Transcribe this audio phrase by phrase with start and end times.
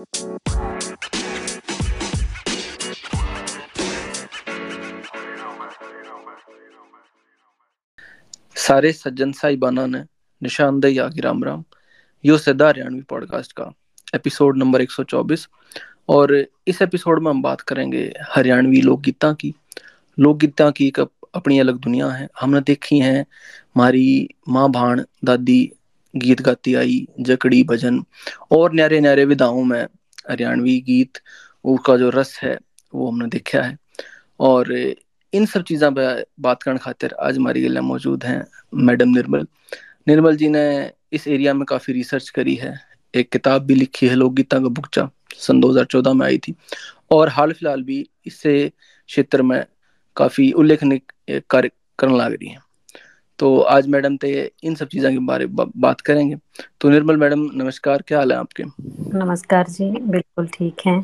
[0.00, 0.12] सारे
[8.92, 10.04] सज्जन साहिबाना ने
[10.42, 11.64] निशानदेही आगे राम राम।
[12.24, 13.72] यो सदा हरियाणवी पॉडकास्ट का
[14.14, 15.48] एपिसोड नंबर 124
[16.08, 19.54] और इस एपिसोड में हम बात करेंगे हरियाणवी लोकगीता की।
[20.18, 23.26] लोकगीता की एक अपनी अलग दुनिया है। हमने देखी है
[23.74, 25.72] हमारी माँ भाण दादी
[26.16, 28.04] गीत गाती आई, जकड़ी भजन।
[28.50, 29.86] और न्यारे न्यारे विधाओं में
[30.30, 31.18] हरियाणवी गीत
[31.64, 32.58] उसका जो रस है,
[32.94, 33.78] वो हमने देखा है।
[34.40, 34.94] और
[35.34, 39.46] इन सब चीज़ों पर बात करने खातिर आज हमारी गल मौजूद हैं मैडम निर्मल।
[40.08, 42.80] निर्मल जी ने इस एरिया में काफ़ी रिसर्च करी है।
[43.14, 46.54] एक किताब भी लिखी है, लोकगीता का बुकचा, सन 2014 में आई थी।
[47.10, 48.72] और हाल फ़िलहाल भी इससे
[49.06, 49.66] क्षेत्र में
[50.16, 51.00] काफ़ी उल्लेखनीय
[51.50, 52.60] कार्य करने लग रही हैं।
[53.40, 54.30] तो आज मैडम ते
[54.64, 56.36] इन सब चीज़ों के बारे में बात करेंगे।
[56.80, 58.64] तो निर्मल मैडम नमस्कार क्या हाल है आपके?
[59.14, 61.00] नमस्कार जी बिल्कुल ठीक है।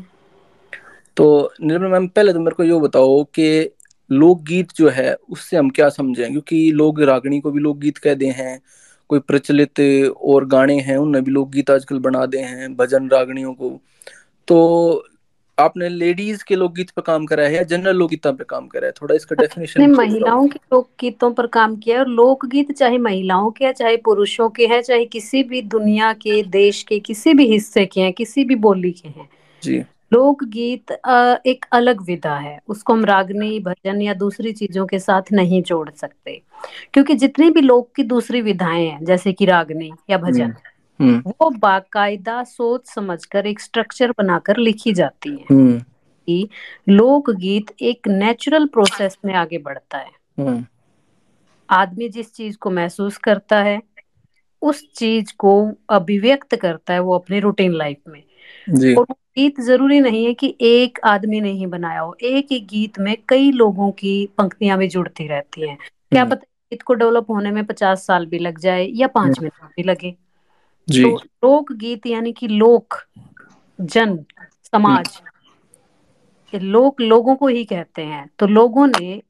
[1.17, 3.47] तो निर्मल मैम पहले तो मेरे को ये बताओ कि
[4.09, 6.31] लोकगीत जो है उससे हम क्या समझें?
[6.31, 8.59] क्योंकि लोग रागणी को भी लोकगीत कहते हैं
[9.09, 9.79] कोई प्रचलित
[10.21, 13.69] और गाने हैं उनने भी लोकगीत आजकल बना दे हैं भजन रागणियों को।
[14.47, 15.03] तो
[15.59, 18.91] आपने लेडीज़ के लोकगीत पर काम करा है या जनरल लोकगीता पे काम करा है?
[19.01, 23.65] थोड़ा इसका डेफिनेशन महिलाओं के लोकगीतों पर काम किया है और लोकगीत चाहे महिलाओं के
[23.65, 27.85] है चाहे पुरुषों के हैं चाहे किसी भी दुनिया के देश के किसी भी हिस्से
[27.85, 29.29] के हैं किसी भी बोली के हैं।
[29.63, 30.91] जी। लोकगीत
[31.47, 35.89] एक अलग विधा है। उसको हम रागनी भजन या दूसरी चीज़ों के साथ नहीं जोड़
[35.89, 36.41] सकते।
[36.93, 40.75] क्योंकि जितनी भी लोक की दूसरी विधाएँ हैं जैसे कि रागनी या भजन हम्म, हम्म।
[41.01, 45.79] वो बाकायदा सोच समझकर एक स्ट्रक्चर बनाकर लिखी जाती है हम्म।
[46.27, 46.47] कि
[46.89, 50.65] लोकगीत एक नेचुरल प्रोसेस में आगे बढ़ता है
[51.69, 53.81] आदमी जिस चीज़ को महसूस करता है
[54.61, 55.53] उस चीज़ को
[55.89, 58.23] अभिव्यक्त करता है वो अपने रूटीन लाइफ में
[58.69, 62.59] जी। और गीत ज़रूरी नहीं है कि एक आदमी ने ही बनाया हो एक ही
[62.59, 66.93] गीत में कई लोगों की पंक्तियाँ भी जुड़ती रहती हैं क्या हम्म। पता गीत को
[66.93, 70.15] डेवलप होने में पचास साल भी लग जाए या पाँच हम्म। मिनट भी लगे
[70.87, 72.95] जी। तो लोक गीत यानी कि लोक
[73.79, 74.17] जन
[74.63, 75.21] समाज
[76.53, 79.21] लोक लोगों को ही कहते हैं तो लोगों ने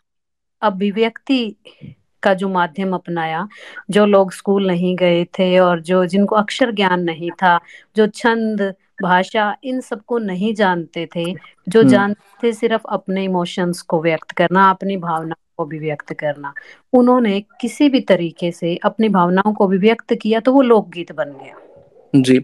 [0.62, 1.56] अभिव्यक्ति
[2.24, 3.48] का जो माध्यम अपनाया
[3.90, 7.60] जो लोग स्कूल नहीं गए थे और जो जिनको अक्षर ज्ञान नहीं था
[7.96, 8.62] जो छंद
[9.04, 11.26] भाषा इन सबको नहीं जानते थे
[11.68, 16.14] जो हम्म। जानते थे सिर्फ़ अपने इमोशंस को व्यक्त करना अपनी भावना को भी व्यक्त
[16.14, 16.54] करना।
[16.94, 21.32] उन्होंने किसी भी तरीके से अपनी भावनाओं को भी व्यक्त किया तो वो लोकगीत बन
[21.34, 21.56] गया।
[22.14, 22.40] जी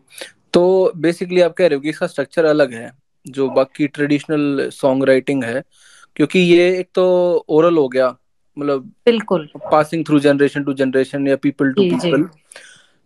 [0.53, 2.91] तो बेसिकली आप कह रहे हो कि इसका स्ट्रक्चर अलग है
[3.25, 5.63] जो बाकी ट्रेडिशनल सॉन्ग राइटिंग है
[6.15, 7.05] क्योंकि ये एक तो
[7.49, 8.09] ओरल हो गया
[8.57, 12.27] मतलब बिल्कुल। Passing through generation to generation या पीपल टू पीपल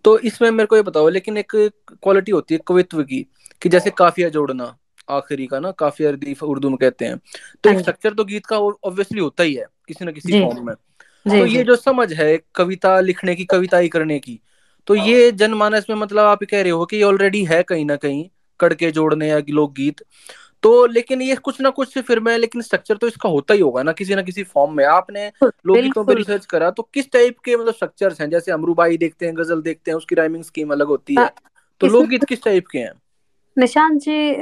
[0.06, 3.25] तो इसमें मेरे को ये बताओ लेकिन एक क्वालिटी होती है कवित्व की
[3.62, 4.75] कि जैसे काफिया जोड़ना
[5.09, 7.18] आखिरी का ना काफिया रदीफ उर्दू में कहते हैं।
[7.63, 10.75] तो स्ट्रक्चर हाँ तो गीत का ऑब्वियसली होता ही है किसी ना किसी फॉर्म में।
[11.25, 14.39] तो ये जो समझ है कविता लिखने की कविता ही करने की
[14.87, 18.27] तो ये जनमानस में मतलब आप कह रहे हो कि ऑलरेडी है कहीं ना कहीं
[18.59, 20.03] कड़के जोड़ने या लोक गीत
[20.63, 23.83] तो लेकिन ये कुछ ना कुछ फिर मैं लेकिन स्ट्रक्चर तो इसका होता ही होगा
[23.83, 27.55] ना किसी ना किसी फॉर्म में। आपने लोकगीतों पे रिसर्च करा तो किस टाइप के
[27.55, 28.29] मतलब स्ट्रक्चर्स हैं?
[28.29, 31.29] जैसे अमरूबाई देखते हैं गज़ल देखते हैं उसकी राइमिंग स्कीम अलग होती है।
[31.81, 32.91] तो लोकगीत किस टाइप के हैं?
[33.57, 34.33] निशान जी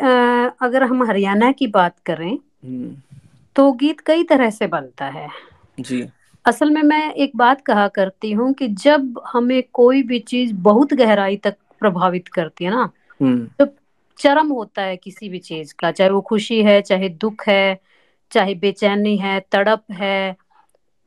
[0.62, 2.96] अगर हम हरियाणा की बात करें हम्म।
[3.56, 5.28] तो गीत कई तरह से बनता है
[5.78, 6.06] जी
[6.46, 10.94] असल में मैं एक बात कहा करती हूँ कि जब हमें कोई भी चीज़ बहुत
[10.94, 12.90] गहराई तक प्रभावित करती है ना
[13.20, 13.74] हम्म। तो
[14.20, 17.80] चरम होता है किसी भी चीज़ का चाहे वो खुशी है चाहे दुख है
[18.32, 20.36] चाहे बेचैनी है तड़प है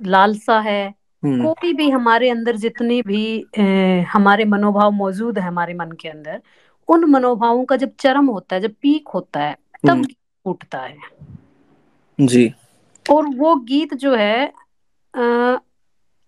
[0.00, 0.82] लालसा है
[1.22, 3.24] हम्म। कोई भी हमारे अंदर जितनी भी
[3.58, 6.40] ए, हमारे मनोभाव मौजूद है हमारे मन के अंदर
[6.88, 10.06] उन मनोभावों का जब चरम होता है जब पीक होता है तब हम्म।
[10.46, 10.96] उठता है
[12.20, 12.54] जी।
[13.10, 14.52] और वो गीत जो है
[15.14, 15.56] आ,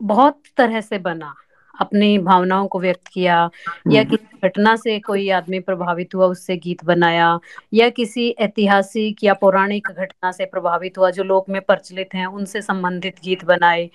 [0.03, 1.35] बहुत तरह से बना।
[1.81, 3.51] अपनी भावनाओं को व्यक्त किया
[3.91, 7.39] या हम्म। किसी घटना से कोई आदमी प्रभावित हुआ उससे गीत बनाया
[7.73, 12.63] या किसी ऐतिहासिक या पौराणिक घटना से प्रभावित हुआ जो लोक में प्रचलित हैं उनसे
[12.63, 13.91] संबंधित गीत बनाए।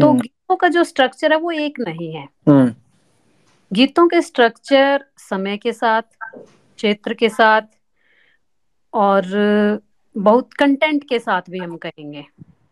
[0.00, 2.28] तो हम्म। गीतों का जो स्ट्रक्चर है वो एक नहीं है।
[3.72, 6.02] गीतों के स्ट्रक्चर समय के साथ
[6.76, 7.62] क्षेत्र के साथ
[8.92, 9.22] और
[10.18, 12.24] बहुत कंटेंट के साथ भी हम कहेंगे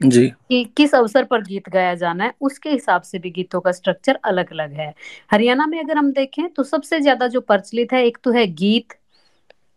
[0.03, 3.73] जी। कि किस अवसर पर गीत गाया जाना है उसके हिसाब से भी गीतों का
[3.73, 4.95] स्ट्रक्चर अलग अलग है।
[5.33, 8.95] हरियाणा में अगर हम देखें तो सबसे ज़्यादा जो प्रचलित है एक तो है गीत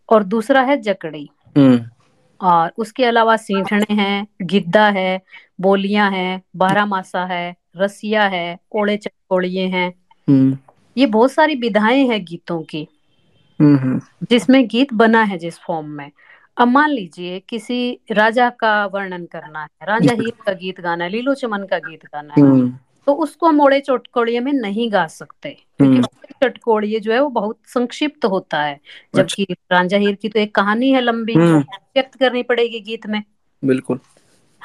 [0.09, 1.85] और दूसरा है जकड़ी। हम्म।
[2.41, 5.21] और उसके अलावा सीठने हैं गिद्दा है
[5.61, 9.93] बोलियाँ हैं बारह मासा है रसिया है ओड़े चकोड़िए हैं।
[10.27, 10.57] हम्म।
[10.97, 12.87] ये बहुत सारी विधाएँ हैं गीतों की।
[13.59, 13.99] हम्म
[14.31, 16.11] जिसमें गीत बना है जिस फॉर्म में।
[16.59, 21.09] अब मान लीजिए किसी राजा का वर्णन करना है राजा हीर का गीत गाना है
[21.09, 22.73] लीलो चमन का गीत गाना है हम्म।
[23.05, 26.07] तो उसको हम ओड़े चटकोड़िए में नहीं गा सकते क्योंकि हम्म।
[26.43, 30.55] चटकोड़िए जो है वो बहुत संक्षिप्त होता है अच्छा। जबकि रांझा हीर की तो एक
[30.55, 33.23] कहानी है लंबी हम्म। व्यक्त करनी पड़ेगी गीत में।
[33.63, 33.99] बिल्कुल।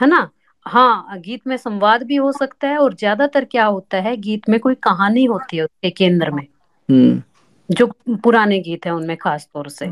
[0.00, 0.28] है ना?
[0.66, 4.60] हाँ गीत में संवाद भी हो सकता है और ज़्यादातर क्या होता है गीत में
[4.60, 6.46] कोई कहानी होती है उसके केंद्र में
[7.70, 7.86] जो
[8.22, 9.86] पुराने गीत है उनमें खास तौर से।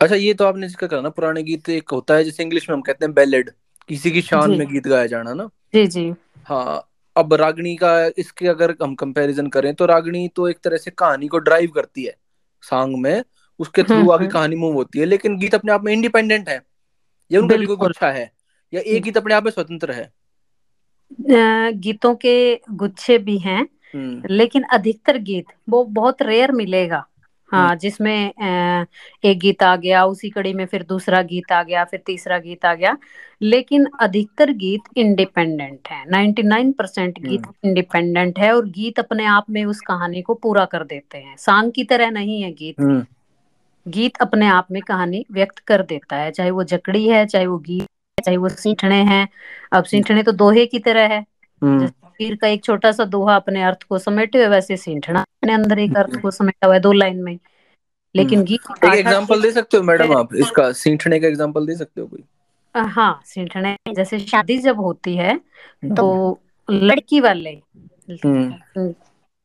[0.00, 2.74] अच्छा ये तो आपने ज़िक्र करा ना पुराने गीत एक होता है जैसे इंग्लिश में
[2.76, 3.50] हम कहते हैं बैलेड
[3.88, 6.12] किसी की शान में गीत गाया जाना ना। जी जी।
[6.46, 6.86] हाँ
[7.16, 11.28] अब रागनी का इसके अगर हम कंपैरिजन करें तो रागनी तो एक तरह से कहानी
[11.28, 12.14] को ड्राइव करती है
[12.64, 13.22] सॉन्ग में।
[13.60, 16.48] उसके थ्रू हम्म आगे हम्म। कहानी मूव होती है लेकिन गीत अपने आप में इंडिपेंडेंट
[16.48, 16.60] है
[17.30, 18.30] या उनका कोई गुच्छा है
[18.72, 20.10] या एक गीत अपने आप में स्वतंत्र है।
[21.76, 22.34] गीतों के
[22.72, 23.62] गुच्छे भी हैं
[23.94, 27.04] हम्म। लेकिन अधिकतर गीत वो बहुत रेयर मिलेगा।
[27.50, 28.86] हाँ जिसमें अ,
[29.24, 32.64] एक गीत आ गया उसी कड़ी में फिर दूसरा गीत आ गया फिर तीसरा गीत
[32.64, 32.98] आ गया।
[33.42, 39.50] लेकिन अधिकतर गीत इंडिपेंडेंट है। 99% परसेंट गीत हम्म। इंडिपेंडेंट है और गीत अपने आप
[39.50, 43.06] में उस कहानी को पूरा कर देते हैं। सांग की तरह नहीं है गीत। हम्म।
[43.88, 47.58] गीत अपने आप में कहानी व्यक्त कर देता है। चाहे वो जकड़ी है चाहे वो
[47.58, 49.28] गीत है चाहे वो सीठने हैं।
[49.72, 51.24] अब सीठने तो दोहे की तरह है।
[51.62, 51.86] हम्म।
[52.18, 55.78] पीर का एक छोटा सा दोहा अपने अर्थ को समेटे हुए वैसे सींठना अपने अंदर
[55.78, 57.38] एक अर्थ को समेटा हुआ है दो लाइन में।
[58.14, 60.34] लेकिन हम्म। गीत एक एग्जांपल दे सकते हो मैडम आप?
[60.34, 62.24] इसका सींठने का एग्जांपल दे सकते हो कोई?
[62.74, 67.54] हाँ सींठने जैसे शादी जब होती है हम्म। तो लड़की वाले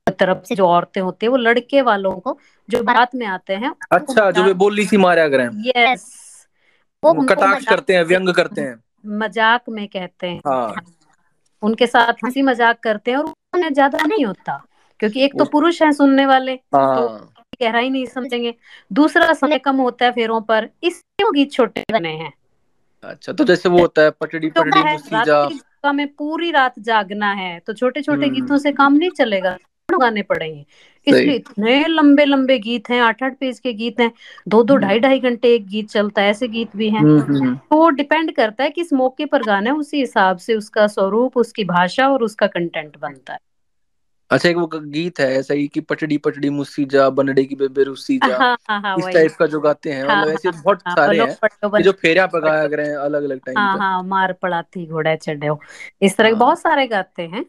[0.08, 2.38] तरफ़ से जो औरतें होती है वो लड़के वालों को
[2.70, 6.06] जो बारात में आते हैं अच्छा जो वे बोली सी मारा करें। यस।
[7.04, 8.76] वो वो कटाक्ष करते हैं व्यंग करते हैं।
[9.20, 10.74] मज़ाक में कहते हैं। हाँ।
[11.64, 14.62] उनके साथ हँसी मज़ाक करते हैं और उन्हें ज़्यादा नहीं होता
[15.00, 17.08] क्योंकि एक तो पुरुष है सुनने वाले तो
[17.62, 18.54] गहरा ही नहीं समझेंगे।
[18.92, 22.32] दूसरा समय कम होता है फेरों पर इसलिए वो गीत छोटे बने हैं।
[23.04, 27.74] अच्छा तो जैसे वो होता है पटड़ी पटड़ी तो में पूरी रात जागना है तो
[27.74, 29.58] छोटे छोटे हम्म। गीतों से काम नहीं चलेगा?
[29.90, 34.12] गाने पड़ेंगे सही। इसलिए इतने लंबे लंबे गीत हैं आठ आठ पेज के गीत हैं
[34.48, 37.56] दो दो ढाई ढाई घंटे एक गीत चलता है ऐसे गीत भी हैं। हम्म हम्म।
[37.56, 41.64] तो डिपेंड करता है किस मौके पर गाना है उसी हिसाब से उसका स्वरूप उसकी
[41.64, 43.40] भाषा और उसका कंटेंट बनता है।
[44.32, 47.84] अच्छा एक वो गीत है ऐसा ही कि पटड़ी पटड़ी मुसी जा बनड़े की बेबे
[47.84, 50.62] रुसी जा हाँ हाँ हाँ इस टाइप का जो गाते हैं हाँ मतलब ऐसे हाँ
[50.62, 54.02] बहुत हाँ सारे हैं कि जो फेरा पकाया करे हैं अलग अलग टाइम हाँ हाँ
[54.04, 55.60] मार पड़ा थी घोड़ा चढ़ो
[56.02, 57.46] इस तरह के हाँ। बहुत सारे गाते हैं।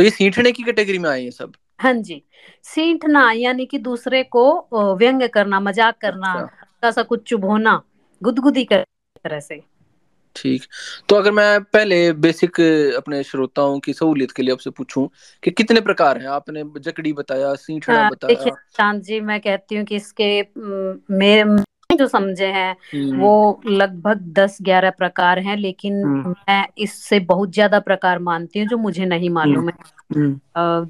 [0.00, 1.52] तो ये सींठने की कैटेगरी में आए हैं सब?
[1.80, 2.22] हाँ जी।
[2.62, 7.82] सींठना यानी कि दूसरे को व्यंग करना मज़ाक करना अच्छा। सा कुछ चुभोना
[8.22, 8.84] गुदगुदी कर
[9.24, 9.62] तरह से।
[10.36, 10.62] ठीक।
[11.08, 12.60] तो अगर मैं पहले बेसिक
[12.96, 15.08] अपने श्रोताओं की सहूलियत के लिए आपसे पूछूँ
[15.42, 16.28] कि कितने प्रकार हैं?
[16.28, 20.42] आपने जकड़ी बताया सींठना हाँ, देखिए बताया चाँद जी मैं कहती हूँ कि इसके
[21.14, 21.44] मेरे
[21.96, 27.52] जो समझे हैं हम्म। वो लगभग दस ग्यारह प्रकार हैं लेकिन हम्म। मैं इससे बहुत
[27.52, 29.74] ज़्यादा प्रकार मानती हूँ जो मुझे नहीं मालूम है।
[30.16, 30.88] हम्म,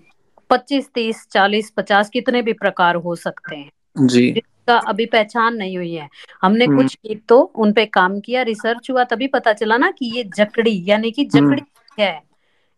[0.50, 5.76] पच्चीस तीस चालीस पचास कितने भी प्रकार हो सकते हैं। जी। जिसका अभी पहचान नहीं
[5.76, 6.08] हुई है।
[6.42, 10.24] हमने कुछ गीत तो उनपे काम किया रिसर्च हुआ तभी पता चला ना कि ये
[10.36, 11.62] जकड़ी यानी कि जकड़ी
[11.98, 12.20] है।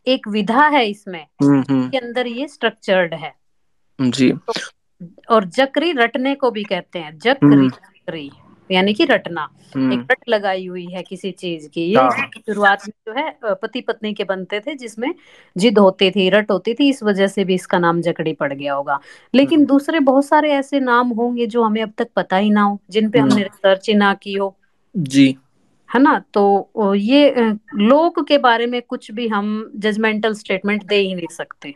[0.06, 3.32] एक विधा है इसमें हम्म हम्म। के अंदर ये स्ट्रक्चर्ड है।
[3.98, 4.52] जी। तो
[5.28, 7.68] और जकरी रटने को भी कहते हैं। जकरी
[8.10, 8.30] हम्म
[8.70, 12.82] यानी कि रटना एक हम्म। रट लगाई हुई है किसी चीज़ की। ये हाँ। शुरुआत
[12.88, 15.14] में जो है पति पत्नी के बनते थे जिसमें
[15.56, 18.74] जिद होती थी रट होती थी इस वजह से भी इसका नाम जकड़ी पड़ गया
[18.74, 19.00] होगा।
[19.34, 22.62] लेकिन हम्म। दूसरे बहुत सारे ऐसे नाम होंगे जो हमें अब तक पता ही ना
[22.62, 24.56] हो जिन पे हमने हम्म। रिसर्च ही ना की हो।
[24.96, 25.36] जी।
[25.94, 26.22] है ना?
[26.34, 27.30] तो ये
[27.74, 31.74] लोक के बारे में कुछ भी हम जजमेंटल स्टेटमेंट दे ही नहीं सकते।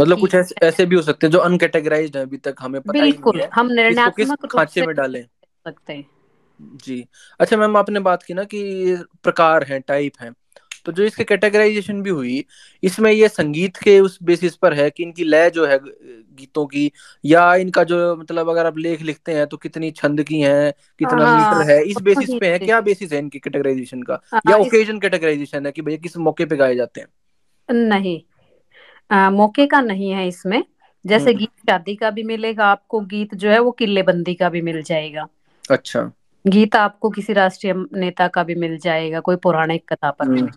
[0.00, 2.92] मतलब कुछ ऐसे ऐसे भी हो सकते हैं जो अनकेटेगराइज्ड है अभी तक हमें पता
[2.92, 5.26] ही नहीं बिल्कुल है। हम निर्णयात्मक खांचे में डालें?
[5.68, 6.06] सकते हैं।
[6.60, 7.06] जी।
[7.40, 10.34] अच्छा मैम आपने बात की ना कि प्रकार हैं टाइप हैं।
[10.84, 12.44] तो जो इसके कैटेगराइजेशन भी हुई
[12.82, 16.92] इसमें ये संगीत के उस बेसिस पर है कि इनकी लय जो है गीतों की
[17.24, 21.24] या इनका जो मतलब अगर आप लेख लिखते हैं तो कितनी छंद की है कितना
[21.24, 24.20] हाँ मीटर है इस बेसिस पे है क्या बेसिस है इनकी कैटेगराइजेशन का?
[24.34, 27.08] या हाँ, ओकेजन कैटेगराइजेशन है कि भैया किस मौके पे गाए जाते हैं?
[27.68, 28.20] नहीं
[29.10, 30.64] आ, मौके का नहीं है इसमें।
[31.06, 34.62] जैसे हम्म। गीत शादी का भी मिलेगा आपको गीत जो है वो किल्लेबंदी का भी
[34.62, 35.28] मिल जाएगा।
[35.70, 36.12] अच्छा।
[36.46, 40.50] गीत आपको किसी राष्ट्रीय नेता का भी मिल जाएगा कोई पौराणिक कथा पर भी। हम्म।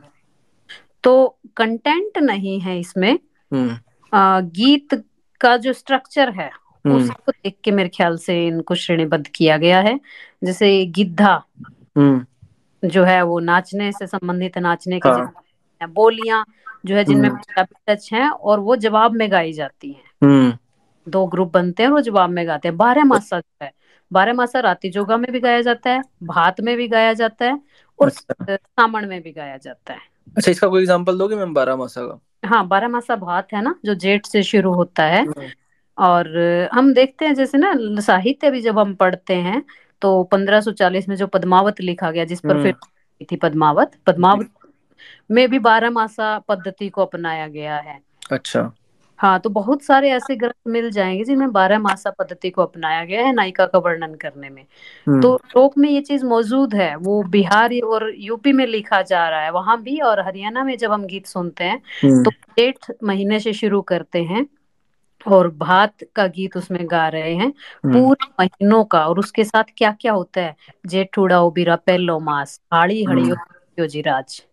[1.03, 3.19] तो कंटेंट नहीं है इसमें।
[3.53, 3.77] हम्म।
[4.17, 5.05] आ, गीत
[5.41, 6.51] का जो स्ट्रक्चर है
[6.85, 9.99] हम्म। उसको देख के मेरे ख्याल से इनको श्रेणीबद्ध किया गया है।
[10.43, 11.43] जैसे गिद्धा
[11.97, 12.25] हम्म।
[12.87, 15.33] जो है वो नाचने से संबंधित नाचने की हाँ।
[15.89, 16.45] बोलियाँ
[16.85, 20.57] जो है जिनमें हम्म। टच हैं और वो जवाब में गाई जाती हैं। हम्म।
[21.11, 23.71] दो ग्रुप बनते हैं और वो जवाब में गाते हैं। बारह मासा जो है
[24.13, 27.59] बारह मासा राती जोगा में भी गाया जाता है भात में भी गाया जाता है
[27.99, 29.99] और अच्छा। सामण में भी गाया जाता है।
[30.37, 32.19] अच्छा इसका कोई एग्जांपल दोगे मैम बारह मासा का?
[32.47, 35.47] हाँ बारह मासा भात है ना जो जेठ से शुरू होता है। हम्म।
[35.97, 36.37] और
[36.73, 39.63] हम देखते हैं जैसे ना साहित्य भी जब हम पढ़ते हैं
[40.01, 42.75] तो 1540 में जो पद्मावत लिखा गया जिस पर हम्म, फिर
[43.31, 44.49] थी पद्मावत पद्मावत
[45.31, 47.99] में भी बारह मासा पद्धति को अपनाया गया है।
[48.31, 48.71] अच्छा।
[49.17, 53.25] हाँ तो बहुत सारे ऐसे ग्रंथ मिल जाएँगे जिनमें बारह मासा पद्धति को अपनाया गया
[53.25, 54.65] है नायिका का वर्णन करने में।
[55.07, 59.29] हम्म। तो श्लोक में ये चीज़ मौजूद है वो बिहार और यूपी में लिखा जा
[59.29, 62.91] रहा है वहाँ भी और हरियाणा में जब हम गीत सुनते हैं हम्म। तो जेठ
[63.03, 64.45] महीने से शुरू करते हैं
[65.27, 67.53] और भात का गीत उसमें गा रहे हैं
[67.85, 70.55] हम्म। पूरे महीनों का और उसके साथ क्या क्या होता है?
[70.85, 74.50] जेठुड़ा उबिरा पहलो मास हाड़ी हम्म, हड़ियो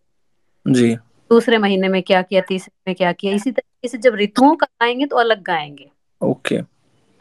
[0.68, 0.94] जी।
[1.30, 4.66] दूसरे महीने में क्या किया तीसरे में क्या किया इसी तरीके से जब ऋतुओं का
[4.80, 6.60] गाएँगे तो अलग गाएँगे। ओके।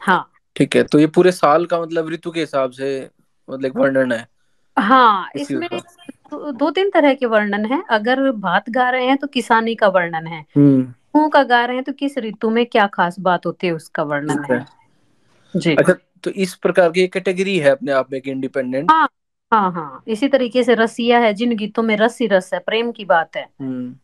[0.00, 3.10] हाँ। ठीक है तो ये पूरे साल का मतलब ऋतु के हिसाब से
[3.48, 4.26] मतलब वर्णन है।
[4.76, 5.68] हाँ इसमें
[6.32, 10.26] दो, तीन तरह के वर्णन है। अगर भात गा रहे हैं तो किसानी का वर्णन
[10.26, 13.66] है। हम्म। ऋतुओं का गा रहे हैं तो किस ऋतु में क्या खास बात होती
[13.66, 14.64] है उसका वर्णन है।
[15.54, 19.08] जी। अच्छा तो इस प्रकार की कैटेगरी है अपने आप में एक इंडिपेंडेंट। हाँ
[19.52, 22.90] हाँ हाँ। इसी तरीके से रसिया है जिन गीतों में रस ही रस है प्रेम
[22.92, 23.94] की बात है। हम्म।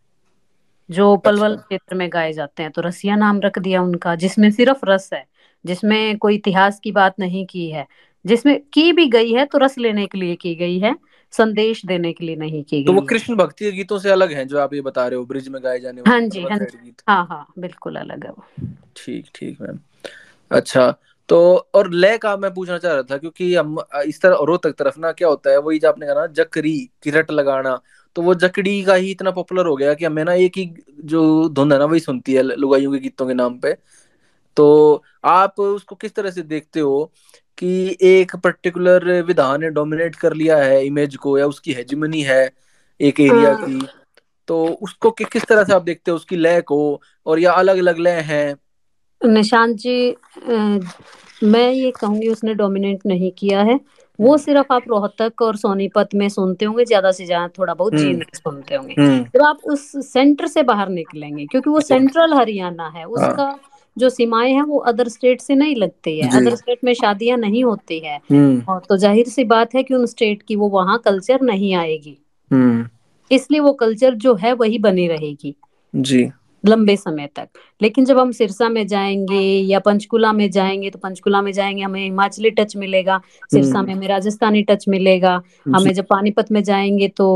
[0.91, 4.51] जो पलवल अच्छा। क्षेत्र में गाए जाते हैं तो रसिया नाम रख दिया उनका जिसमें
[4.51, 5.25] सिर्फ़ रस है
[5.65, 7.87] जिसमें कोई इतिहास की बात नहीं की है।
[8.25, 10.95] जिसमें की भी गई है तो रस लेने के लिए की गई है
[11.33, 14.59] संदेश देने के लिए नहीं की तो वो कृष्ण भक्ति गीतों से अलग हैं जो
[14.59, 17.47] आप ये बता रहे हो ब्रिज में गाए जाने हाँ जी हाँ जी। हाँ हाँ
[17.59, 18.45] बिल्कुल अलग है वो।
[18.97, 19.79] ठीक ठीक मैम।
[20.51, 20.95] अच्छा
[21.29, 21.37] तो
[21.75, 23.77] और लय का मैं पूछना चाह रहा था क्योंकि हम
[24.07, 27.11] इस तरह रोहतक तरफ़ ना क्या होता है वही जो आपने कहा ना जकरी की
[27.11, 27.79] रट लगाना
[28.17, 30.65] तो वो जकड़ी का ही इतना पॉपुलर हो गया कि हमें ना एक ही
[31.07, 33.73] जो धुन है ना वही सुनती है लुगाइयों के गीतों के नाम पे।
[34.57, 37.05] तो आप उसको किस तरह से देखते हो
[37.59, 42.43] कि एक पर्टिकुलर विधान ने डोमिनेट कर लिया है इमेज को या उसकी हेजमनी है
[43.01, 43.81] एक एरिया की?
[44.49, 46.79] तो उसको कि, किस तरह से आप देखते हो उसकी लय को
[47.27, 48.57] और या अलग अलग लय हैं?
[49.25, 50.79] निशांत जी अ,
[51.45, 53.75] मैं ये कहूँगी उसने डोमिनेट नहीं किया है।
[54.19, 57.95] वो हम्म। सिर्फ़ आप रोहतक और सोनीपत में सुनते होंगे ज़्यादा से ज़्यादा थोड़ा बहुत
[57.95, 62.35] हम्म। में सुनते होंगे। हम्म। जब आप उस सेंटर से बाहर निकलेंगे क्योंकि वो सेंट्रल
[62.35, 63.59] हरियाणा है। हाँ। उसका
[63.97, 67.65] जो सीमाएँ हैं वो अदर स्टेट से नहीं लगती है। अदर स्टेट में शादियाँ नहीं
[67.65, 68.19] होती है।
[68.69, 72.19] और तो ज़ाहिर सी बात है कि उन स्टेट की वो वहाँ कल्चर नहीं आएगी।
[73.31, 75.55] इसलिए वो कल्चर जो है वही बनी रहेगी।
[75.95, 76.31] जी।
[76.67, 77.49] लंबे समय तक।
[77.83, 82.03] लेकिन जब हम सिरसा में जाएँगे या पंचकुला में जाएँगे तो पंचकुला में जाएँगे हमें
[82.03, 83.21] हिमाचली टच मिलेगा
[83.53, 87.29] सिरसा हम्म। में हमें राजस्थानी टच मिलेगा हमें जब पानीपत में जाएँगे तो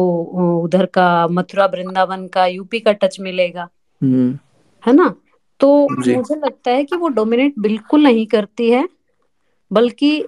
[0.65, 3.69] उधर का मथुरा वृंदावन का यूपी का टच मिलेगा।
[4.03, 4.39] हम्म।
[4.87, 5.15] है ना?
[5.61, 8.89] तो मुझे लगता है कि वो डोमिनेट बिल्कुल नहीं करती है
[9.71, 10.25] बल्कि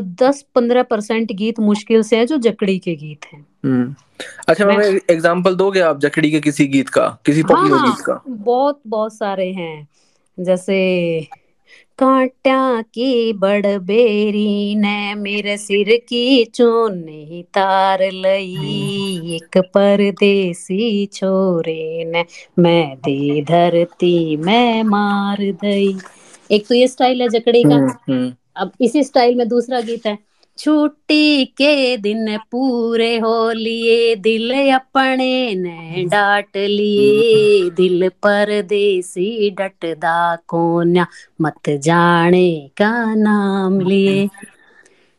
[0.00, 3.94] दस पंद्रह परसेंट गीत मुश्किल से है जो जकड़ी के गीत हैं। हम्म।
[4.48, 8.04] अच्छा मैं एग्जांपल दोगे आप जकड़ी के किसी गीत का किसी हाँ पॉपुलर हाँ। गीत
[8.04, 8.22] का?
[8.28, 9.88] बहुत बहुत सारे हैं।
[10.40, 11.20] जैसे
[11.98, 18.56] कांटा की बड़बेरी ने मेरे सिर की चुन्नी तार लई
[19.36, 22.24] एक परदेसी छोरे ने
[22.58, 25.98] मैं दे धरती मैं मार दई।
[26.50, 30.06] एक तो ये स्टाइल है जकड़ी का। हम्म हम्म। अब इसी स्टाइल में दूसरा गीत
[30.06, 30.18] है।
[30.58, 40.36] छुट्टी के दिन पूरे हो लिए, दिल अपने ने डाट लिए। दिल पर देसी डटदा
[40.36, 41.06] कोन्या,
[41.40, 44.28] मत जाने का नाम लिए।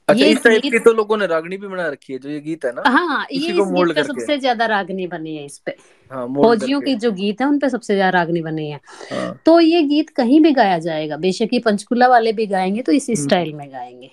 [0.09, 2.39] अच्छा ये इस टाइप की तो लोगों ने रागनी भी बना रखी है जो ये
[2.39, 5.75] गीत है ना हाँ ये इस गीत पे सबसे ज़्यादा रागनी बनी है इस पे।
[6.11, 8.79] हाँ फौजियों करके। की जो गीत है उन पे सबसे ज़्यादा रागनी बनी है।
[9.11, 12.91] हाँ। तो ये गीत कहीं भी गाया जाएगा बेशक ये पंचकुला वाले भी गाएँगे तो
[12.91, 14.11] इसी हम्म। स्टाइल में गाएँगे।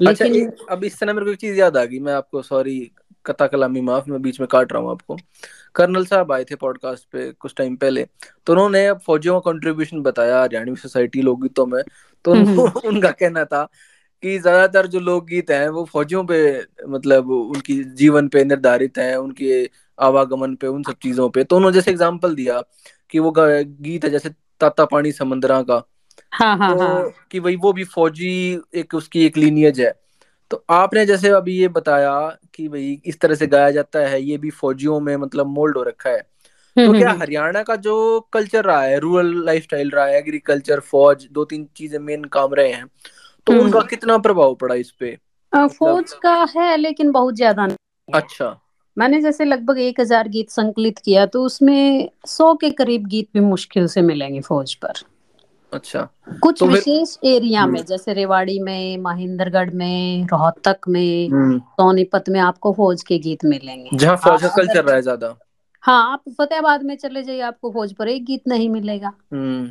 [0.00, 2.42] अच्छा लेकिन एक अब इस समय मेरे को एक चीज़ याद आ गई मैं आपको
[2.42, 2.78] सॉरी
[3.26, 5.16] कथा कलामी माफ़ मैं बीच में काट रहा हूँ आपको।
[5.74, 8.04] कर्नल साहब आए थे पॉडकास्ट पे कुछ टाइम पहले
[8.46, 11.82] तो उन्होंने फौजियों का कंट्रीब्यूशन बताया हरियाणवी सोसाइटी लोकगीतों में
[12.24, 13.68] तो हम्म, उनका कहना था
[14.22, 16.38] कि ज़्यादातर जो लोकगीत हैं वो फौजियों पे
[16.88, 19.64] मतलब उनकी जीवन पे निर्धारित हैं उनके
[19.98, 22.62] आवागमन पे उन सब चीज़ों पे। तो उन्होंने जैसे एग्ज़ाम्पल दिया
[23.10, 25.82] कि वो गीत है जैसे ताता पानी समंदरा का।
[26.32, 29.92] हाँ हाँ तो हाँ। कि भाई वो भी फौजी एक उसकी एक लीनियज है।
[30.50, 32.12] तो आपने जैसे अभी ये बताया
[32.54, 35.82] कि भाई इस तरह से गाया जाता है ये भी फौजियों में मतलब मोल्ड हो
[35.82, 36.18] रखा है।
[36.76, 40.18] हम्म, तो हम्म, क्या हम्म, हरियाणा का जो कल्चर रहा है रूरल लाइफस्टाइल रहा है
[40.18, 42.84] एग्रीकल्चर फौज दो तीन चीज़ें मेन काम रहे हैं
[43.46, 45.16] तो हम्म। उनका कितना प्रभाव पड़ा इस पे?
[45.52, 47.68] मतलब फौज का है लेकिन बहुत ज़्यादा
[48.08, 48.58] अच्छा।
[48.96, 53.40] मैंने जैसे लगभग एक हज़ार गीत संकलित किया तो उसमें सौ के करीब गीत भी
[53.40, 55.04] मुश्किल से मिलेंगे फौज पर।
[55.72, 56.08] अच्छा।
[56.42, 62.28] कुछ तो विशेष एरिया हम्म। में जैसे रेवाड़ी में महेंद्रगढ़ में रोहतक में हम्म, सोनीपत
[62.28, 65.34] में आपको फौज के गीत मिलेंगे। जहाँ फौज का कल्चर रहा है ज़्यादा।
[65.84, 69.66] हाँ आप फतेहाबाद में चले जाइए आपको फौज पर एक गीत नहीं मिलेगा। हम्म।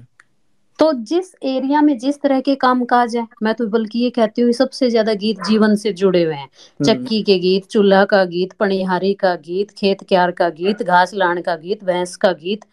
[0.81, 4.41] तो जिस एरिया में जिस तरह के काम काज है मैं तो बल्कि ये कहती
[4.41, 8.23] हूँ सबसे ज़्यादा गीत जीवन से जुड़े हुए हैं। हम्म। चक्की के गीत चूल्हा का
[8.25, 12.65] गीत पणिहारी का गीत खेत क्यार का गीत घास लाण का गीत भैंस का गीत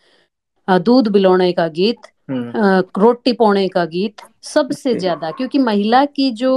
[0.69, 6.53] दूध बिलोने का गीत हम्म। रोटी पोने का गीत सबसे ज़्यादा क्योंकि महिला की जो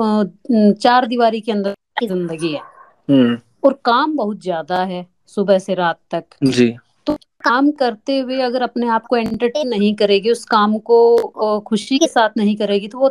[0.00, 2.60] चार दीवारी के अंदर ज़िंदगी है।
[3.08, 6.76] हम्म। और काम बहुत ज़्यादा है सुबह से रात तक। जी।
[7.46, 12.06] काम करते हुए अगर अपने आप को एंटरटेन नहीं करेगी उस काम को खुशी के
[12.06, 13.10] साथ नहीं करेगी तो वो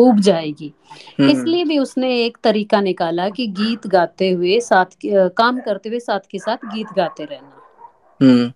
[0.00, 0.72] ऊब जाएगी।
[1.20, 5.98] हम्म। इसलिए भी उसने एक तरीका निकाला कि गीत गाते हुए साथ काम करते हुए
[6.00, 7.60] साथ के साथ गीत गाते रहना।
[8.20, 8.52] हम्म।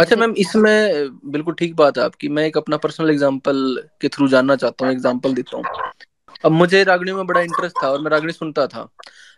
[0.00, 4.28] अच्छा मैम इसमें बिल्कुल ठीक बात है आपकी। मैं एक अपना पर्सनल एग्जांपल के थ्रू
[4.28, 5.64] जानना चाहता हूँ एग्जांपल देता हूँ।
[6.44, 8.88] अब मुझे रागनी में बड़ा इंटरेस्ट था और मैं रागनी सुनता था।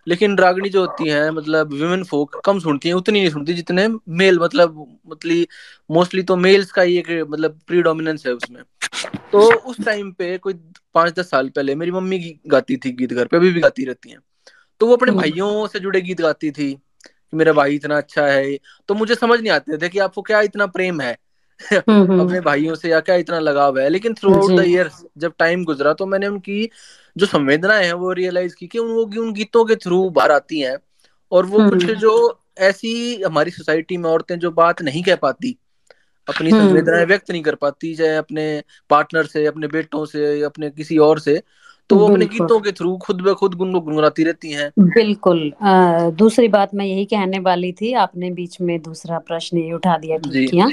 [0.09, 3.89] लेकिन रागनी जो होती है मतलब वुमेन फोक कम सुनती हैं उतनी नहीं सुनती जितने
[4.09, 5.47] मेल मतलब मतलब
[5.91, 8.63] मोस्टली तो मेल्स का ही एक मतलब प्रीडोमिनेंस है उसमें।
[9.33, 10.55] तो उस टाइम पे कोई
[10.95, 14.11] पाँच दस साल पहले मेरी मम्मी गाती थी गीत घर पे अभी भी गाती रहती
[14.11, 14.19] हैं।
[14.81, 16.73] तो वो अपने हम्म। भाइयों से जुड़े गीत गाती थी
[17.07, 20.41] कि मेरा भाई इतना अच्छा है। तो मुझे समझ नहीं आते थे कि आपको क्या
[20.41, 21.19] इतना प्रेम है?
[21.73, 23.89] हम्म अपने हम्म, भाइयों से या क्या इतना लगाव है?
[23.89, 26.71] लेकिन थ्रू आउट द ईयर्स जब टाइम गुजरा तो मैंने उनकी
[27.17, 30.61] जो संवेदनाएँ हैं वो रियलाइज़ की कि उन वो उन गीतों के थ्रू बाहर आती
[30.61, 30.77] हैं
[31.33, 35.57] और वो कुछ हम्म। जो ऐसी हमारी सोसाइटी में औरतें जो बात नहीं कह पाती
[36.29, 40.71] अपनी हम्म। संवेदनाएँ व्यक्त नहीं कर पाती चाहे अपने पार्टनर से अपने बेटों से अपने
[40.71, 41.43] किसी और से
[41.91, 46.49] तो वो अपने गीतों के थ्रू खुद ब खुद गुनगुनाती रहती हैं। बिल्कुल। अ, दूसरी
[46.49, 50.51] बात मैं यही कहने वाली थी आपने बीच में दूसरा प्रश्न ये उठा दिया ठीक
[50.51, 50.69] किया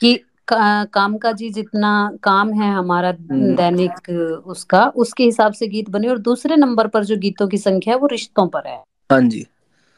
[0.00, 1.90] कि का, काम का जी जितना
[2.22, 7.04] काम है हमारा हम्म। दैनिक उसका उसके हिसाब से गीत बने और दूसरे नंबर पर
[7.04, 9.46] जो गीतों की संख्या है वो रिश्तों पर है। हाँ जी।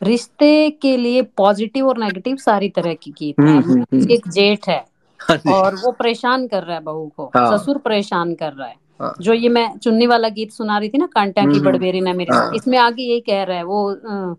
[0.02, 4.68] रिश्ते के लिए पॉजिटिव और नेगेटिव सारी तरह की गीत हम्म हैं। हम्म एक जेठ
[4.68, 4.84] है
[5.20, 8.74] हाँ और वो परेशान कर रहा है बहू को हाँ। ससुर परेशान कर रहा है।
[9.00, 12.12] हाँ। जो ये मैं चुन्नी वाला गीत सुना रही थी ना कांटा की बड़बेरी ना
[12.12, 14.36] मेरे हाँ। इसमें आगे यही कह रहा है वो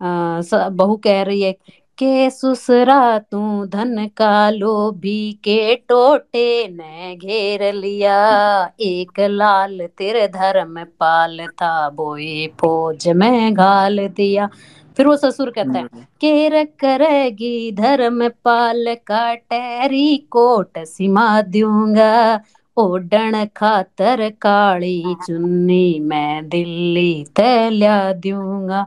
[0.00, 1.54] बहू कह रही है
[2.00, 8.16] के सुसरा तू धन का लोभी के टोटे ने घेर लिया।
[8.80, 14.48] एक लाल तेरे धर्म पाल था बोए फौज में घाल दिया।
[14.96, 22.40] फिर वो ससुर कहता है हम्म। केर करेगी धर्म पाल का टैरी कोट सिमा दूँगा।
[22.76, 28.86] ओढ़ण खातर काली चुन्नी मैं दिल्ली तैल्या दूँगा।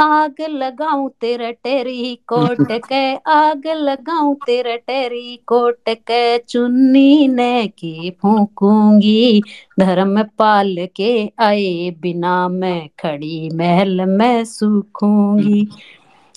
[0.00, 8.10] आग लगाऊँ तेरे टेरी कोट के आग लगाऊँ तेरे टेरी कोट के चुन्नी ने की
[8.22, 9.42] फूकूँगी
[9.80, 15.66] धर्म पाल के आए बिना मैं खड़ी महल में सूखूँगी।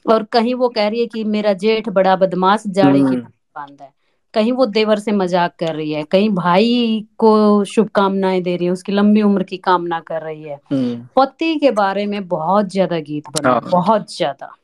[0.05, 3.21] और कहीं वो कह रही है कि मेरा जेठ बड़ा बदमाश जाड़े की हम्म।
[3.55, 3.91] बाँध है।
[4.33, 8.71] कहीं वो देवर से मज़ाक कर रही है कहीं भाई को शुभकामनाएँ दे रही है
[8.71, 12.99] उसकी लंबी उम्र की कामना कर रही है। हम्म, पति के बारे में बहुत ज़्यादा
[13.01, 14.55] गीत बना हाँ बहुत ज़्यादा।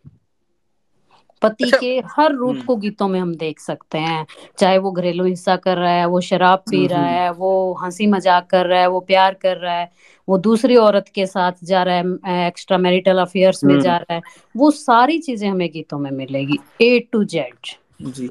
[1.42, 4.26] पति अच्छा। के हर रूप हम्म। को गीतों में हम देख सकते हैं
[4.60, 7.52] चाहे वो घरेलू हिंसा कर रहा है वो शराब पी हम्म रहा है वो
[7.84, 9.90] हँसी मज़ाक कर रहा है वो प्यार कर रहा है
[10.28, 14.22] वो दूसरी औरत के साथ जा रहा है एक्स्ट्रा मैरिटल अफेयर्स में जा रहा है
[14.56, 18.30] वो सारी चीज़ें हमें गीतों में मिलेगी ए टू जेड जी।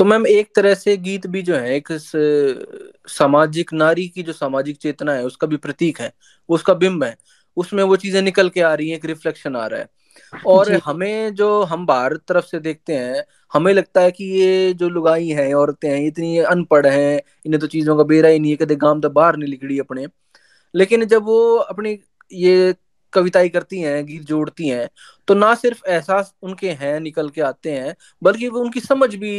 [0.00, 1.88] तो मैम एक तरह से गीत भी जो है एक
[3.10, 6.12] सामाजिक नारी की जो सामाजिक चेतना है उसका भी प्रतीक है
[6.48, 7.16] उसका बिंब है
[7.56, 9.88] उसमें वो चीज़ें निकल के आ रही हैं एक रिफ्लेक्शन आ रहा है।
[10.46, 14.88] और हमें जो हम बाहर तरफ़ से देखते हैं हमें लगता है कि ये जो
[14.88, 18.56] लुगाई हैं औरतें हैं इतनी अनपढ़ हैं इन्हें तो चीज़ों का बेरा ही नहीं है
[18.56, 20.06] कदे गाँव तो बाहर नहीं निकली अपने।
[20.74, 21.98] लेकिन जब वो अपनी
[22.32, 22.74] ये
[23.12, 24.88] कविताएँ करती हैं गीत जोड़ती हैं
[25.28, 29.32] तो ना सिर्फ़ एहसास उनके हैं निकल के आते हैं बल्कि वो उनकी समझ भी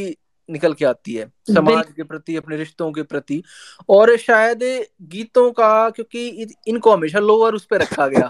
[0.50, 3.42] निकल के आती है समाज के प्रति अपने रिश्तों के प्रति।
[3.90, 4.64] और शायद
[5.02, 8.30] गीतों का क्योंकि इनको हमेशा लोअर उस पर रखा गया।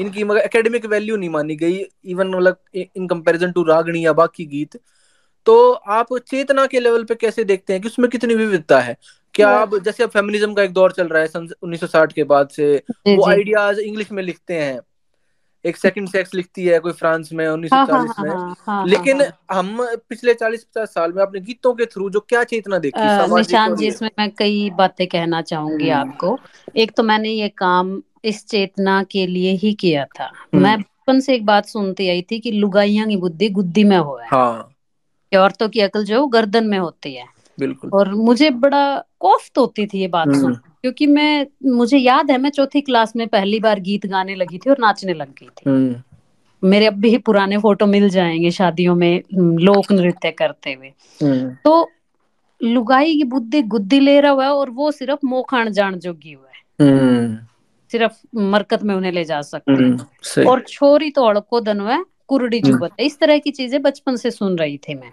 [0.00, 4.46] इनकी मगर एकेडमिक वैल्यू नहीं मानी गई इवन मतलब इन कंपैरिजन टू रागणी या बाकी
[4.46, 4.78] गीत।
[5.46, 8.96] तो आप चेतना के लेवल पे कैसे देखते हैं कि उसमें कितनी विविधता है?
[9.34, 12.48] क्या आप जैसे अब फेमिनिज्म का एक दौर चल रहा है सन 1960 के बाद
[12.48, 12.74] से
[13.08, 14.80] वो आइडियाज़ इंग्लिश में लिखते हैं।
[15.66, 18.54] एक सेकंड सेक्स लिखती है कोई फ्रांस में हाँ हाँ 1940 हाँ में। हाँ हाँ
[18.66, 22.78] हाँ लेकिन हाँ हम पिछले 40-50 साल में अपने गीतों के थ्रू जो क्या चेतना
[22.78, 26.38] देखी और जी इसमें मैं कई बातें कहना चाहूँगी हम्म। आपको।
[26.76, 31.20] एक तो मैंने ये काम इस चेतना के लिए ही किया था। मैं हम्म बचपन
[31.20, 34.74] से एक बात सुनती आई थी कि लुगाइया की बुद्धि गुद्दी में हो हाँ।
[35.30, 37.24] कि औरतों की अकल जो है गर्दन में होती है।
[37.60, 42.30] बिल्कुल। और मुझे बड़ा कोफ्त होती थी ये बात सुन हम्म क्योंकि मैं मुझे याद
[42.30, 45.46] है मैं चौथी क्लास में पहली बार गीत गाने लगी थी और नाचने लग गई
[45.46, 46.02] थी। हम्म।
[46.68, 50.92] मेरे अब भी पुराने फ़ोटो मिल जाएँगे शादियों में हम्म, लोक नृत्य करते हुए।
[51.22, 51.90] हम्म। तो
[52.62, 56.32] लुगाई की बुद्धि गुद्दी ले रहा हुआ है और वो सिर्फ़ मोह खान जान जोगी
[56.32, 56.86] हुआ है।
[57.92, 59.96] सिर्फ़ मरकत में उन्हें ले जा सकते हैं।
[60.44, 64.58] और छोरी तो अड़को दन है कुरड़ी जुबत इस तरह की चीज़ें बचपन से सुन
[64.58, 65.12] रही थी मैं।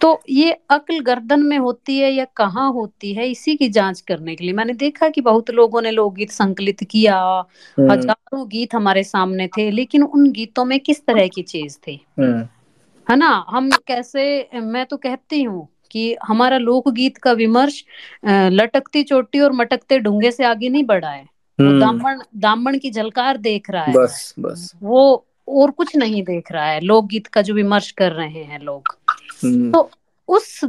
[0.00, 4.34] तो ये अक्ल गर्दन में होती है या कहाँ होती है इसी की जाँच करने
[4.34, 7.18] के लिए। मैंने देखा कि बहुत लोगों ने लोकगीत संकलित किया
[7.78, 12.00] हम्म। हज़ारों गीत हमारे सामने थे लेकिन उन गीतों में किस तरह की चीज़ थी?
[12.18, 12.46] हम्म।
[13.06, 13.44] है ना?
[13.48, 17.84] हम कैसे मैं तो कहती हूँ कि हमारा लोकगीत का विमर्श
[18.26, 22.90] लटकती चोटी और मटकते डूँगे से आगे नहीं बढ़ा है। वो हम्म। दामन दामन की
[22.90, 27.42] झलकार देख रहा है। बस बस। वो और कुछ नहीं देख रहा है लोकगीत का
[27.42, 28.96] जो विमर्श कर रहे हैं लोग।
[29.44, 29.90] तो
[30.28, 30.60] उस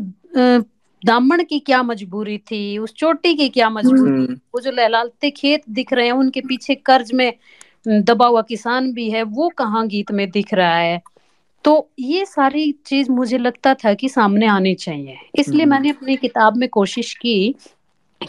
[1.06, 2.78] दामन की क्या मजबूरी थी?
[2.78, 6.76] उस चोटी की क्या मजबूरी हम्म। वो जो लहलाते खेत दिख रहे हैं उनके पीछे
[6.76, 7.34] कर्ज में
[7.88, 11.02] दबा हुआ किसान भी है वो कहाँ गीत में दिख रहा है?
[11.64, 16.16] तो ये सारी चीज़ मुझे लगता था कि सामने आनी चाहिए। इसलिए हम्म। मैंने अपनी
[16.16, 17.56] किताब में कोशिश की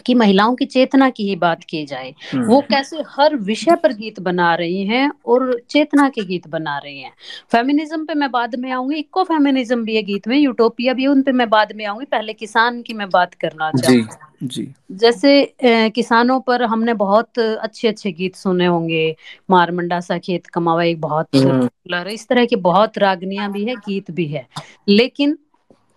[0.05, 3.93] कि महिलाओं की चेतना की ही बात की जाए। वो हम्म कैसे हर विषय पर
[3.93, 7.11] गीत बना रही हैं और चेतना के गीत बना रही हैं।
[7.51, 11.07] फेमिनिज्म पे मैं बाद में आऊँगी इको फेमिनिज्म भी है गीत में यूटोपिया भी है
[11.07, 14.07] उन पे मैं बाद में आऊँगी। पहले किसान की मैं बात करना चाहूँगी।
[14.43, 15.53] जी। जैसे अ,
[15.89, 19.15] किसानों पर हमने बहुत अच्छे अच्छे गीत सुने होंगे।
[19.49, 23.75] मार मंडा सा खेत कमावा एक बहुत हम्म। इस तरह की बहुत रागनियाँ भी है
[23.75, 24.47] गीत भी है।
[24.89, 25.37] लेकिन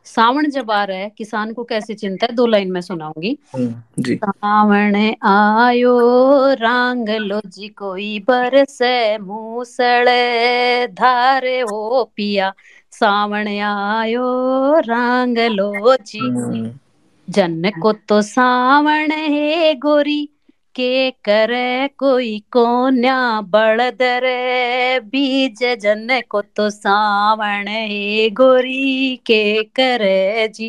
[0.06, 4.14] सावन जब आ रहा है किसान को कैसे चिंता है दो लाइन में सुनाऊँगी। हम्म
[4.14, 5.98] सावण आयो
[6.54, 10.06] रांग लो जी कोई बरसे मूसल
[10.92, 12.52] धारे हो पिया।
[12.92, 14.26] सावण आयो
[14.80, 16.70] रांग लो जी। हम्म।
[17.28, 20.28] जन को तो सावण है गोरी
[20.76, 25.00] के करे कोई कोन्या बड़द रे?
[25.00, 30.68] बीज जन को तो सावण है गोरी के करे जी।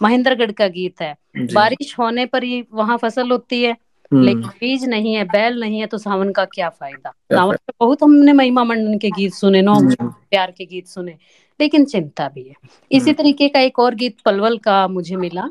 [0.00, 1.14] महेंद्रगढ़ का गीत है।
[1.54, 3.76] बारिश होने पर ही वहाँ फ़सल होती है
[4.12, 7.10] लेकिन हम्म बीज नहीं है बैल नहीं है तो सावन का क्या फ़ायदा?
[7.10, 11.16] सावन में बहुत हमने महिमा मंडन के गीत सुने नौ हम्म। प्यार के गीत सुने
[11.60, 12.54] लेकिन चिंता भी है।
[12.92, 15.50] इसी हम्म। तरीके का एक और गीत पलवल का मुझे मिला।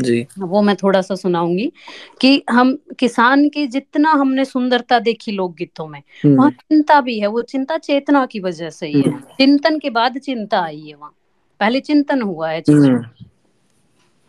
[0.00, 1.72] जी। वो मैं थोड़ा सा सुनाऊँगी
[2.20, 7.42] कि हम किसान की जितना हमने सुंदरता देखी लोकगीतों में वहाँ चिंता भी है वो
[7.42, 11.14] चिंता चेतना की वजह से ही है। चिंतन के बाद चिंता आई है वहाँ
[11.60, 12.62] पहले चिंतन हुआ है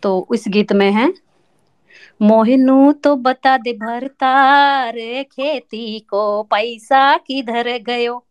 [0.04, 1.14] तो इस गीत में है
[2.22, 8.26] मोहिनू तो बता दे भरता रे खेती को पैसा किधर गयो?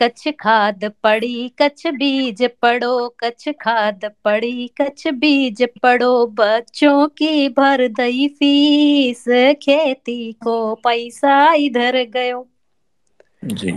[0.00, 7.86] कछ खाद पड़ी कछ बीज पड़ो कछ खाद पड़ी कछ बीज पड़ो। बच्चों की भर
[7.94, 9.24] दई फ़ीस
[9.62, 12.46] खेती को पैसा इधर गयो।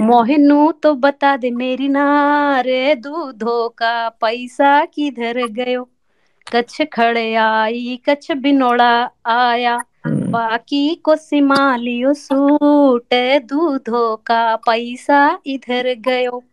[0.01, 5.87] मोहिनू तो बता दे मेरी नारे दूधो का पैसा किधर गयो?
[6.47, 8.91] कछ खड़े आई कछ बिनोड़ा
[9.29, 9.77] आया।
[10.29, 13.13] बाकी को सिमालियो सूट
[13.45, 16.43] दूधो का पैसा इधर गयो।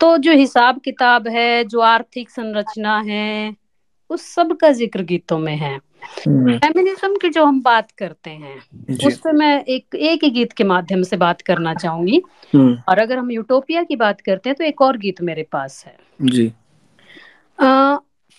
[0.00, 3.54] तो जो हिसाब किताब है जो आर्थिक संरचना है
[4.10, 5.78] उस सब का ज़िक्र गीतों में है।
[6.18, 8.56] फेमिनिज्म की जो हम बात करते हैं
[9.06, 12.22] उस पे मैं एक एक ही गीत के माध्यम से बात करना चाहूँगी।
[12.54, 15.84] हम्म। और अगर हम यूटोपिया की बात करते हैं तो एक और गीत मेरे पास
[15.86, 16.52] है। जी।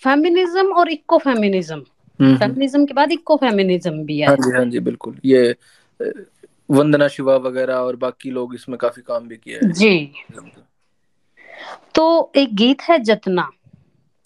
[0.02, 1.82] फेमिनिज्म और इको फेमिनिज्म
[2.20, 5.56] फेमिनिज्म के बाद इको फेमिनिज्म भी हाँ। जी हाँ जी बिल्कुल। ये
[6.70, 10.12] वंदना शिवा वगैरह और बाकी लोग इसमें काफ़ी काम भी किया है। जी।
[11.94, 13.50] तो एक गीत है जतना।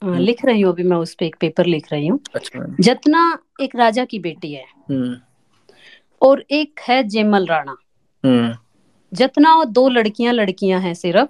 [0.03, 3.39] हम्म। लिख रही हूँ अभी मैं उस पे एक पेपर लिख रही हूँ। अच्छा जतना
[3.61, 5.17] एक राजा की बेटी है। हम्म।
[6.23, 7.77] और एक है जेमल राणा।
[8.25, 8.57] हम्म।
[9.13, 11.29] जतना और दो लड़कियाँ लड़कियाँ हैं सिर्फ़।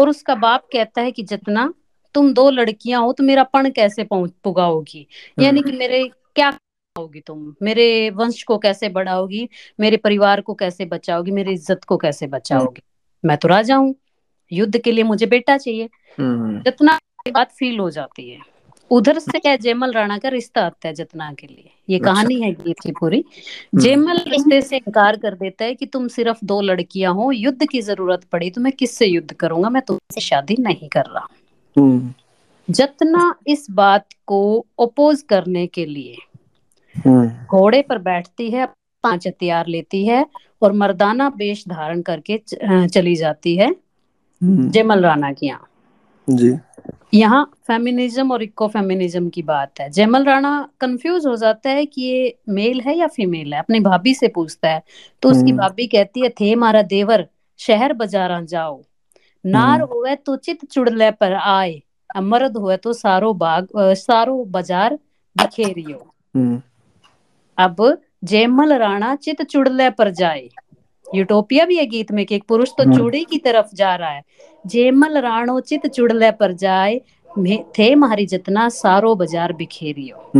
[0.00, 1.74] और उसका बाप कहता है कि जतना
[2.14, 5.06] तुम दो लड़कियाँ हो तो मेरा पण कैसे पुगाओगी?
[5.40, 6.58] यानी कि मेरे क्या
[6.98, 7.54] होगी तुम?
[7.62, 9.48] मेरे वंश को कैसे बढ़ाओगी?
[9.80, 11.30] मेरे परिवार को कैसे बचाओगी?
[11.30, 12.82] मेरी इज़्ज़त को कैसे बचाओगी?
[13.24, 13.94] मैं तो राजा हूँ।
[14.52, 15.88] युद्ध के लिए मुझे बेटा चाहिए।
[16.20, 16.98] जितना
[17.32, 18.38] बात फील हो जाती है।
[18.90, 22.40] उधर से क्या जयमल राणा का रिश्ता आता है जतना के लिए। ये अच्छा। कहानी
[22.40, 23.24] है गीत की पूरी।
[23.74, 27.80] जयमल रिश्ते से इनकार कर देता है कि तुम सिर्फ़ दो लड़कियाँ हो। युद्ध की
[27.80, 29.70] ज़रूरत पड़ी तो मैं किससे युद्ध करूँगा?
[29.70, 31.43] मैं तुमसे शादी नहीं कर रहा। हम्म
[32.68, 36.16] जतना इस बात को ओपोज करने के लिए
[36.94, 38.66] हम्म। घोड़े पर बैठती है
[39.04, 40.24] पाँच हथियार लेती है
[40.62, 42.40] और मर्दाना वेश धारण करके
[42.86, 45.68] चली जाती है हम्म। जेमल राणा की यहाँ।
[46.28, 46.52] जी।
[47.14, 52.02] यहाँ फेमिनिज्म और इको फेमिनिज्म की बात है। जयमल राणा कंफ्यूज हो जाता है कि
[52.02, 54.82] ये मेल है या फीमेल है। अपनी भाभी से पूछता है
[55.22, 57.26] तो उसकी हम्म। भाभी कहती है थे मारा देवर
[57.60, 58.82] शहर बाजारा जाओ।
[59.44, 61.80] नार हम्म। होवे तो चित चुड़ले पर आए
[62.10, 64.94] मर्द हुए तो सारो बाग सारो बाज़ार
[65.36, 65.98] बिखेरियो।
[66.34, 66.60] हम्म।
[67.58, 70.48] अब जयमल राणा चित चुड़ले पर जाए।
[71.06, 74.10] यूटोपिया भी है गीत में कि एक पुरुष तो हम्म। चूड़ी की तरफ़ जा रहा
[74.10, 74.22] है।
[74.64, 77.00] जयमल राणो चित चुड़ले पर जाए
[77.78, 80.30] थे मारी जितना सारो बाज़ार बिखेरियो।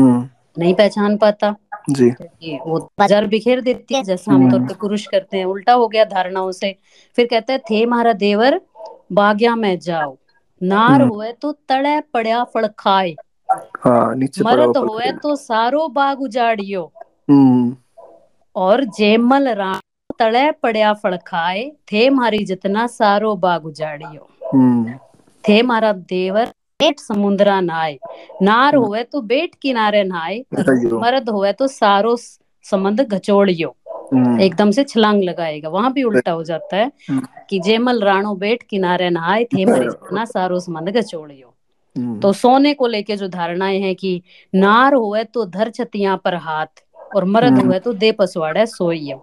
[0.58, 1.54] नहीं पहचान पाता।
[1.90, 2.10] जी।
[2.58, 6.50] वो बाज़ार बिखेर देती है जैसा हम्म पे पुरुष करते हैं। उल्टा हो गया धारणाओं
[6.52, 6.74] से।
[7.18, 8.60] फिर कहता है थे मारा देवर
[9.10, 10.16] बाग्या में जाओ।
[10.60, 13.14] नार हम्म। हुए तो तड़े पड़या फड़ खाए
[13.80, 16.92] हाँ मर्द हुए तो सारो बाग उजाड़ियो।
[17.30, 17.76] हम्म।
[18.56, 19.80] और जेमल राम
[20.18, 24.98] तड़े पड़या फड़ खाए थे मारी जितना सारो बाग उजाड़ियो। हम्म।
[25.44, 26.46] थे मारा देवर
[26.80, 27.98] बेट समुद्रा नाय
[28.42, 32.16] नार हुए तो बेट किनारे अयो मर्द हुए तो सारो
[32.64, 33.74] समंद घचोड़ियो।
[34.40, 38.62] एकदम से छलांग लगाएगा। वहाँ भी उल्टा हो जाता है हम्म, कि जेमल राणो बेट
[38.62, 41.54] किनारे नहाए थे जितना सारो समंद गचोड़ियो
[41.96, 44.22] हम्म, तो सोने को लेके जो धारणाएँ हैं कि
[44.54, 46.84] नार हुए तो धर छतिया पर हाथ
[47.16, 49.16] और मर्द हम्म, हुए तो दे पसवाड़े सोइयो।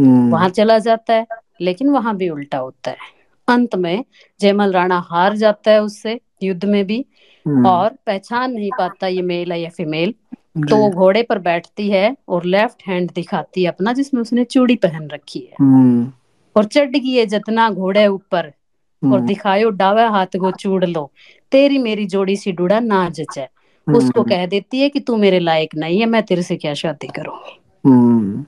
[0.00, 1.26] हम्म, वहाँ चला जाता है
[1.60, 2.96] लेकिन वहाँ भी उल्टा होता है।
[3.48, 4.04] अंत में
[4.40, 7.04] जयमल राणा हार जाता है उससे युद्ध में भी
[7.46, 10.14] हम्म, और पहचान नहीं पाता ये मेल है या फीमेल।
[10.66, 14.76] तो वो घोड़े पर बैठती है और लेफ़्ट हैंड दिखाती है अपना जिसमें उसने चूड़ी
[14.76, 16.12] पहन रखी है। हम्म,
[16.56, 18.46] और चढ़ गई जतना घोड़े ऊपर
[19.04, 21.12] और हम्म, दिखायो डावे हाथ को चूड़ लो
[21.50, 23.46] तेरी मेरी जोड़ी सी डूड़ा ना जचे।
[23.94, 26.74] उसको हम्म, कह देती है कि तू मेरे लायक नहीं है मैं तेरे से क्या
[26.74, 28.44] शादी करूँगी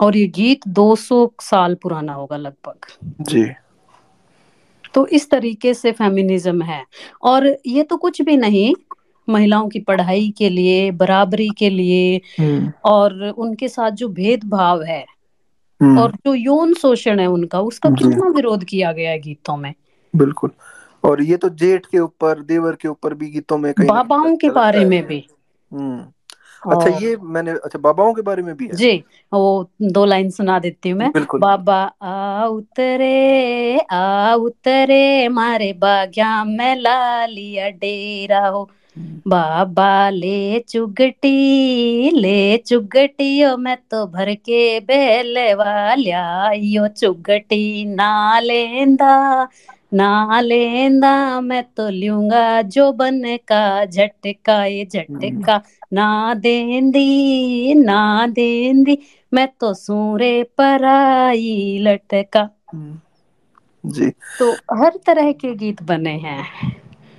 [0.00, 2.74] और ये गीत 200 साल पुराना होगा लगभग।
[3.20, 3.46] जी।
[4.94, 6.84] तो इस तरीके से फेमिनिज्म है।
[7.22, 8.74] और ये तो कुछ भी नहीं
[9.28, 15.04] महिलाओं की पढ़ाई के लिए बराबरी के लिए हम्म, और उनके साथ जो भेदभाव है
[15.82, 19.74] हम्म, और जो यौन शोषण है उनका उसका कितना विरोध किया गया है गीतों में?
[20.16, 20.50] बिल्कुल।
[21.04, 24.50] और ये तो जेठ के ऊपर देवर के ऊपर भी गीतों में कहीं बाबाओं के
[24.50, 25.26] बारे में भी।
[25.72, 26.06] हम्म।
[26.72, 28.72] अच्छा ये मैंने अच्छा बाबाओं के बारे में भी है?
[28.72, 36.44] जी वो दो लाइन सुना देती हूँ मैं। बाबा आ उतरे आ उतरे मारे बाग्या
[36.44, 38.70] में ला लिया डेरा हो।
[39.28, 49.48] बाबा ले चुगटी ले चुगटियो मैं तो भर के बेले वाल्या। यो चुगटी ना लेंदा
[49.94, 55.60] ना लेंदा मैं तो लूँगा जो बन का झटका ये झटका।
[55.92, 58.98] ना देंदी ना देंदी
[59.32, 62.48] मैं तो सूरे पर आई लटका।
[63.84, 66.42] जी। तो हर तरह के गीत बने हैं।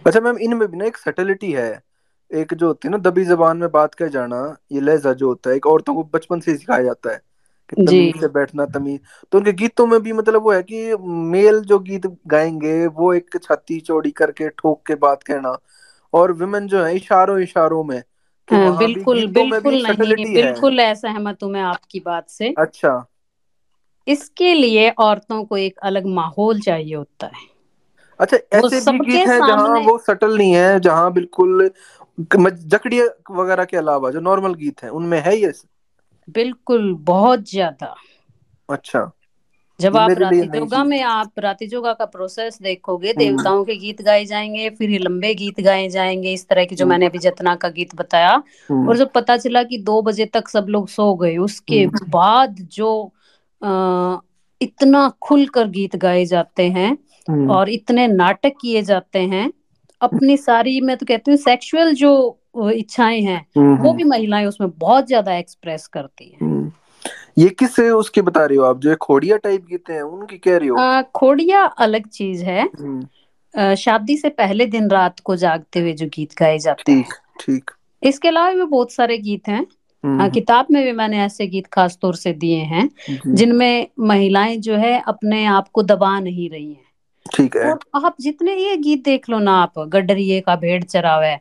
[0.05, 1.69] अच्छा मैम इनमें भी ना एक सटलिटी है।
[2.31, 4.37] एक जो होती है ना दबी जबान में बात कर जाना
[4.71, 7.21] ये लहजा जो होता है एक औरतों को बचपन से ही सिखाया जाता है
[7.69, 8.99] कि जी। तमीज से बैठना तमीज।
[9.31, 10.95] तो उनके गीतों में भी मतलब वो है कि
[11.31, 15.57] मेल जो गीत गाएँगे वो एक छाती चौड़ी करके ठोक के बात कहना
[16.13, 18.01] और विमेन जो है इशारों इशारों में
[18.49, 21.61] कि हाँ, वहाँ भी बिल्कुल गीतों में भी बिल्कुल नहीं है। बिल्कुल असहमत हूँ मैं
[21.61, 23.05] आपकी बात से। अच्छा।
[24.07, 27.47] इसके लिए औरतों को एक अलग माहौल चाहिए होता है।
[28.19, 31.71] अच्छा ऐसे भी गीत हैं जहाँ वो सटल नहीं है जहाँ बिल्कुल
[32.21, 35.51] जकड़िया वगैरह के अलावा जो नॉर्मल गीत हैं उनमें है ये
[36.29, 37.95] बिल्कुल बहुत ज़्यादा।
[38.69, 39.11] अच्छा।
[39.79, 43.65] जब आप मेरे लिए राति जोगा में आप राति जोगा का प्रोसेस देखोगे हम्म। देवताओं
[43.65, 47.05] के गीत गाए जाएँगे फिर लंबे गीत गाए जाएँगे इस तरह की जो हम्म। मैंने
[47.05, 50.65] अभी जतना का गीत बताया हम्म। और जब पता चला कि दो बजे तक सब
[50.69, 53.11] लोग सो गए उसके बाद जो
[53.63, 54.17] आ,
[54.61, 56.97] इतना खुलकर गीत गाए जाते हैं
[57.29, 59.51] और इतने नाटक किए जाते हैं।
[60.01, 62.11] अपनी सारी मैं तो कहती हूँ सेक्सुअल जो
[62.71, 66.71] इच्छाएँ हैं हम्म वो हम्म। भी महिलाएँ उसमें बहुत ज़्यादा एक्सप्रेस करती हैं। हम्म।
[67.37, 68.79] ये किस उसकी बता रही हो आप?
[68.79, 70.77] जो खोड़िया टाइप गीत हैं उनकी कह रही हो?
[70.77, 76.05] अ, खोड़िया अलग चीज़ है। हम्म। शादी से पहले दिन रात को जागते हुए जो
[76.07, 77.71] गीत गाए जाते ठीक हैं। ठीक।
[78.03, 79.65] इसके अलावा भी बहुत सारे गीत हैं।
[80.03, 82.89] हम्म हाँ, किताब में भी मैंने ऐसे गीत खास तौर से दिए हैं
[83.27, 86.88] जिनमें महिलाएँ जो है अपने आप को दबा नहीं रही हैं।
[87.33, 91.31] ठीक है। और आप जितने ये गीत देख लो ना आप गडरिये का भेड़ चरावे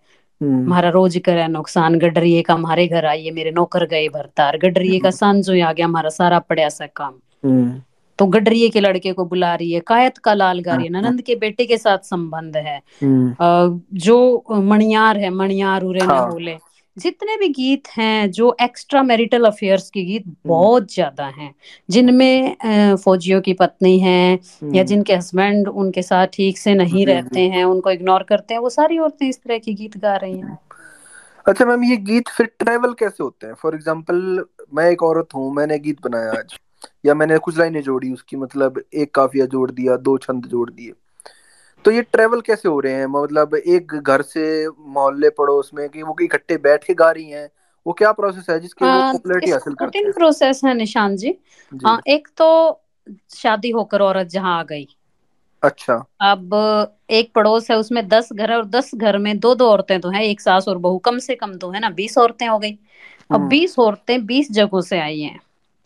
[0.41, 4.99] हम्म। हमारा रोज करे नुकसान गडरिये का हमारे घर आइए मेरे नौकर गए भरतार गडरिये
[4.99, 7.81] का सांझो आ गया हमारा सारा पड़ा सा काम। हम्म।
[8.19, 10.99] तो गडरिये के लड़के को बुला रही है कायत का लाल गा रही है। हम्म
[10.99, 16.31] ननंद के बेटे के साथ संबंध है। हम्म। जो मणियार है मणियार उरे न हाँ।
[16.31, 16.57] होले
[16.99, 21.55] जितने भी गीत हैं जो एक्स्ट्रा मैरिटल अफेयर्स के गीत हम्म। बहुत ज़्यादा हैं।
[21.89, 27.49] जिनमें फौजियों की पत्नी हैं या हम्म। जिनके हस्बैंड उनके साथ ठीक से नहीं रहते
[27.51, 30.59] हैं उनको इग्नोर करते हैं वो सारी औरतें इस तरह के गीत गा रही हैं।
[31.47, 33.55] अच्छा मैम ये गीत फिर ट्रेवल कैसे होते हैं?
[33.55, 36.57] फॉर एग्ज़ाम्पल मैं एक औरत हूँ मैंने गीत बनाया आज
[37.07, 40.93] या मैंने कुछ लाइनें जोड़ी उसकी मतलब एक काफिया जोड़ दिया दो छंद जोड़ दिए।
[41.85, 43.07] तो ये ट्रेवल कैसे हो रहे हैं?
[43.07, 47.51] मतलब एक घर से मोहल्ले पड़ोस में कि वो इकट्ठे बैठ के गा रही हैं?
[47.87, 50.13] वो क्या प्रोसेस है जिसके वो पॉपुलैरिटी हासिल करते हैं?
[50.13, 51.39] प्रोसेस है निशान जी।
[51.75, 52.81] जी। अ, एक तो
[53.35, 54.89] शादी होकर औरत जहाँ आ गई।
[55.63, 56.51] अच्छा। अब
[57.11, 60.09] एक पड़ोस है उसमें दस घर है और दस घर में दो दो औरतें तो
[60.09, 62.73] हैं एक सास और बहू कम से कम तो है ना बीस औरतें हो गई।
[63.31, 65.41] अब हम्म। बीस औरतें बीस जगहों से आई हैं।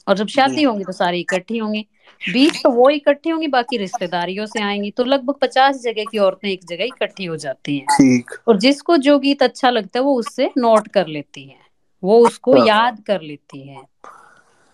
[0.08, 1.86] और जब शादी होंगी तो सारी इकट्ठी होंगी।
[2.30, 6.48] बीस तो वो इकट्ठी होंगी बाकी रिश्तेदारियों से आएँगी। तो लगभग पचास जगह की औरतें
[6.48, 10.14] एक जगह इकट्ठी हो जाती हैं। ठीक। और जिसको जो गीत अच्छा लगता है वो
[10.14, 11.58] उससे नोट कर लेती है।
[12.02, 14.06] वो उसको अच्छा। याद कर लेती है। अच्छा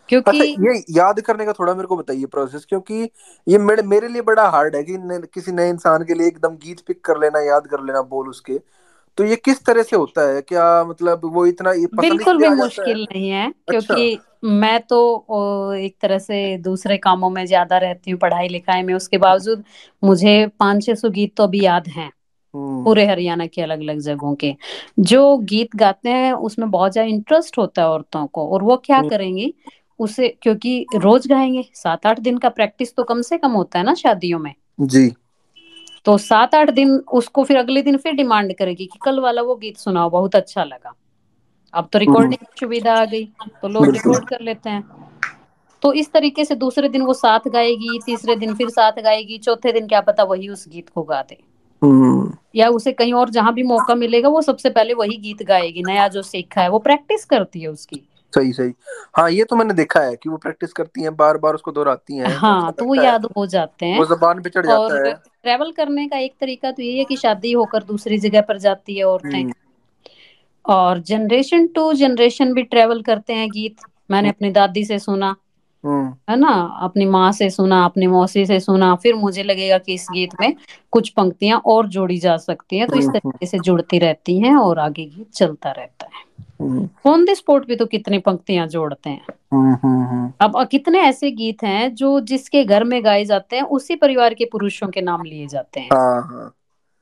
[0.09, 3.11] क्योंकि ये याद करने का थोड़ा मेरे को बताइए प्रोसेस क्योंकि
[3.49, 6.49] ये मेरे मेरे लिए बड़ा हार्ड है कि न, किसी नए इंसान के लिए एकदम
[6.49, 8.61] गीत पिक कर लेना याद कर लेना बोल उसके।
[9.19, 10.41] तो ये किस तरह से होता है?
[10.43, 12.59] क्या मतलब वो इतना ये पसंद बिल्कुल भी जाता है?
[12.59, 14.19] मुश्किल नहीं है अच्छा। क्योंकि
[14.59, 19.19] मैं तो एक तरह से दूसरे कामों में ज़्यादा रहती हूँ पढ़ाई लिखाई में। उसके
[19.19, 19.65] बावजूद
[20.03, 22.11] मुझे पाँच छह सौ गीत तो अभी याद हैं
[22.55, 24.55] हम्म। पूरे हरियाणा के अलग अलग जगहों के।
[25.01, 28.99] जो गीत गाते हैं उसमें बहुत ज़्यादा इंटरेस्ट होता है औरतों को और वो क्या
[28.99, 29.53] हम्म, करेंगी
[30.01, 33.85] उसे क्योंकि रोज गाएँगे सात आठ दिन का प्रैक्टिस तो कम से कम होता है
[33.85, 35.09] ना शादियों में। जी।
[36.05, 39.55] तो सात आठ दिन उसको फिर अगले दिन फिर डिमांड करेगी कि कल वाला वो
[39.55, 40.95] गीत सुनाओ बहुत अच्छा लगा।
[41.75, 43.25] अब तो हम्म, रिकॉर्डिंग की सुविधा आ गई
[43.63, 44.83] तो लोग रिकॉर्ड कर लेते हैं।
[45.83, 49.73] तो इस तरीके से दूसरे दिन वो साथ गाएगी तीसरे दिन फिर साथ गाएगी चौथे
[49.73, 51.39] दिन क्या पता वही उस गीत को गा दे।
[51.83, 55.83] हम्म। या उसे कहीं और जहाँ भी मौका मिलेगा वो सबसे पहले वही गीत गाएगी
[55.83, 58.73] नया जो सीखा है वो प्रैक्टिस करती है उसकी। सही सही।
[59.17, 62.17] हाँ ये तो मैंने देखा है कि वो प्रैक्टिस करती हैं बार बार उसको दोहराती
[62.17, 65.15] हैं। हाँ तो वो याद हो जाते हैं। वो जबान पे चढ़ और जाता है।
[65.43, 68.99] ट्रैवल करने का एक तरीका तो ये है कि शादी होकर दूसरी जगह पर जाती
[68.99, 69.53] है औरतें हम्म।
[70.65, 73.77] और जनरेशन टू जनरेशन भी ट्रेवल करते हैं गीत।
[74.11, 75.37] मैंने अपनी दादी से सुना।
[75.85, 76.79] हम्म। है ना?
[76.83, 80.55] अपनी माँ से सुना अपनी मौसी से सुना। फिर मुझे लगेगा कि इस गीत में
[80.91, 84.57] कुछ पंक्तियाँ और जोड़ी जा सकती हैं। तो इस हम्म। तरीके से जुड़ती रहती हैं
[84.57, 86.28] और आगे गीत चलता रहता है।
[86.61, 89.27] हम्म ऑन द स्पॉट भी तो कितनी पंक्तियाँ जोड़ते हैं?
[89.53, 93.63] हम्म हम्म हम्म, अब कितने ऐसे गीत हैं जो जिसके घर में गाए जाते हैं
[93.63, 96.55] उसी परिवार के पुरुषों के नाम लिए जाते हैं। हाँ हाँ।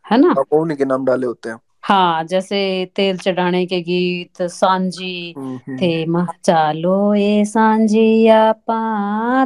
[0.05, 0.35] है ना?
[0.53, 2.59] उन्हीं के नाम डाले होते हैं। हाँ जैसे
[2.97, 5.35] तेल चढ़ाने के गीत सांझी
[5.81, 8.55] थे म चालो ए सांझिया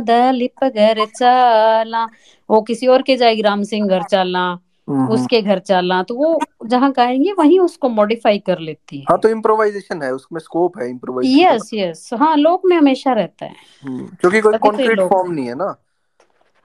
[0.00, 2.04] दलिप घर चाला।
[2.50, 4.58] वो किसी और के जाएगी राम सिंह घर चाला।
[4.90, 9.20] उसके घर चलना तो वो जहाँ गाएँगे वहीं उसको मॉडिफाई कर लेती है। हाँ है
[9.22, 13.54] तो इम्प्रोवाइजेशन है उसमें स्कोप है इम्प्रोवाइजेशन यस यस हाँ लोक में हमेशा रहता है।
[13.84, 15.76] हम्म, क्योंकि कोई तो कॉन्क्रीट फॉर्म नहीं है ना।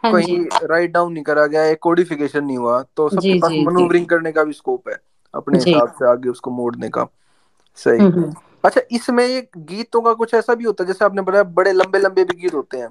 [0.03, 4.05] हाँ कहीं राइट डाउन नहीं करा गया एक कोडिफिकेशन नहीं हुआ तो सबके पास मनूवरिंग
[4.05, 4.95] करने का भी स्कोप है
[5.33, 7.07] अपने हिसाब से आगे उसको मोड़ने का।
[7.75, 8.33] सही। हम्म हम्म,
[8.65, 12.23] अच्छा इसमें गीतों का कुछ ऐसा भी होता है जैसे आपने बताया बड़े लंबे लंबे
[12.23, 12.87] भी गीत होते हैं।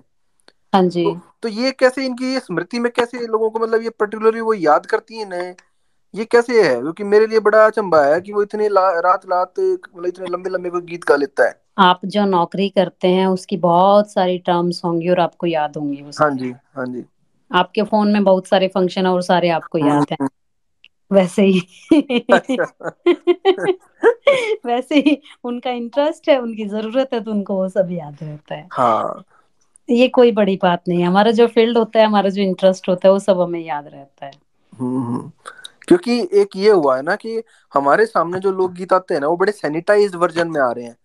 [0.75, 3.91] हाँ जी। तो तो ये कैसे इनकी ये स्मृति में कैसे लोगों को मतलब ये
[3.91, 5.55] पर्टिकुलरली वो याद करती है इन्हें?
[6.15, 6.81] ये कैसे है?
[6.81, 10.51] क्योंकि मेरे लिए बड़ा अचंभा है कि वो इतने ला, रात रात मतलब इतने लंबे
[10.51, 14.83] लंबे कोई गीत गा लेता है। आप जो नौकरी करते हैं उसकी बहुत सारी टर्म्स
[14.85, 17.05] होंगी और आपको याद होंगी हाँ जी हाँ जी।
[17.53, 20.29] आपके फ़ोन में बहुत सारे फ़ंक्शन है और सारे आपको याद हैं।
[21.13, 21.63] वैसे ही।
[24.67, 28.69] वैसे ही उनका इंटरेस्ट है उनकी ज़रूरत है तो उनको वो सब याद रहता है।
[28.73, 29.25] हाँ।
[29.91, 33.09] ये कोई बड़ी बात नहीं है। हमारा जो फ़ील्ड होता है, हमारा जो इंटरेस्ट होता
[33.09, 34.33] है, वो सब हमें याद रहता है।
[34.81, 35.31] हम्म हम्म।
[35.89, 37.43] क्योंकि एक ये हुआ है ना कि
[37.75, 40.97] हमारे सामने जो लोकगीत आते हैं ना, वो बड़े सैनिटाइज्ड वर्जन में आ रहे हैं।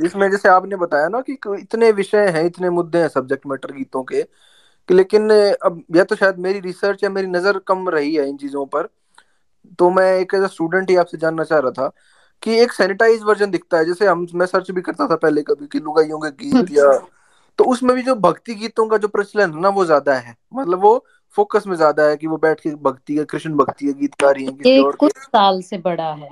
[0.00, 4.02] जिसमें जैसे आपने बताया ना कि इतने विषय हैं, इतने मुद्दे हैं सब्जेक्ट मैटर गीतों
[4.02, 4.22] के
[4.88, 5.30] कि लेकिन
[5.64, 8.88] अब या तो शायद मेरी रिसर्च या मेरी नज़र कम रही है इन चीज़ों पर।
[9.78, 11.90] तो मैं एक एज स्टूडेंट ही आपसे जानना चाह रहा था
[12.42, 15.66] कि एक सैनिटाइज वर्जन दिखता है। जैसे हम, मैं सर्च भी करता था पहले कभी
[15.66, 17.06] कि लुगाइयों के गीत या
[17.58, 20.82] तो उसमें भी जो भक्ति गीतों का जो प्रचलन है ना वो ज़्यादा है। मतलब
[20.82, 21.04] वो
[21.36, 24.30] फोकस में ज़्यादा है कि वो बैठ के भक्ति के कृष्ण भक्ति के गीत गा
[24.30, 26.28] रही हैं ये कुछ साल से बड़ा है।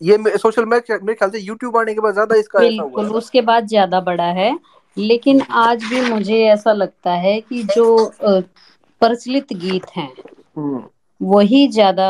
[0.00, 4.00] ये सोशल मेरे ख्याल से यूट्यूब आने के बाद ज़्यादा इसका बिल्कुल उसके बाद ज़्यादा
[4.02, 4.58] बड़ा है।
[4.96, 10.12] लेकिन आज भी मुझे ऐसा लगता है कि जो प्रचलित गीत हैं
[10.56, 10.82] हम्म।
[11.20, 12.08] वही ज़्यादा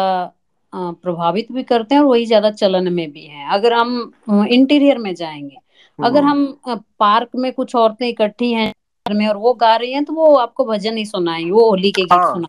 [0.73, 5.15] प्रभावित भी करते हैं और वही ज़्यादा चलन में भी हैं। अगर हम इंटीरियर में
[5.15, 5.57] जाएँगे
[6.05, 8.73] अगर हम्म हम पार्क में कुछ औरतें इकट्ठी हैं
[9.07, 11.91] घर में और वो गा रही हैं तो वो आपको भजन ही सुनाएँगी वो होली
[11.91, 12.47] के गीत हाँ। सुना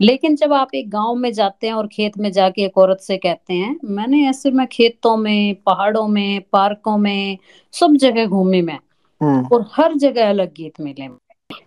[0.00, 3.16] लेकिन जब आप एक गाँव में जाते हैं और खेत में जाके एक औरत से
[3.16, 7.38] कहते हैं मैंने ऐसे मैं खेतों में पहाड़ों में पार्कों में
[7.72, 8.78] सब जगह घूमी मैं
[9.20, 11.08] हम्म। और हर जगह अलग गीत मिले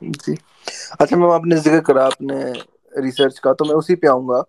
[0.04, 0.38] जी।
[1.02, 2.54] अच्छा मैम आपने ज़िक्र करा आपने
[3.02, 4.42] रिसर्च का तो मैं उसी पे आऊँगा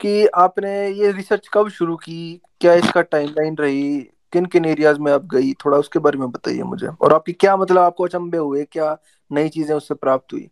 [0.00, 2.40] कि आपने ये रिसर्च कब शुरू की?
[2.60, 4.08] क्या इसका टाइमलाइन रही?
[4.32, 5.52] किन किन एरियाज़ में आप गई?
[5.54, 8.64] थोड़ा उसके बारे में बताइए मुझे। और आपकी क्या मतलब आपको अचंभे हुए?
[8.64, 8.96] क्या
[9.30, 10.48] नई चीज़ें उससे प्राप्त हुई?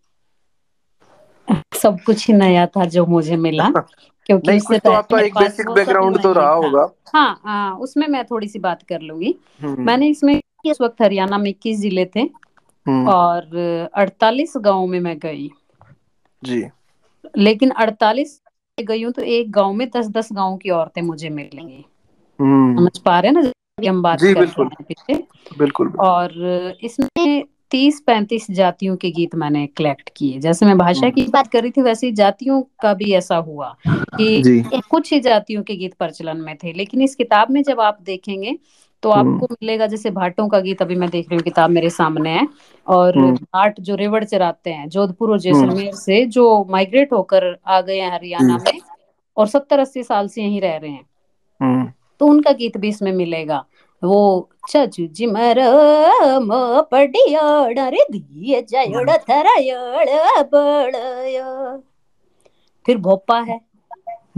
[1.75, 3.69] सब कुछ ही नया था जो मुझे मिला
[4.27, 8.25] क्योंकि नहीं कुछ तो आपका एक बेसिक बैकग्राउंड तो रहा होगा। हाँ हाँ उसमें मैं
[8.25, 12.21] थोड़ी सी बात कर लूँगी। हम्म। मैंने इसमें इस वक्त हरियाणा में इक्कीस ज़िले थे
[12.21, 13.57] हम्म। और
[13.95, 15.51] अड़तालीस गाँव में मैं गई।
[16.43, 16.65] जी।
[17.37, 18.41] लेकिन अड़तालीस
[18.79, 21.85] गई हूँ तो एक गाँव में दस दस गाँव की औरतें मुझे मिलेंगी
[22.39, 23.51] हम्म। समझ पा रहे हैं ना?
[23.79, 25.15] जैसे हम बात जी कर रहे बिल्कुल। हैं पीछे।
[25.59, 31.07] बिल्कुल बिल्कुल। और इसमें तीस पैंतीस जातियों के गीत मैंने कलेक्ट किए। जैसे मैं भाषा
[31.07, 35.19] हम्म। की बात कर रही थी वैसे जातियों का भी ऐसा हुआ कि कुछ ही
[35.21, 38.59] जातियों के गीत प्रचलन में थे। लेकिन इस किताब में जब आप देखेंगे
[39.03, 41.91] तो हम्म। आपको मिलेगा जैसे भाटों का गीत अभी मैं देख रही हूँ किताब मेरे
[41.91, 42.47] सामने है।
[42.87, 47.81] और हम्म। भाट जो रेवड़ चराते हैं जोधपुर और जैसलमेर से जो माइग्रेट होकर आ
[47.81, 48.81] गए हैं हरियाणा में
[49.37, 53.65] और सत्तर अस्सी साल से यहीं रह रहे हैं। तो उनका गीत भी इसमें मिलेगा।
[54.03, 55.59] वो चचु जिमर
[56.43, 60.09] म पडियाड रे दिए जयड़ थरयड़
[62.87, 63.61] फिर भोपा है।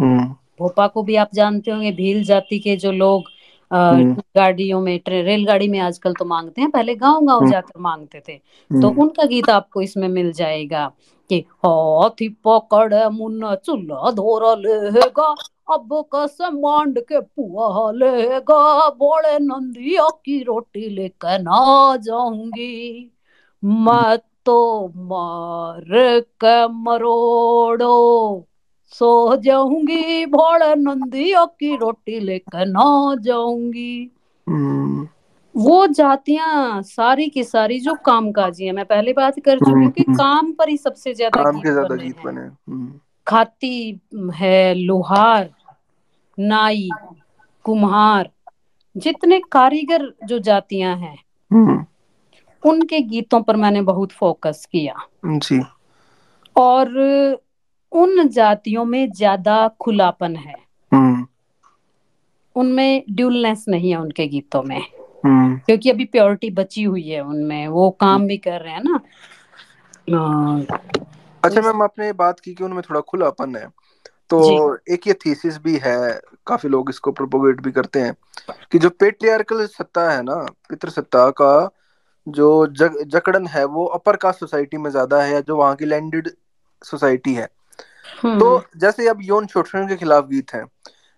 [0.00, 0.24] हम्म।
[0.58, 3.24] भोपा को भी आप जानते होंगे भील जाति के जो लोग
[3.70, 8.20] हम्म। गाड़ियों में रेलगाड़ी में आजकल तो मांगते हैं पहले गाँव गाँव हम्म। जाकर मांगते
[8.28, 8.36] थे।
[8.70, 10.86] तो उनका गीत आपको इसमें मिल जाएगा
[11.30, 15.34] कि हाथी पकड़ मुन्ना चूल्हा धोरा लेगा।
[15.68, 23.10] अब कस मांड के पुआ लेगा बोले नंदिया की रोटी लेकर ना जाऊँगी।
[23.62, 24.58] मैं तो
[24.96, 25.84] मार
[26.44, 28.46] के मरोड़ो।
[28.94, 34.10] सो जाऊँगी भोले नंदिया की रोटी लेकर ना जाऊँगी।
[34.46, 35.08] हम्म।
[35.54, 40.04] वो जातियाँ सारी की सारी जो कामकाजी है मैं पहले बात कर चुकी हूँ कि
[40.08, 44.00] हम्म, काम पर ही सबसे ज़्यादा काम के ज़्यादा बने गीत बने हम्म। खाती
[44.34, 45.50] है लोहार
[46.40, 46.88] नाई
[47.64, 48.30] कुम्हार
[48.96, 51.18] जितने कारीगर जो जातियाँ हैं
[51.52, 51.86] हम्म।
[52.70, 54.94] उनके गीतों पर मैंने बहुत फोकस किया।
[55.26, 55.62] जी।
[56.56, 56.88] और
[57.92, 60.54] उन जातियों में ज़्यादा खुलापन है।
[60.92, 61.26] हम्म।
[62.56, 64.80] उनमें ड्यूलनेस नहीं है उनके गीतों में।
[65.24, 69.00] हम्म। क्योंकि अभी प्योरिटी बची हुई है उनमें वो काम भी कर रहे हैं ना।
[71.46, 73.68] अच्छा मैम आपने बात की कि उनमें थोड़ा खुलापन है।
[74.30, 74.38] तो
[74.90, 78.14] एक ये थीसिस भी है काफ़ी लोग इसको प्रोपोगेट भी करते हैं
[78.72, 80.34] कि जो पेट्रियार्कल सत्ता है ना
[80.68, 81.70] पितृसत्ता का
[82.26, 85.84] जो जग, जकड़न है वो अपर कास्ट सोसाइटी में ज़्यादा है या जो वहाँ की
[85.84, 86.30] लैंडेड
[86.84, 90.64] सोसाइटी है। तो हम्म जैसे अब यौन शोषण के खिलाफ गीत है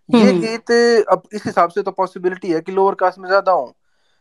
[0.08, 0.70] ये हम्म। गीत
[1.08, 3.74] अब इस हिसाब से तो पॉसिबिलिटी है कि लोअर कास्ट में ज़्यादा हो।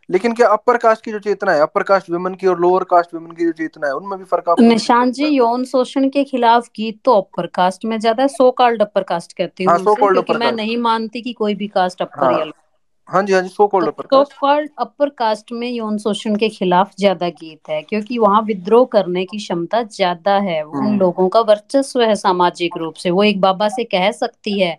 [0.09, 3.13] लेकिन क्या अपर कास्ट की जो चेतना है अपर कास्ट वुमेन की और लोअर कास्ट
[3.13, 6.67] वुमेन की जो चेतना है उनमें भी फ़र्क दिखने निशांत जी यौन शोषण के खिलाफ
[6.75, 10.33] गीत तो अपर कास्ट में ज़्यादा है सो कॉल्ड अपर कास्ट कहती हूँ हाँ क्योंकि
[10.35, 12.51] मैं नहीं मानती कि कोई भी कास्ट अपर हाँ।
[13.09, 16.49] हाँ जी हाँ जी so called upper so called upper caste में यौन शोषण के
[16.49, 21.27] खिलाफ ज़्यादा गीत है क्योंकि वहाँ विद्रोह करने की क्षमता ज़्यादा है उन हम्म। लोगों
[21.29, 24.77] का वर्चस्व है सामाजिक रूप से वो एक बाबा से कह सकती है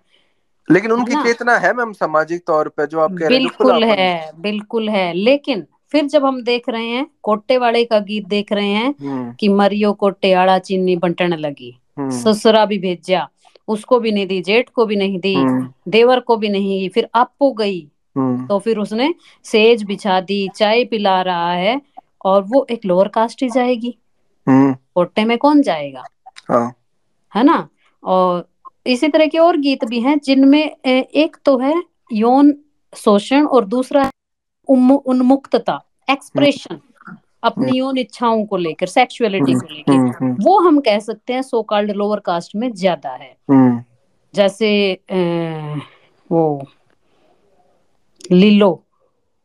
[0.71, 4.31] लेकिन उनकी चेतना है मैम सामाजिक तौर पे जो आप कह रहे हैं बिल्कुल है
[4.41, 8.69] बिल्कुल है। लेकिन फिर जब हम देख रहे हैं कोटे वाले का गीत देख रहे
[8.69, 13.29] हैं हम्म। कि मरियो कोट्टे आड़ा चीनी बंटन लगी। हम्म। ससुरा भी भेजा
[13.69, 16.89] उसको भी नहीं दी जेठ को भी नहीं दी हम्म। देवर को भी नहीं दी
[16.89, 17.81] फिर आपको गई।
[18.19, 19.15] तो फिर उसने
[19.45, 21.81] सेज बिछा दी चाय पिला रहा है
[22.25, 23.99] और वो एक लोअर कास्ट ही जाएगी।
[24.49, 26.05] कोटे में कौन जाएगा?
[26.49, 26.75] हाँ।
[27.35, 27.69] है ना?
[28.05, 28.49] और
[28.89, 31.75] इसी तरह के और गीत भी हैं जिनमें एक तो है
[32.13, 32.55] यौन
[32.93, 34.11] शोषण और दूसरा
[34.69, 36.81] उन्मुक्तता हम्म एक्सप्रेशन
[37.43, 41.33] अपनी यौन इच्छाओं को लेकर सेक्सुअलिटी हम्म को लेकर। हम्म हम्म वो हम कह सकते
[41.33, 43.83] हैं सो कॉल्ड लोअर कास्ट में ज़्यादा है। हम्म।
[44.35, 44.71] जैसे
[46.31, 46.43] वो
[48.33, 48.71] लीलो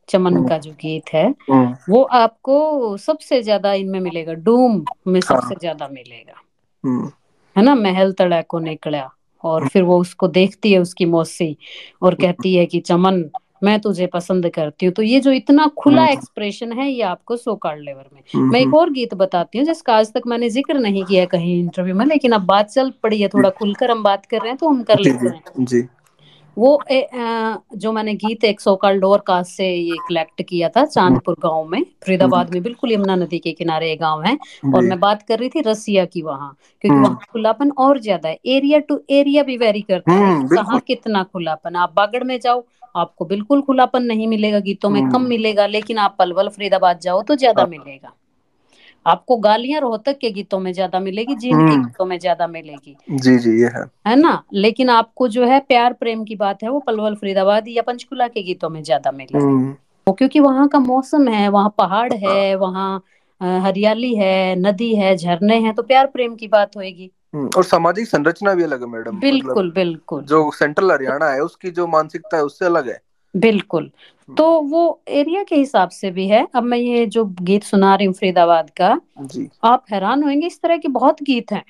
[0.09, 5.19] चमन हम्म। का जो गीत है हम्म, वो आपको सबसे ज़्यादा इनमें मिलेगा डूम में
[5.21, 6.41] सबसे हाँ ज़्यादा मिलेगा।
[6.83, 7.11] हम्म।
[7.55, 7.75] है ना?
[7.75, 9.09] महल तड़ा को निकला
[9.43, 11.55] और फिर वो उसको देखती है उसकी मौसी
[12.01, 13.23] और कहती है कि चमन
[13.63, 17.35] मैं तुझे पसंद करती हूँ। तो ये जो इतना खुला हम्म। एक्सप्रेशन है ये आपको
[17.37, 20.21] सो कार्ड लेवर में। हम्म मैं एक हम्म, और गीत बताती हूँ जिसका आज तक
[20.27, 23.91] मैंने ज़िक्र नहीं किया कहीं इंटरव्यू में लेकिन अब बात चल पड़ी है थोड़ा खुलकर
[23.91, 25.87] हम बात कर रहे हैं तो हम कर लेते हैं।
[26.57, 30.85] वो ए, अ, जो मैंने गीत एक सोकल डोर कास्ट से ये कलेक्ट किया था
[30.85, 34.37] चांदपुर गाँव में फरीदाबाद में बिल्कुल यमुना नदी के किनारे एक गाँव है।
[34.75, 38.29] और मैं बात कर रही थी रसिया की वहाँ क्योंकि हम्म। वहाँ खुलापन और ज़्यादा
[38.29, 42.39] है। एरिया टू एरिया भी वेरी करता है हम्म कहाँ कितना खुलापन। आप बागड़ में
[42.39, 42.63] जाओ
[42.95, 47.21] आपको बिल्कुल खुलापन नहीं मिलेगा गीतों में कम हम्म। मिलेगा लेकिन आप पलवल फरीदाबाद जाओ
[47.21, 48.13] तो ज़्यादा हाँ, मिलेगा।
[49.05, 52.95] आपको गालियाँ रोहतक के गीतों में ज़्यादा मिलेगी जींद के हम्म। गीतों में ज़्यादा मिलेगी।
[53.11, 54.43] जी जी ये है। है ना?
[54.53, 58.43] लेकिन आपको जो है प्यार प्रेम की बात है वो पलवल फरीदाबाद या पंचकुला के
[58.43, 59.71] गीतों में ज़्यादा मिलेगी। हम्म।
[60.07, 63.03] वो क्योंकि वहाँ का मौसम है वहाँ पहाड़ है वहाँ
[63.41, 68.07] हरियाली है नदी है झरने हैं तो प्यार प्रेम की बात होगी हम्म, और सामाजिक
[68.07, 72.37] संरचना भी अलग है मैडम मतलब बिल्कुल बिल्कुल। जो सेंट्रल हरियाणा है उसकी जो मानसिकता
[72.37, 73.01] है उससे अलग है।
[73.33, 73.91] बिल्कुल।
[74.29, 78.05] तो वो एरिया के हिसाब से भी है। अब मैं ये जो गीत सुना रही
[78.07, 81.63] हूँ फरीदाबाद का जी। आप हैरान होंगे इस तरह के बहुत गीत हैं।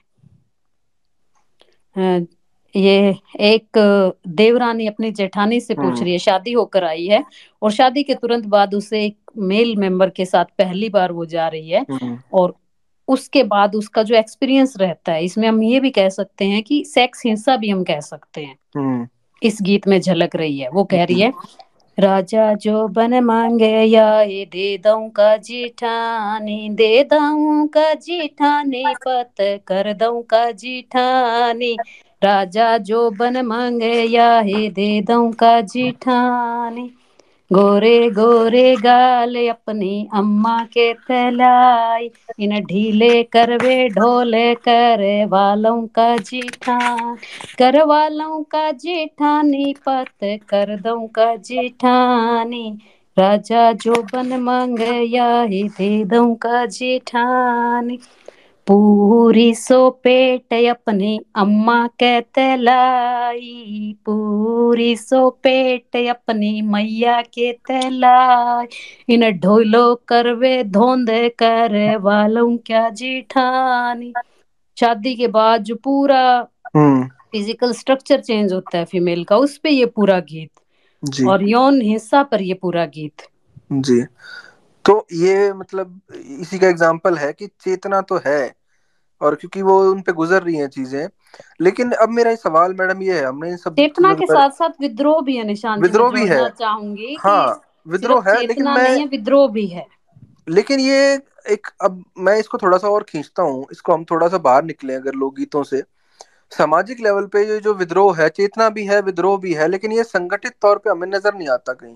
[2.75, 3.77] ये एक
[4.27, 7.23] देवरानी अपनी जेठानी से पूछ हम्म रही है शादी होकर आई है
[7.61, 11.47] और शादी के तुरंत बाद उसे एक मेल मेंबर के साथ पहली बार वो जा
[11.47, 12.55] रही है हम्म और
[13.07, 16.83] उसके बाद उसका जो एक्सपीरियंस रहता है इसमें हम ये भी कह सकते हैं कि
[16.85, 18.57] सेक्स हिंसा भी हम कह सकते हैं।
[19.43, 21.33] इस गीत में झलक रही है। वो कह रही हम्म। है
[21.97, 29.35] राजा जो बन मांगे या ये दे दऊ का जीठानी दे दऊ का जीठानी पत
[29.67, 31.75] कर दऊ का जीठानी।
[32.23, 36.89] राजा जो बन मांगे या ये दे दऊ का जीठानी।
[37.53, 47.15] गोरे गोरे गाल अपनी अम्मा के तलाई। इन ढीले करवे ढोले करे वालों का जीठान
[47.59, 52.65] कर वालों का जेठानी पत कर दऊं का जेठानी
[53.17, 57.97] राजा जो बन मांगे या ही दे दऊं का जेठानी
[58.67, 68.67] पूरी सो पेट अपनी अम्मा कहते लाई। पूरी सो पेट अपनी मैया के तलाई
[69.13, 74.13] इन ढोलो करवे धोंदे करे वालों क्या जेठानी।
[74.77, 76.23] शादी के बाद जो पूरा
[76.77, 80.49] फ़िज़िकल स्ट्रक्चर चेंज होता है फीमेल का उस पे ये पूरा गीत।
[81.03, 83.27] जी। और यौन हिस्सा पर ये पूरा गीत।
[83.71, 84.01] जी।
[84.85, 88.53] तो ये मतलब इसी का एग्ज़ाम्पल है कि चेतना तो है
[89.21, 91.07] और क्योंकि वो उन पे गुजर रही हैं चीज़ें।
[91.61, 95.21] लेकिन अब मेरा सवाल मैडम ये है हमने इन सब चेतना के साथ साथ विद्रोह
[95.21, 99.85] भी है निशान विद्रोह भी है। चाहूँगी हाँ विद्रोह है लेकिन मैं विद्रोह भी है।
[100.49, 100.99] लेकिन ये
[101.51, 104.93] एक अब मैं इसको थोड़ा सा और खींचता हूँ इसको हम थोड़ा सा बाहर निकले
[104.93, 105.83] अगर लोकगीतों से।
[106.51, 110.03] सामाजिक लेवल पे ये जो विद्रोह है चेतना भी है विद्रोह भी है लेकिन ये
[110.03, 111.95] संगठित तौर पे हमें नज़र नहीं आता कहीं।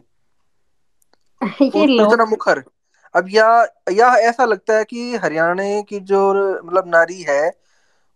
[1.75, 2.63] ये लोग मुखर।
[3.17, 6.33] अब या या ऐसा लगता है कि हरियाणा की जो
[6.65, 7.53] मतलब नारी है,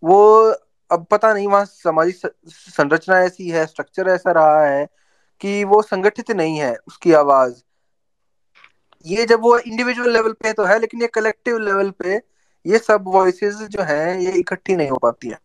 [0.03, 0.53] वो
[0.91, 4.87] अब पता नहीं, वहाँ सामाजिक संरचना ऐसी है स्ट्रक्चर ऐसा रहा है
[5.41, 7.63] कि वो संगठित नहीं है उसकी आवाज़।
[9.05, 12.15] ये जब वो इंडिविजुअल लेवल पे तो है, लेकिन ये कलेक्टिव लेवल पे
[12.65, 15.39] ये सब वॉइसेस जो हैं, ये इकट्ठी नहीं हो पाती है।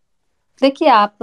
[0.61, 1.17] देखिए, आप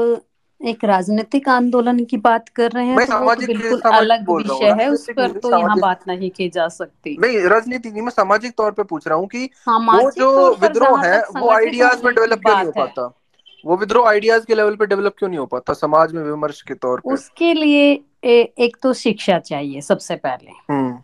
[0.65, 4.75] एक राजनीतिक आंदोलन की बात कर रहे हैं तो वो तो बिल्कुल अलग हूँ विषय
[4.81, 8.53] है उस पर तो यहाँ बात नहीं की जा सकती। नहीं राजनीति नहीं मैं सामाजिक
[8.57, 12.55] तौर पे पूछ रहा हूँ कि वो जो विद्रोह है वो आइडियाज़ में डेवलप क्यों
[12.55, 13.11] नहीं हो पाता?
[13.65, 16.75] वो विद्रोह आइडियाज़ के लेवल पे डेवलप क्यों नहीं हो पाता समाज में विमर्श के
[16.75, 17.13] तौर पे?
[17.15, 17.93] उसके लिए
[18.25, 20.99] ए, एक तो शिक्षा चाहिए सबसे पहले। हम्म।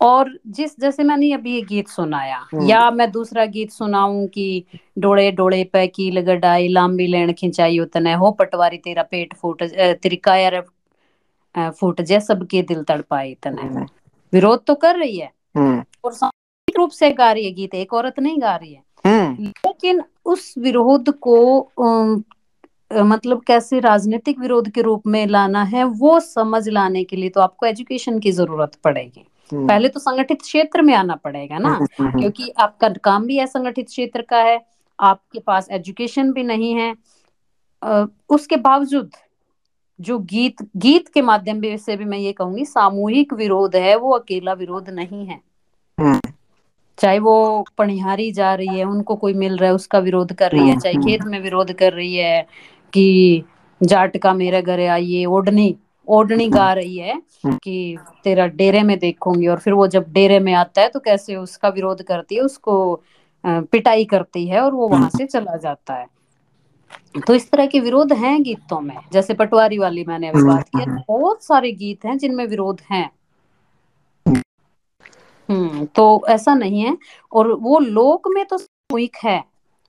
[0.00, 4.64] और जिस जैसे मैंने अभी ये गीत सुनाया हम्म। या मैं दूसरा गीत सुनाऊं कि
[4.98, 9.92] डोड़े डोड़े पे कील गडाई लांबी लेन खिंचाई उतने हो पटवारी तेरा पेट फूट अ,
[9.92, 13.86] तेरी काया फूट जे सबके दिल तड़पाए इतने। हम्म।
[14.32, 17.92] विरोध तो कर रही है। हम्म। और सामूहिक रूप से गा रही है गीत एक
[17.94, 18.82] औरत नहीं गा रही है।
[19.40, 21.36] लेकिन उस विरोध को
[22.92, 27.40] मतलब कैसे राजनीतिक विरोध के रूप में लाना है वो समझ लाने के लिए तो
[27.40, 32.18] आपको एजुकेशन की ज़रूरत पड़ेगी। पहले तो संगठित क्षेत्र में आना पड़ेगा ना हम्म, हम्म,
[32.18, 34.66] क्योंकि आपका काम भी है संगठित क्षेत्र का है
[35.00, 36.94] आपके पास एजुकेशन भी नहीं है।
[38.28, 39.10] उसके बावजूद
[40.00, 44.52] जो गीत गीत के माध्यम से भी मैं ये कहूँगी सामूहिक विरोध है वो अकेला
[44.52, 45.40] विरोध नहीं है।
[46.00, 46.20] हम्म,
[46.98, 50.60] चाहे वो पणिहारी जा रही है उनको कोई मिल रहा है उसका विरोध कर रही
[50.60, 52.46] है हम्म, चाहे हम्म, खेत में विरोध कर रही है
[52.92, 53.42] कि
[53.82, 55.76] जाट का मेरे घरे आइए ओढ़नी।
[56.08, 60.38] ओढ़नी गा रही है हम्म, कि तेरा डेरे में देखूँगी और फिर वो जब डेरे
[60.38, 63.02] में आता है तो कैसे उसका विरोध करती है उसको
[63.44, 66.06] पिटाई करती है और वो वहाँ से चला जाता है।
[67.26, 70.82] तो इस तरह के विरोध हैं गीतों में। जैसे पटवारी वाली मैंने अभी बात की
[70.82, 73.10] हम्म, बहुत सारे गीत हैं जिनमें विरोध हैं।
[75.48, 76.96] हम्म। तो ऐसा नहीं है
[77.32, 79.36] और वो लोक में तो सामूहिक है।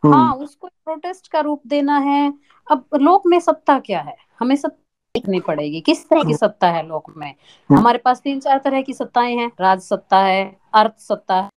[0.03, 2.33] हाँ हम्म, उसको प्रोटेस्ट का रूप देना है।
[2.67, 4.15] अब लोक में सत्ता क्या है?
[4.39, 4.75] हमें सब
[5.15, 7.27] देखनी पड़ेगी। किस तरह की हम्म। सत्ता है लोक में?
[7.27, 11.49] हम्म। हमारे पास तीन चार तरह की सत्ताएँ हैं। राज सत्ता है अर्थ सत्ता है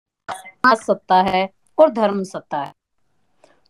[0.77, 1.49] सत्ता है
[1.79, 2.73] और धर्म सत्ता है।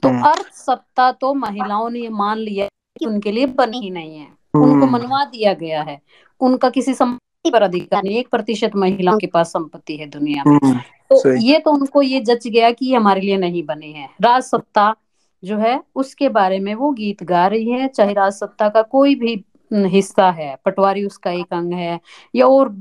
[0.03, 2.66] तो हम्म। अर्थ सत्ता तो महिलाओं ने मान लिया
[2.99, 6.01] कि उनके लिए बनी ही नहीं है। उनको। मनवा दिया गया है।
[6.41, 10.78] उनका किसी संपत्ति पर अधिकार नहीं एक प्रतिशत महिलाओं के पास संपत्ति है दुनिया में।
[11.12, 14.43] तो ये तो उनको ये जच गया कि ये हमारे लिए नहीं बने हैं। राज
[14.43, 14.95] सत्ता
[15.43, 19.14] जो है उसके बारे में वो गीत गा रही है। चाहे राज सत्ता का कोई
[19.14, 19.37] भी
[19.70, 21.98] हिस्सा है पटवारी उसका एक अंग है
[22.34, 22.72] या और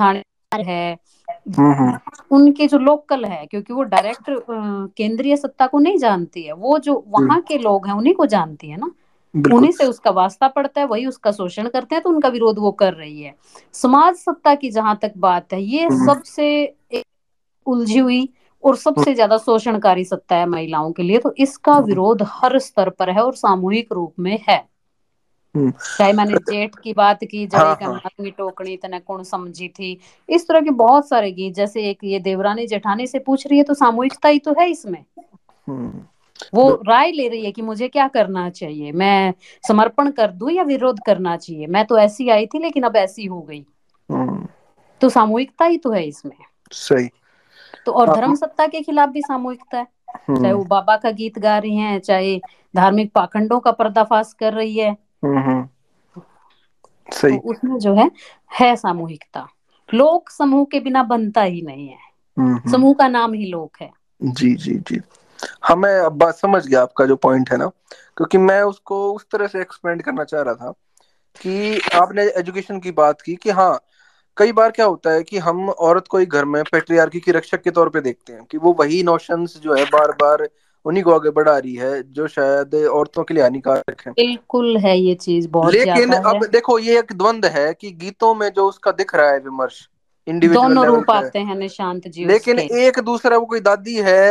[0.00, 0.22] थाने
[0.52, 0.92] है।
[1.48, 1.98] हम्म, हम्म,
[2.30, 4.30] उनके जो लोकल है क्योंकि वो डायरेक्ट
[4.96, 8.70] केंद्रीय सत्ता को नहीं जानती है वो जो वहाँ के लोग हैं उन्हीं को जानती
[8.70, 8.90] है ना।
[9.34, 12.70] उन्हीं से उसका वास्ता पड़ता है वही उसका शोषण करते हैं तो उनका विरोध वो
[12.72, 13.34] कर रही है।
[13.74, 16.46] समाज सत्ता की जहाँ तक बात है ये हम्म। सबसे
[16.92, 17.04] एक
[17.66, 18.28] उलझी हुई
[18.62, 22.90] और सबसे ज़्यादा शोषणकारी सत्ता है महिलाओं के लिए तो इसका हम्म। विरोध हर स्तर
[22.90, 24.69] पर है और सामूहिक रूप में है। हम्म।
[25.56, 30.00] चाहे मैंने जेठ की बात की जड़े हाँ, का हाँ। टोकनी तने कौन समझी थी।
[30.28, 33.64] इस तरह के बहुत सारे गीत जैसे एक ये देवरानी जेठानी से पूछ रही है
[33.64, 35.04] तो सामूहिकता ही तो है इसमें।
[35.68, 36.02] हम्म,
[36.54, 38.92] वो राय ले रही है कि मुझे क्या करना चाहिए?
[38.92, 39.34] मैं
[39.68, 41.66] समर्पण कर दूँ या विरोध करना चाहिए?
[41.66, 43.64] मैं तो ऐसी आई थी लेकिन अब ऐसी हो गई।
[44.10, 44.46] हम्म,
[45.00, 46.36] तो सामूहिकता ही तो है इसमें।
[46.72, 47.08] सही।
[47.86, 51.10] तो और हाँ। धर्म सत्ता के खिलाफ भी सामूहिकता है। चाहे हम्म, वो बाबा का
[51.10, 52.40] गीत गा रही हैं चाहे
[52.76, 55.62] धार्मिक पाखंडों का पर्दाफाश कर रही है। हम्म, हम्म,
[57.12, 58.10] तो उसमें जो है
[58.60, 59.48] है सामूहिकता।
[59.94, 62.10] लोक समूह के बिना बनता ही नहीं है।
[62.72, 63.90] समूह का नाम ही लोक है।
[64.22, 65.00] जी जी जी।
[65.62, 67.66] हाँ मैं अब बात समझ गया आपका जो पॉइंट है ना
[68.16, 70.70] क्योंकि मैं उसको उस तरह से एक्सपेंड करना चाह रहा था
[71.40, 73.80] कि आपने एजुकेशन की बात की कि हाँ
[74.36, 77.62] कई बार क्या होता है कि हम औरत को ही घर में पेट्रियार्की की रक्षक
[77.62, 80.48] के तौर पे देखते हैं कि वो वही नोशंस जो है बार बार
[80.84, 84.98] उन्हीं को आगे बढ़ा रही है जो शायद औरतों के लिए हानिकारक है। बिल्कुल है
[84.98, 88.68] ये चीज़ बहुत लेकिन अब है। देखो ये एक द्वंद है कि गीतों में जो
[88.68, 89.88] उसका दिख रहा है विमर्श
[90.26, 94.22] इंडिविजुअल दोनों रूप आते हैं निशांत जी लेकिन एक दूसरा वो कोई दादी है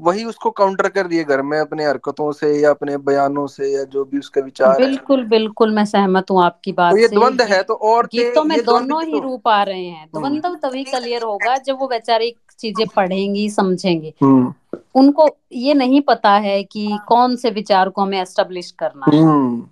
[0.00, 3.72] वही उसको काउंटर कर रही है घर में अपने हरकतों से या अपने बयानों से
[3.74, 7.08] या जो भी उसका विचार बिल्कुल है। बिल्कुल मैं सहमत हूँ आपकी बात तो ये
[7.08, 10.68] द्वंद है तो औरतें गीतों में दोनों ही तो रूप आ रहे हैं। हम्म। द्वंद्व
[10.68, 14.54] तभी क्लियर होगा जब वो वैचारिक चीज़ें पढ़ेंगी समझेंगी। हम्म।
[14.94, 19.66] उनको ये नहीं पता है कि कौन से विचार को हमें एस्टेब्लिश करना है। हम्म।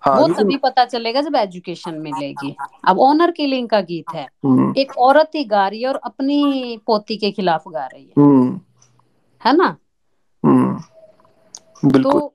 [0.00, 2.56] हाँ वो तभी पता चलेगा जब एजुकेशन मिलेगी।
[2.88, 4.24] अब ऑनर किलिंग का गीत है।
[4.78, 8.67] एक औरत ही गा रही है और अपनी पोती के खिलाफ गा रही है।
[9.40, 9.76] है ना?
[10.44, 10.78] हम्म
[11.88, 12.34] बिल्कुल। तो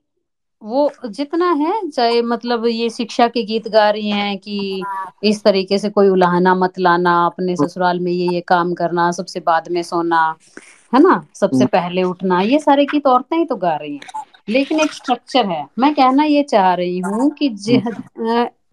[0.62, 4.84] वो जितना है चाहे मतलब ये शिक्षा के गीत गा रही हैं कि
[5.22, 9.40] इस तरीके से कोई उलाहना मत लाना अपने ससुराल में ये ये काम करना सबसे
[9.42, 10.24] बाद में सोना
[10.92, 11.26] है ना?
[11.34, 15.46] सबसे पहले उठना ये सारे गीत औरतें ही तो गा रही हैं। लेकिन एक स्ट्रक्चर
[15.46, 17.48] है। मैं कहना ये चाह रही हूँ कि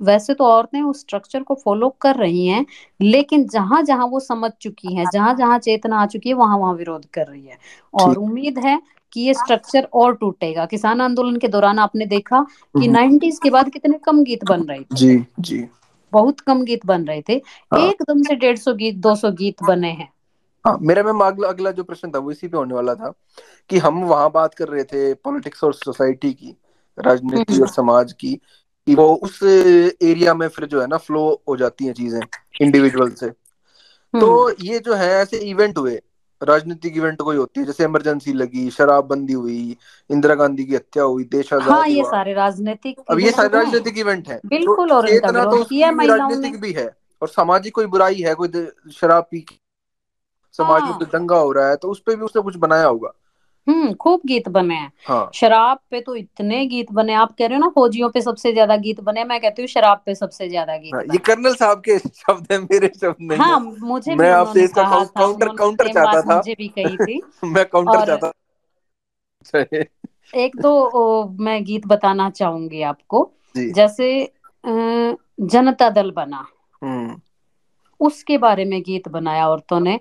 [0.02, 2.66] वैसे तो औरतें उस स्ट्रक्चर को फॉलो कर रही हैं
[3.02, 6.74] लेकिन जहाँ जहाँ वो समझ चुकी हैं जहाँ जहाँ चेतना आ चुकी है वहाँ वहाँ
[6.74, 7.58] विरोध कर रही है।
[7.94, 8.82] और उम्मीद है
[9.12, 13.50] कि ये स्ट्रक्चर और टूटेगा। किसान आंदोलन के दौरान आपने देखा कि हम्म, 90s के
[13.50, 15.66] बाद कितने कम गीत बन रहे थे। जी जी।
[16.12, 17.34] बहुत कम गीत बन रहे थे।
[17.74, 20.10] हाँ। एकदम से डेढ़ सौ गीत दो सौ गीत बने हैं।
[20.68, 23.14] हाँ मेरा मैम अगला अगला जो प्रश्न था वो इसी पे होने वाला था
[23.70, 26.56] कि हम वहाँ बात कर रहे थे पॉलिटिक्स और सोसाइटी की
[27.00, 28.40] राजनीति हम्म। और समाज की।
[28.88, 32.20] कि वो उस एरिया में फिर जो है ना फ्लो हो जाती हैं चीज़ें
[32.62, 36.02] इंडिविजुअल से। तो हम्म, ये जो है ऐसे इवेंट हुए
[36.42, 39.78] राजनीतिक इवेंट कोई होती है जैसे इमरजेंसी लगी शराबबंदी हुई
[40.10, 43.98] इंदिरा गांधी की हत्या हुई देश आज़ाद हाँ ये सारे राजनीतिक अब ये सारे राजनीतिक
[43.98, 46.90] इवेंट है। बिल्कुल तो और इनका चेतना तो राजनीतिक भी है
[47.22, 48.50] और सामाजिक कोई बुराई है कोई
[48.92, 49.46] शराब पी
[50.60, 53.12] समाज में हाँ। दंगा हो रहा है तो उस पर भी उसने कुछ बनाया होगा।
[53.68, 57.58] हम्म खूब गीत बने हैं। हाँ। शराब पे तो इतने गीत बने आप कह रहे
[57.58, 60.78] हो ना फौजियों पे सबसे ज़्यादा गीत बने मैं कहती हूँ शराब पे सबसे ज़्यादा
[60.78, 64.64] गीत हाँ, ये कर्नल साहब के शब्द है मेरे शब्द नहीं हाँ मुझे मैं आपसे
[64.64, 68.32] इसका था काउंटर काउंटर चाहता था। मुझे भी कही थी। मैं काउंटर चाहता
[70.36, 74.34] एक दो ओ, मैं गीत बताना चाहूँगी आपको। जैसे
[74.66, 76.46] जनता दल बना।
[76.84, 77.22] हम्म।
[78.00, 80.00] उसके बारे में गीत बनाया औरतों ने।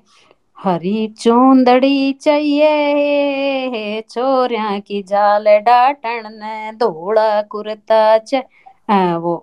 [0.60, 8.42] हरी चूंदड़ी चाहिए छोरिया की जाल डाटन ने धोड़ा कुर्ता च
[9.22, 9.36] वो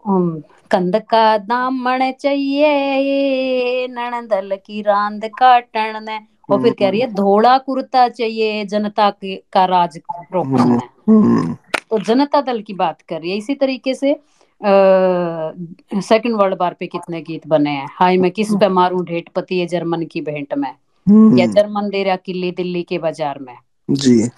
[0.72, 7.57] कंद का दामन चाहिए नणदल की रांद काटन ने और फिर कह रही है धोड़ा
[7.57, 9.99] कुर्ता चाहिए जनता के का राज
[10.34, 11.53] रोकन। हम्म, ने हम्म,
[11.89, 14.20] तो जनता दल की बात कर रही है इसी तरीके से
[14.61, 17.88] सेकंड वर्ल्ड वार पे कितने गीत बने हैं?
[17.91, 20.74] हाय मैं किस पे मारूं ढेट पति है जर्मन की भेंट में?
[21.10, 23.55] या हम्म, जर्मन दे रहा किल्ली दिल्ली के बाज़ार में।
[23.89, 24.30] जी।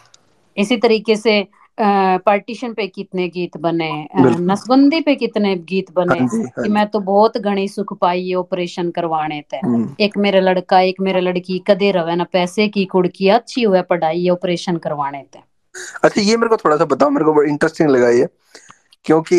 [0.58, 1.48] इसी तरीके से
[1.78, 7.00] पार्टीशन पे कितने गीत बने नसबंदी पे कितने गीत बने हाँ हाँ कि मैं तो
[7.00, 11.92] बहुत घनी सुख पाई ऑपरेशन करवाने थे। हम्म, एक मेरा लड़का एक मेरा लड़की कदे
[11.92, 15.40] रवे ना पैसे की कुड़की अच्छी हुआ पढ़ाई ऑपरेशन करवाने थे।
[16.04, 18.28] अच्छा ये मेरे को थोड़ा सा बताओ मेरे को बड़ा इंटरेस्टिंग लगा ये।
[19.06, 19.38] क्योंकि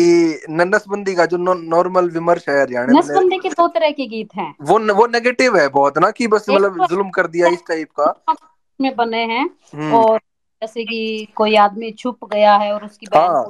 [0.49, 4.77] नसबंदी का जो नॉर्मल विमर्श है हरियाणा नसबंदी के दो तरह के गीत हैं। वो
[4.77, 7.87] न, वो नेगेटिव है बहुत ना कि बस मतलब तो जुल्म कर दिया इस टाइप
[7.99, 8.35] का।
[8.81, 9.45] में बने हैं
[9.75, 10.17] हम्म। और
[10.61, 13.43] जैसे कि कोई आदमी छुप गया है और उसकी बहन हाँ।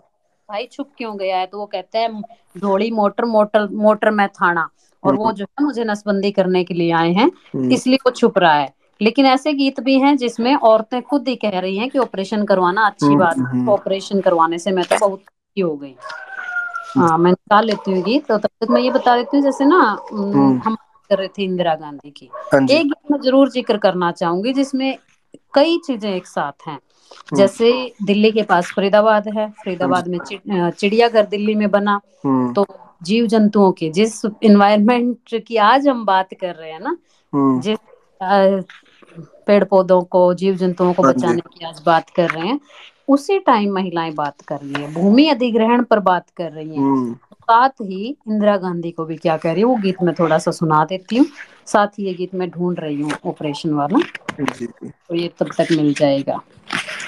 [0.49, 2.22] भाई छुप क्यों गया है तो वो कहता है
[2.57, 4.70] ढोली मोटर मोटर मोटर में थाना।
[5.03, 8.12] और वो हम्म। जो है मुझे नसबंदी करने के लिए आए हैं हम्म। इसलिए वो
[8.12, 11.89] छुप रहा है। लेकिन ऐसे गीत भी हैं जिसमें औरतें खुद ही कह रही हैं
[11.89, 15.95] कि ऑपरेशन करवाना अच्छी बात है। ऑपरेशन करवाने से मैं तो बहुत दुखी हो गई।
[16.97, 19.66] हाँ मैं निकाल लेती हूँ गीत तो तब तक मैं ये बता देती हूँ जैसे
[19.66, 19.78] ना
[20.12, 20.76] हम्म, हम
[21.10, 24.97] कर रहे थे इंदिरा गांधी की। हाँ एक गीत मैं ज़रूर ज़िक्र करना चाहूँगी जिसमें
[25.54, 26.80] कई चीज़ें एक साथ हैं।
[27.36, 27.72] जैसे
[28.04, 32.66] दिल्ली के पास फरीदाबाद है फरीदाबाद में चिड़ियाघर दिल्ली में बना हम्म। तो
[33.04, 36.95] जीव जंतुओं के जिस इन्वायरमेंट की आज हम बात कर रहे हैं ना
[37.34, 37.78] हम्म। जिस
[39.47, 42.60] पेड़ पौधों को जीव जंतुओं को हाँ बचाने की आज बात कर रहे हैं
[43.08, 47.14] उसी टाइम महिलाएँ बात कर रही है भूमि अधिग्रहण पर बात कर रही हैं। हम्म।
[47.41, 50.52] साथ ही इंदिरा गांधी को भी क्या कह रही है वो गीत मैं थोड़ा सा
[50.52, 51.26] सुना देती हूँ
[51.68, 53.99] साथ ही ये गीत मैं ढूंढ रही हूँ ऑपरेशन वाला।
[54.41, 56.41] तो ये तब तक मिल जाएगा।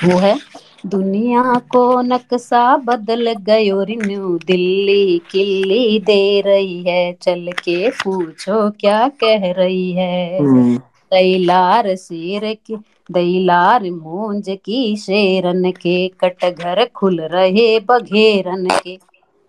[0.05, 0.37] वो है
[0.85, 9.07] दुनिया को नक्शा बदल गयो रिन्यू दिल्ली किल्ली दे रही है चल के पूछो क्या
[9.23, 10.77] कह रही है। हम्म।
[11.11, 12.75] दैलार सिर के
[13.11, 18.99] दैलार मूंज की शेरन के कटघर खुल रहे बघेरन के।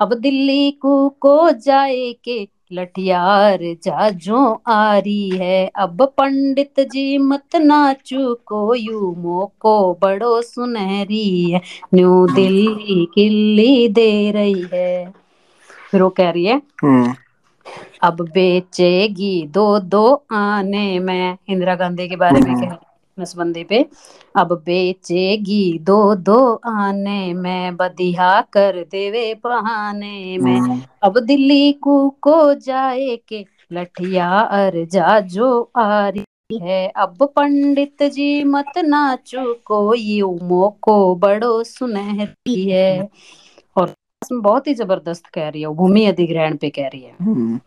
[0.00, 7.56] अब दिल्ली को को जाए के लठियार जाजो आ रही है। अब पंडित जी मत
[7.56, 11.60] नाचू को यू मोको बड़ो सुनहरी है।
[11.94, 15.12] न्यू दिल्ली किल्ली दे रही है।
[15.90, 17.14] फिर वो कह रही है हम्म।
[18.02, 22.86] अब बेचेगी दो दो आने। में इंदिरा गांधी के बारे में हम्म, कह रही
[23.18, 23.84] नसबंदी पे।
[24.36, 32.08] अब बेचेगी दो दो आने में बदिया कर देवे बहाने में हम्म, अब दिल्ली को
[32.22, 39.52] को जाए के लठिया अर जा जो आ रही है। अब पंडित जी मत नाचो
[39.64, 43.08] कोई मोको बड़ो सुनहरी है।
[43.76, 43.92] और
[44.32, 47.60] बहुत ही ज़बरदस्त कह रही है भूमि अधिग्रहण पे कह रही है। हम्म,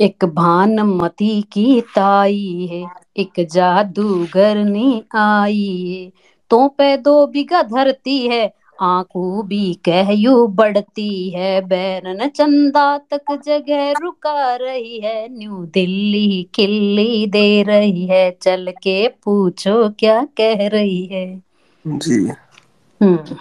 [0.00, 2.84] एक भानमती की ताई है
[3.16, 6.10] एक जादूगरनी आई है।
[6.50, 13.92] तो पे दो बीघा धरती है आँखों भी कहयू बढ़ती है। बैरन चंदा तक जगह
[13.92, 21.04] रुका रही है न्यू दिल्ली किल्ली दे रही है। चल के पूछो क्या कह रही
[21.06, 21.42] है।
[21.84, 22.24] जी।
[23.00, 23.36] हम्म।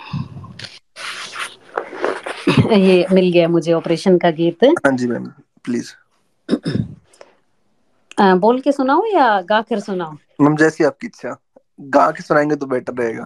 [2.74, 5.26] ये मिल गया मुझे ऑपरेशन का गीत। हाँ जी मैम
[5.64, 5.94] प्लीज़।
[8.20, 11.36] अ, बोल के सुनाओ या गा कर सुनाओ मैम जैसी आपकी इच्छा।
[11.82, 13.26] गा के सुनाएँगे तो बेटर रहेगा।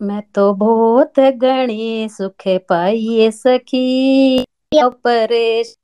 [0.00, 5.74] मैं तो बहुत गणी सुख पाइए सखी। परेश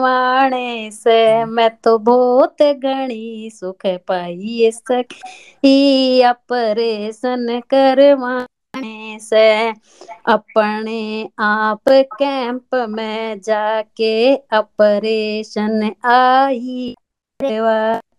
[0.00, 8.46] वाणे से मैं तो बहुत गणी सुख पाइए सखी। अपरेशन करवाने
[9.20, 9.46] से
[10.28, 10.98] अपने
[11.40, 16.94] आप कैंप में जाके ऑपरेशन आई।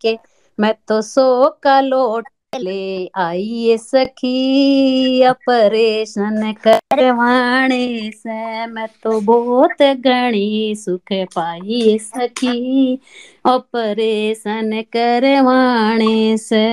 [0.01, 0.17] के
[0.59, 1.23] मैं तो सो
[1.63, 12.99] का लोट ले आई सखी ऑपरेशन करवाने से मैं तो बहुत घनी सुख पाई सखी
[13.45, 16.65] ऑपरेशन करवाने से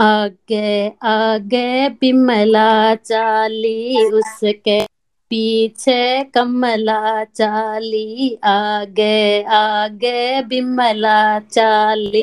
[0.00, 4.80] आगे आगे बिमला चाली, उसके
[5.30, 12.22] पीछे कमला चाली, आगे आगे बिमला चाली,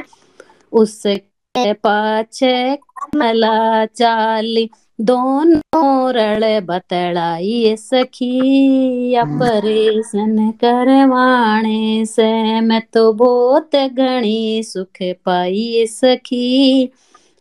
[0.72, 4.70] उसके पाछे कमला चाली,
[5.02, 16.92] दोनों रड़ बतड़ाई सखी, ऑपरेशन करवाने से मैं तो बहुत घनी सुख पाई सखी।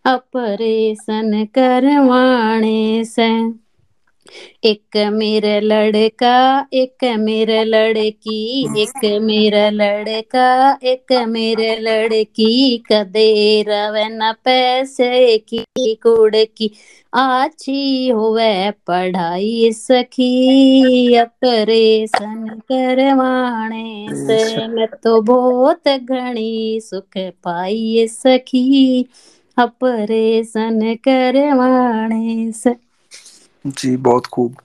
[0.07, 3.29] ऑपरेशन करवाने से।
[4.65, 6.37] एक मेरा लड़का
[6.75, 8.39] एक मेरा लड़की
[8.83, 10.49] एक मेरा लड़का
[10.93, 13.29] एक मेरा लड़की। कदे
[13.69, 16.71] रवे न पैसे की कुड़की
[17.13, 29.07] आछी होवे पढ़ाई सखी। ऑपरेशन करवाने से मैं तो बहुत घनी सुख पाई सखी।
[29.59, 32.77] ऑपरेशन करवाने से।
[33.67, 34.57] जी, बहुत खूब।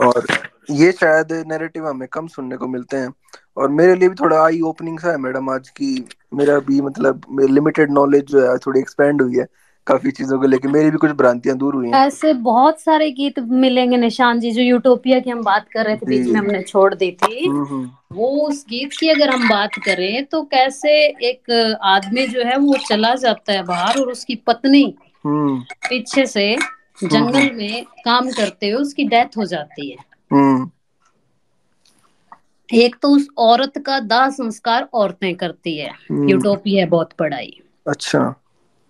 [0.00, 0.26] और
[0.70, 3.12] ये शायद नैरेटिव हमें कम सुनने को मिलते हैं।
[3.56, 7.20] और मेरे लिए भी थोड़ा आई ओपनिंग सा है मैडम आज की। मेरा भी मतलब
[7.40, 9.46] लिमिटेड नॉलेज जो है, थोड़ी एक्सपेंड हुई है।
[9.88, 13.38] काफ़ी चीज़ों को लेके मेरी भी कुछ भ्रांतियाँ दूर हुई हैं। ऐसे बहुत सारे गीत
[13.38, 16.94] मिलेंगे निशान जी जो यूटोपिया की हम बात कर रहे थे बीच में हमने छोड़
[16.94, 20.90] दी थी। हम्म, हम्म। वो उस गीत की अगर हम बात करें तो कैसे
[21.30, 26.56] एक आदमी जो है वो चला जाता है बाहर और उसकी पत्नी हम्म। पीछे से
[27.04, 29.96] जंगल में काम करते हुए उसकी डेथ हो जाती है।
[32.68, 38.20] एक तो उस औरत का दाह संस्कार औरतें करती है। यूटोपिया बहुत पढ़ाई। अच्छा।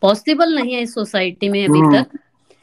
[0.03, 2.19] पॉसिबल नहीं है इस सोसाइटी में अभी तक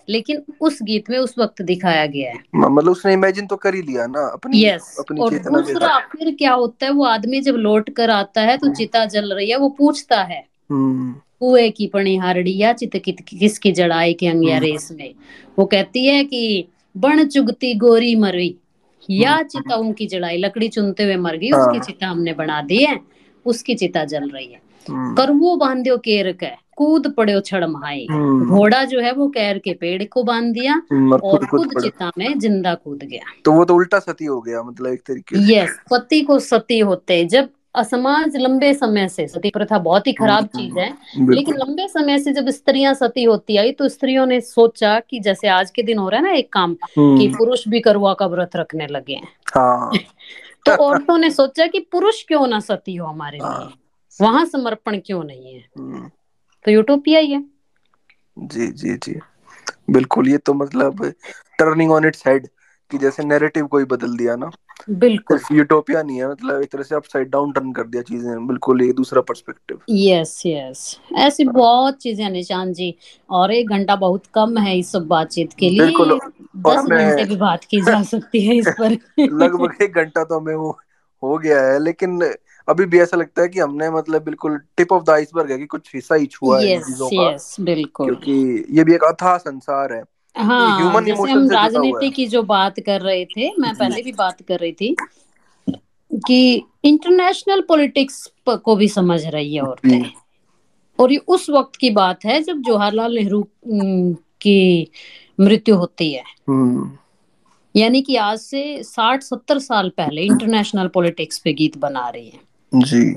[0.07, 3.81] लेकिन उस गीत में उस वक्त दिखाया गया है। मतलब उसने इमेजिन तो कर ही
[3.81, 7.89] लिया ना अपनी यस अपनी और दूसरा फिर क्या होता है वो आदमी जब लौट
[7.89, 12.55] कर आता है तो चिता जल रही है वो पूछता है कुएँ की पणी हारड़ी
[12.57, 12.95] या चित
[13.29, 15.13] किसकी जड़ाई के अंगियारे इसमें
[15.57, 18.55] वो कहती है कि बण चुगती गोरी मरी
[19.09, 22.99] या चिताओं की जड़ाई लकड़ी चुनते हुए मर गई उसकी चिता हमने बना दी है
[23.45, 24.61] उसकी चिता जल रही है।
[25.15, 30.23] करवो बांध्यो केर के कूद पड़ो छड़महाई घोड़ा जो है वो कैर के पेड़ को
[30.23, 30.81] बाँध दिया
[31.23, 34.93] और खुद चिता में ज़िंदा कूद गया। तो वो तो उल्टा सती हो गया मतलब
[34.93, 39.77] एक तरीके से। यस पति को सती होते जब असमाज लंबे समय से सती प्रथा
[39.79, 43.89] बहुत ही खराब चीज़ है लेकिन लंबे समय से जब स्त्रियाँ सती होती आई तो
[43.89, 47.27] स्त्रियों ने सोचा कि जैसे आज के दिन हो रहा है ना एक काम कि
[47.37, 49.91] पुरुष भी करुआ का व्रत रखने लगे हैं। हाँ।
[50.65, 53.47] तो औरतों ने सोचा कि पुरुष क्यों ना सती हो हमारे लिए?
[53.47, 53.73] हाँ।
[54.21, 55.65] वहाँ समर्पण क्यों नहीं है?
[55.77, 56.11] हम्म।
[56.65, 57.43] तो यूटोपिया ही है।
[58.37, 59.19] जी जी जी।
[59.89, 61.05] बिल्कुल ये तो मतलब
[61.59, 62.47] टर्निंग ऑन इट्स हेड
[62.91, 64.49] कि जैसे नैरेटिव कोई बदल दिया ना।
[64.89, 68.81] बिल्कुल। यूटोपिया नहीं है मतलब एक तरह से अपसाइड डाउन टर्न कर दिया चीज़ें। बिल्कुल
[68.81, 72.95] एक दूसरा पर्सपेक्टिव यस यस ऐसी बहुत चीज़ें निशान जी।
[73.29, 76.19] और एक घंटा बहुत कम है इस सब बातचीत के लिए। बिल्कुल
[76.57, 80.55] दस घंटे भी बात की जा सकती है इस पर। लगभग एक घंटा तो हमें
[80.55, 80.77] वो
[81.23, 82.19] हो गया है लेकिन
[82.69, 85.65] अभी भी ऐसा लगता है कि हमने मतलब बिल्कुल टिप ऑफ़ द आइसबर्ग है कि
[85.65, 90.03] कुछ हिस्सा ही छुआ है चीज़ों का। बिल्कुल। क्योंकि ये भी एक अथाह संसार है।
[90.37, 94.41] हाँ ह्यूमन जैसे हम राजनीति की जो बात कर रहे थे मैं पहले भी बात
[94.41, 94.95] कर रही थी
[96.11, 100.11] कि इंटरनेशनल पॉलिटिक्स को भी समझ रही है औरतें।
[100.99, 103.47] और ये उस वक्त की बात है जब जवाहरलाल नेहरू
[104.41, 104.91] की
[105.39, 106.97] मृत्यु होती है। हम्म।
[107.75, 112.44] यानी कि आज से साठ सत्तर साल पहले इंटरनेशनल पॉलिटिक्स पे गीत बना रही है।
[112.75, 113.15] जी।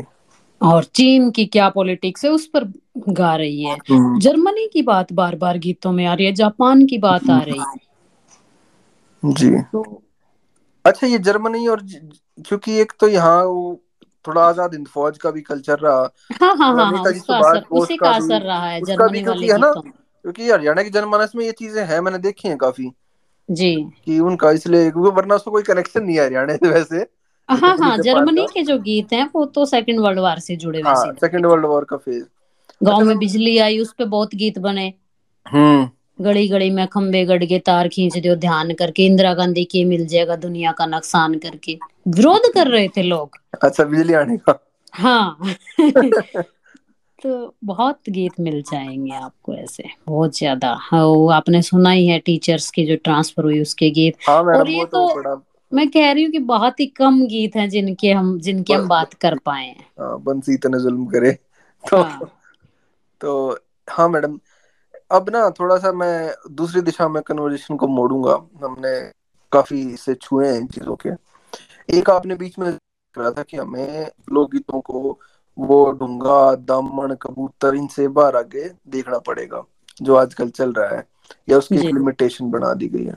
[0.60, 2.64] और चीन की क्या पॉलिटिक्स है उस पर
[3.08, 6.86] गा रही है। हम्म। जर्मनी की बात बार बार गीतों में आ रही है जापान
[6.86, 10.02] की बात आ रही है। जी। तो
[10.84, 11.82] अच्छा ये जर्मनी और
[12.46, 13.42] क्योंकि एक तो यहाँ
[14.26, 16.10] थोड़ा आज़ाद हिंद फौज का भी कल्चर रहा।
[16.42, 19.70] हाँ हाँ हाँ, हाँ उसका असर, उसी का असर रहा है जर्मनी वाले है ना?
[19.70, 22.90] क्योंकि हरियाणा की जनमानस में ये चीज़ें हैं मैंने देखी हैं काफ़ी।
[23.50, 27.06] जी। कि उनका इसलिए वरना उसको कोई कनेक्शन नहीं है हरियाणा से वैसे।
[27.48, 30.90] हाँ हाँ जर्मनी के जो गीत हैं वो तो सेकंड वर्ल्ड वार से जुड़े हुए
[30.90, 32.24] हाँ, सेकंड वर्ल्ड वॉर का फ़ेज़
[32.82, 34.94] गाँव में बिजली आई उस पे बहुत गीत बने।
[35.48, 35.88] हम्म।
[36.24, 40.06] गड़ी गड़ी में खंबे गड़ के तार खींच दो ध्यान करके इंदिरा गांधी के मिल
[40.06, 41.78] जाएगा दुनिया का नुकसान करके।
[42.08, 43.30] विरोध कर रहे थे लोग।
[43.62, 44.58] अच्छा बिजली आने का।
[44.92, 45.38] हाँ।
[47.22, 52.70] तो बहुत गीत मिल जाएँगे आपको ऐसे बहुत ज़्यादा। हाँ आपने सुना ही है टीचर्स
[52.70, 55.36] की जो ट्रांसफ़र हुई उसके गीत। हाँ और ये तो, तो
[55.72, 59.14] मैं कह रही हूँ कि बहुत ही कम गीत हैं जिनके हम जिनकी हम बात
[59.14, 61.32] कर पाए हाँ, बंसी इतने जुल्म करे।
[61.84, 62.30] तो हाँ।
[63.20, 63.58] तो
[63.90, 64.38] हाँ मैडम
[65.12, 68.32] अब ना थोड़ा सा मैं दूसरी दिशा में कन्वर्जेशन को मोड़ूँगा।
[68.66, 69.00] हमने
[69.52, 71.10] काफ़ी से छुए हैं इन चीज़ों के।
[71.98, 72.72] एक आपने बीच में
[73.14, 75.20] कहा था कि हमें लोकगीतों को
[75.58, 79.64] वो ढूँगा दामन कबूतर इनसे बाहर आगे देखना पड़ेगा
[80.02, 81.06] जो आजकल चल रहा है
[81.50, 83.14] या उसकी लिमिटेशन बना दी गई है।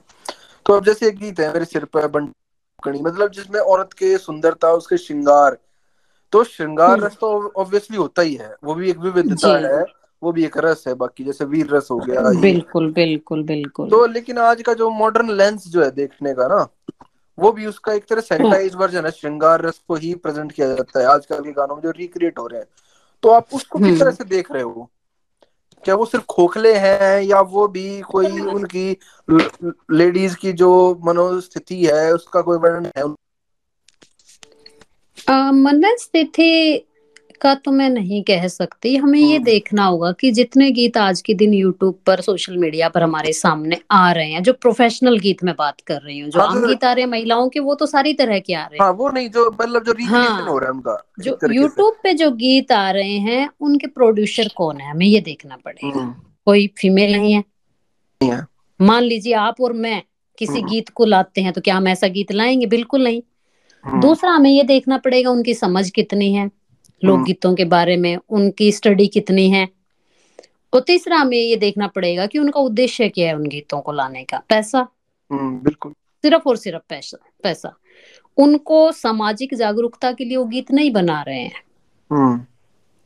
[0.65, 2.31] तो अब जैसे एक गीत है मेरे सिर पर बन
[2.84, 5.57] कणी मतलब जिसमें औरत के सुंदरता उसके श्रृंगार
[6.34, 9.84] तो श्रृंगार हम्म। रस तो ऑब्वियसली होता ही है। वो भी एक विविधता है
[10.21, 14.05] वो भी एक रस है बाकी जैसे वीर रस हो गया बिल्कुल बिल्कुल बिल्कुल। तो
[14.07, 16.67] लेकिन आज का जो मॉडर्न लेंस जो है देखने का ना
[17.38, 20.99] वो भी उसका एक तरह सैनिटाइज वर्जन है। श्रृंगार रस को ही प्रेजेंट किया जाता
[20.99, 22.67] है। आजकल के गानों में जो रिक्रिएट हो रहे हैं
[23.23, 24.89] तो आप उसको किस तरह हम्म। से देख रहे हो?
[25.86, 28.97] क्या वो सिर्फ़ खोखले हैं या वो भी कोई उनकी
[29.91, 30.71] लेडीज़ की जो
[31.05, 33.03] मनोस्थिति है, उसका कोई वर्णन है?
[35.51, 36.51] मनस्थिति
[37.41, 41.21] का तो मैं नहीं कह सकती। हमें ये हम्म। देखना होगा कि जितने गीत आज
[41.21, 45.43] के दिन यूट्यूब पर सोशल मीडिया पर हमारे सामने आ रहे हैं जो प्रोफेशनल गीत
[45.43, 47.75] में बात कर रही हूँ जो हाँ, आम गीत आ रहे हैं महिलाओं के वो
[47.75, 50.57] तो सारी तरह के आ रहे हैं। हाँ वो नहीं जो मतलब जो हाँ, हो
[50.57, 54.91] रहा है उनका जो। यूट्यूब पे जो गीत आ रहे हैं उनके प्रोड्यूसर कौन है?
[54.91, 56.13] हमें ये देखना पड़ेगा। हम्म,
[56.45, 58.45] कोई फीमेल नहीं है।
[58.79, 60.01] मान लीजिए आप और मैं
[60.37, 62.65] किसी हम्म। गीत को लाते हैं तो क्या हम ऐसा गीत लाएँगे?
[62.65, 63.21] बिल्कुल नहीं।
[63.85, 66.49] हम्म, दूसरा हमें ये देखना पड़ेगा उनकी समझ कितनी है।
[67.03, 69.69] लोकगीतों के बारे में उनकी स्टडी कितनी है?
[70.73, 74.23] और तीसरा हमें ये देखना पड़ेगा कि उनका उद्देश्य क्या है उन गीतों को लाने
[74.23, 74.87] का। पैसा।
[75.31, 77.75] हम्म, बिल्कुल। सिर्फ़ और सिर्फ़ पैसा पैसा।
[78.37, 81.63] उनको सामाजिक जागरूकता के लिए वो गीत नहीं बना रहे हैं।
[82.11, 82.45] हम्म,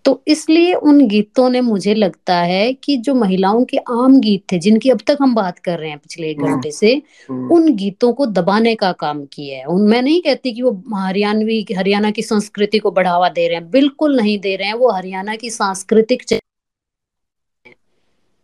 [0.05, 4.59] तो इसलिए उन गीतों ने मुझे लगता है कि जो महिलाओं के आम गीत थे
[4.59, 7.75] जिनकी अब तक हम बात कर रहे हैं पिछले एक हम्म। घंटे से हम्म, उन
[7.75, 12.11] गीतों को दबाने का काम किया है। उन मैं नहीं कहती कि वो हरियाणवी हरियाणा
[12.11, 15.49] की संस्कृति को बढ़ावा दे रहे हैं बिल्कुल नहीं दे रहे हैं। वो हरियाणा की
[15.49, 16.23] सांस्कृतिक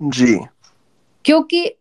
[0.01, 0.39] जी।
[1.25, 1.75] क्योंकि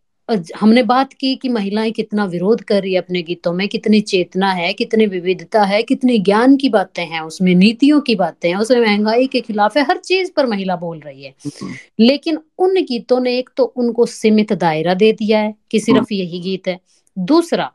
[0.56, 4.52] हमने बात की कि महिलाएँ कितना विरोध कर रही है अपने गीतों में कितनी चेतना
[4.52, 8.80] है कितनी विविधता है कितनी ज्ञान की बातें हैं उसमें नीतियों की बातें हैं उसमें
[8.80, 13.20] महँगाई के खिलाफ है हर चीज़ पर महिला बोल रही है। हम्म, लेकिन उन गीतों
[13.20, 16.80] ने एक तो उनको सीमित दायरा दे दिया है कि सिर्फ़ यही गीत है।
[17.18, 17.72] दूसरा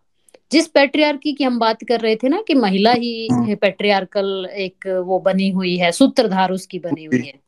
[0.52, 5.04] जिस पेट्रियार्की की हम बात कर रहे थे ना कि महिला ही हम्म। पेट्रियार्कल एक
[5.06, 7.46] वो बनी हुई है सूत्रधार उसकी बनी हुई है।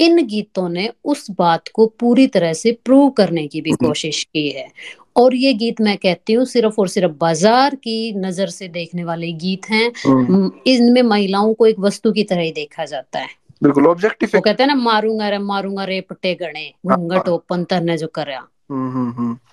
[0.00, 4.22] इन गीतों ने उस बात को पूरी तरह से प्रूव करने की भी हम्म। कोशिश
[4.24, 4.68] की है।
[5.16, 9.32] और ये गीत मैं कहती हूँ सिर्फ़ और सिर्फ़ बाज़ार की नज़र से देखने वाले
[9.32, 13.28] गीत हैं। हम्म, इनमें महिलाओं को एक वस्तु की तरह ही देखा जाता है।
[13.62, 17.96] बिल्कुल ऑब्जेक्टिव वो कहते हैं ना मारूँगा रे मारूँगा रे पट्टे गणे घूंघट ओपन तरने
[17.98, 18.46] जो करया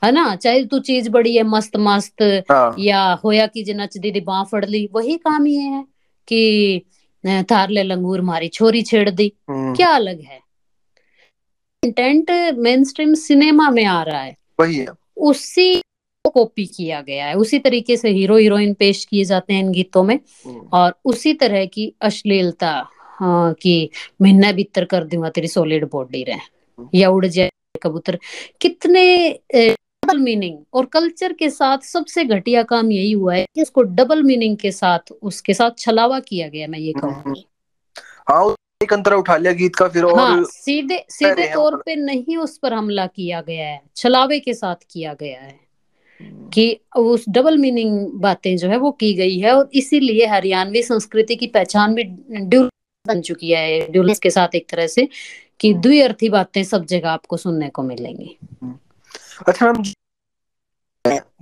[0.04, 0.36] है ना?
[0.36, 2.22] चाहे तू चीज़ बड़ी है मस्त मस्त
[2.52, 5.84] हाँ। या होया की जे नच दी बाह फड़ ली वही काम ये है
[6.28, 6.82] कि
[7.26, 10.39] थार ले लंगूर मारी छोरी छेड़ दी। हम्म, क्या अलग है?
[11.84, 14.88] कंटेंट मेन स्ट्रीम सिनेमा में आ रहा है। वही है।
[15.18, 15.76] उसी
[16.24, 19.72] को कॉपी किया गया है। उसी तरीके से हीरो हीरोइन पेश किए जाते हैं इन
[19.72, 22.89] गीतों में। हम्म, और उसी तरह की अश्लीलता
[23.20, 23.89] हाँ, कि
[24.22, 26.38] महीना भीतर कर दूँगा तेरी सॉलिड बॉडी रहे।
[26.95, 27.49] या उड़ जाए
[27.84, 28.20] कबूतर।
[28.61, 29.30] कितने
[30.08, 34.24] डबल मीनिंग और कल्चर के साथ सबसे घटिया काम यही हुआ है कि उसको डबल
[34.24, 37.45] मीनिंग के साथ उसके साथ छलावा किया गया मैं ये कहूँगी
[38.30, 42.38] हाँ एक अंतरा उठा लिया गीत का फिर और हाँ सीधे सीधे तौर। पे नहीं
[42.38, 45.60] उस पर हमला किया गया है छलावे के साथ किया गया है
[46.53, 51.36] कि उस डबल मीनिंग बातें जो है वो की गई है और इसीलिए हरियाणवी संस्कृति
[51.36, 52.70] की पहचान भी ड्यूल
[53.05, 55.08] बन चुकी है ड्यूलिस के साथ एक तरह से
[55.60, 58.38] कि हम्म। द्विअर्थी बातें सब जगह आपको सुनने को मिलेंगी।
[59.47, 59.83] अच्छा मैम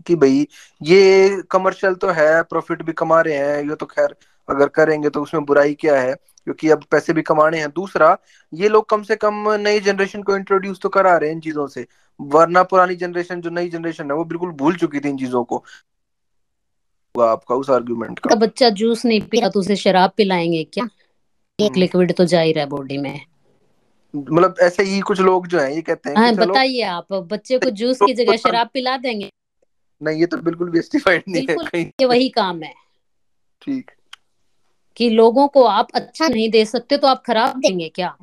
[0.07, 0.47] कि भाई
[0.81, 4.15] ये कमर्शियल तो है प्रॉफिट भी कमा रहे हैं ये तो खैर
[4.47, 6.13] अगर करेंगे तो उसमें बुराई क्या है?
[6.13, 8.17] क्योंकि अब पैसे भी कमाने हैं। दूसरा
[8.53, 11.67] ये लोग कम से कम नई जनरेशन को इंट्रोड्यूस तो करा रहे हैं इन चीज़ों
[11.67, 11.85] से।
[12.19, 15.63] वरना पुरानी जनरेशन जो नई जनरेशन है वो बिल्कुल भूल चुकी थी इन चीज़ों को।
[17.15, 20.85] आपका उस आर्गुमेंट का। बच्चा जूस नहीं पीता तो उसे शराब पिलाएँगे क्या?
[21.59, 23.21] एक हम्म। लिक्विड तो जा ही रहा है बॉडी में।
[24.15, 27.69] मतलब ऐसे ही कुछ लोग जो हैं ये कहते हैं हाँ बताइए आप बच्चे को
[27.69, 29.29] जूस की जगह शराब पिला देंगे।
[30.01, 32.73] नहीं ये तो बिल्कुल भी जस्टिफाइड नहीं है बिल्कुल ये वही काम है।
[33.61, 33.91] ठीक।
[34.97, 38.17] कि लोगों को आप अच्छा नहीं दे सकते तो आप खराब देंगे क्या?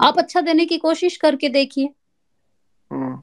[0.00, 1.88] आप अच्छा देने की कोशिश करके देखिए।
[2.90, 3.22] हम्म।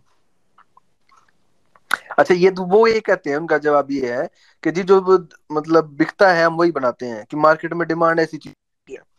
[2.20, 4.30] अच्छा ये तो वो ये कहते हैं उनका जवाब ये है
[4.64, 8.38] कि जी जो मतलब बिकता है हम वही बनाते हैं कि मार्केट में डिमांड ऐसी
[8.38, 8.54] चीज़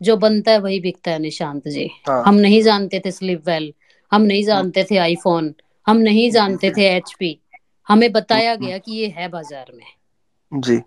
[0.02, 3.72] जो बनता है वही बिकता है निशांत जी। हाँ। हम नहीं जानते थे स्लिप वेल
[4.12, 5.54] हम नहीं जानते थे आईफोन
[5.86, 7.38] हम नहीं जानते थे एचपी।
[7.88, 10.80] हमें बताया गया कि ये है बाज़ार में। जी।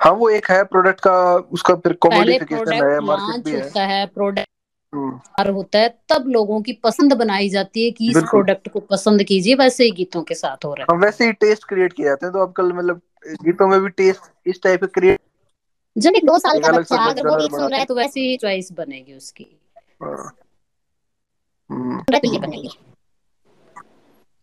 [0.00, 4.06] हाँ वो एक है प्रोडक्ट का उसका फिर है प्रोडक्ट मार्केट भी है। होता है
[4.06, 4.48] प्रोडक्ट
[4.92, 9.22] हम्म, होता है तब लोगों की पसंद बनाई जाती है कि इस प्रोडक्ट को पसंद
[9.22, 12.26] कीजिए वैसे ही गीतों के साथ हो रहा है। वैसे ही टेस्ट क्रिएट किए जाते
[12.26, 13.00] हैं तो अब कल मतलब
[13.44, 15.20] गीतों में भी टेस्ट इस टाइप के क्रिएट
[15.96, 18.36] जब एक दो साल का बच्चा अगर वो गीत सुन रहा है तो वैसी ही
[18.36, 19.46] चॉइस बनेगी उसकी।
[21.70, 22.00] हम्म,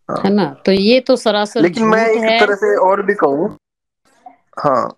[0.10, 0.46] हाँ। है। ना?
[0.66, 3.58] तो ये तो सरासर लेकिन मैं एक तरह से और भी कहूँ
[4.60, 4.98] हाँ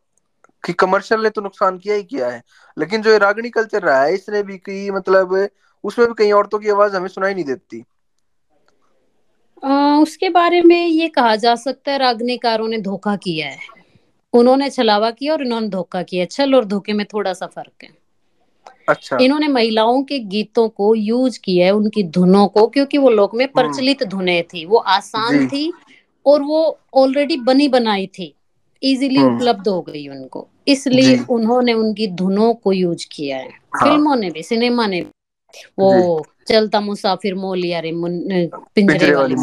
[0.63, 2.43] कि कमर्शियल ने तो नुकसान किया ही किया है।
[2.77, 5.49] लेकिन जो रागनी कल्चर रहा है इसने भी की मतलब
[5.83, 7.83] उसमें भी कई औरतों की आवाज़ हमें सुनाई नहीं देती।
[9.63, 13.82] आ, उसके बारे में ये कहा जा सकता है रागनीकारों ने धोखा किया है।
[14.33, 17.89] उन्होंने छलावा किया और इन्होंने धोखा किया। छल और धोखे में थोड़ा सा फ़र्क है।
[18.89, 23.35] अच्छा। इन्होंने महिलाओं के गीतों को यूज़ किया है उनकी धुनों को क्योंकि वो लोक
[23.35, 25.73] में प्रचलित धुनें थी। वो आसान थी
[26.25, 28.35] और वो ऑलरेडी बनी बनाई थी।
[28.83, 33.83] इजीली हम्म। उपलब्ध हो गई उनको। इसलिए उन्होंने उनकी धुनों को यूज़ किया है। हाँ।
[33.83, 35.11] फ़िल्मों ने भी सिनेमा ने भी।
[35.79, 37.91] वो चलता मुसाफिर मोलिया रे
[38.75, 39.35] पिंजरे वाली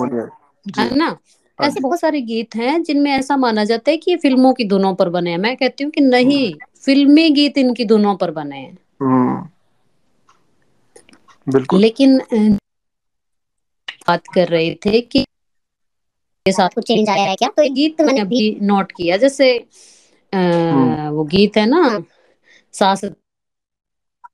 [0.79, 1.17] है ना?
[1.63, 4.95] ऐसे बहुत सारे गीत हैं जिनमें ऐसा माना जाता है कि ये फ़िल्मों की धुनों
[4.95, 8.77] पर बने हैं। मैं कहती हूँ कि नहीं फिल्मी गीत इनकी धुनों पर बने हैं।
[9.03, 9.49] हम्म
[11.47, 12.19] बिल्कुल। लेकिन
[14.09, 15.25] बात कर रहे थे कि
[16.47, 17.49] के साथ कुछ चेंज आया है क्या?
[17.49, 19.53] तो ये गीत मैंने अभी नोट किया। जैसे
[20.33, 21.83] अ, हम्म वो गीत है ना
[22.75, 23.05] सास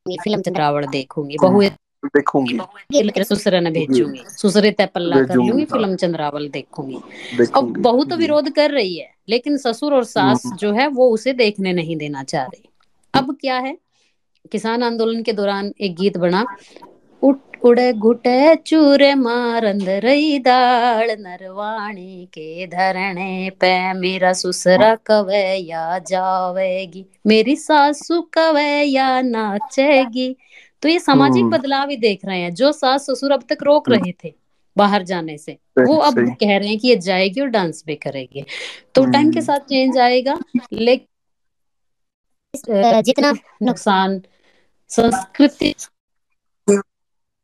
[0.09, 1.63] फ़िल्म चंद्रावड़ देखूँगी। बहु
[2.15, 2.59] देखूँगी।
[3.25, 8.05] सुसरे न भेजूँगी। सुसरे तय पल्ला कर लूँगी हाँ। फ़िल्म चंद्रावल देखूँगी। अब देखूँगी बहू
[8.05, 11.73] तो विरोध कर रही है लेकिन ससुर और सास हम्म जो है वो उसे देखने
[11.73, 12.69] नहीं देना चाह रही।
[13.15, 13.77] अब क्या है?
[14.53, 16.45] किसान आंदोलन के दौरान एक गीत बना
[17.23, 25.99] उठ उड़े घुटे चूरे मारंद रही दाल नरवाणी के धरने पे मेरा सुसरा कवे या
[26.09, 30.29] जावेगी मेरी सासू कवे या नाचेगी
[30.83, 33.89] तो ये सामाजिक हम्म। बदलाव ही देख रहे हैं जो सास ससुर अब तक रोक
[33.89, 34.33] रहे थे
[34.77, 38.45] बाहर जाने से। वो अब कह रहे हैं कि ये जाएगी और डांस भी करेगी।
[38.95, 40.39] तो टाइम के हम्म। साथ चेंज आएगा
[40.73, 41.07] लेकिन
[43.03, 44.21] जितना नुकसान
[44.91, 45.75] संस्कृति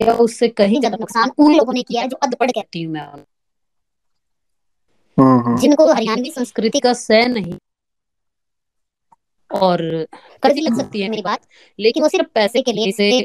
[0.01, 3.07] या उससे कहीं ज़्यादा नुकसान उन लोगों ने किया है जो अधपड़ कहती हूँ मैं
[5.19, 7.55] हम्म जिनको हरियाणवी संस्कृति का सह नहीं
[9.55, 10.07] और
[10.43, 11.41] कड़वी लग सकती है मेरी बात।
[11.79, 13.25] लेकिन वो सिर्फ़ पैसे के लिए इसे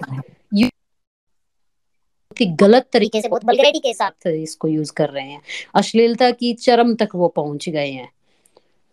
[2.46, 5.42] गलत तरीके से बहुत वल्गैरिटी के साथ इसको यूज़ कर रहे हैं।
[5.76, 8.10] अश्लीलता की चरम तक वो पहुँच गए हैं।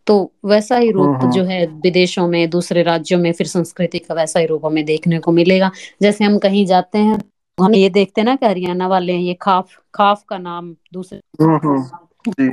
[0.07, 4.15] तो वैसा ही रूप हम्म जो है विदेशों में दूसरे राज्यों में फिर संस्कृति का
[4.15, 5.71] वैसा ही रूप हमें देखने को मिलेगा।
[6.03, 7.19] जैसे हम कहीं जाते हैं
[7.61, 11.21] हम ये देखते हैं ना कि हरियाणा वाले हैं ये खाफ खाफ का नाम दूसरे
[11.43, 12.53] हम्म, जी।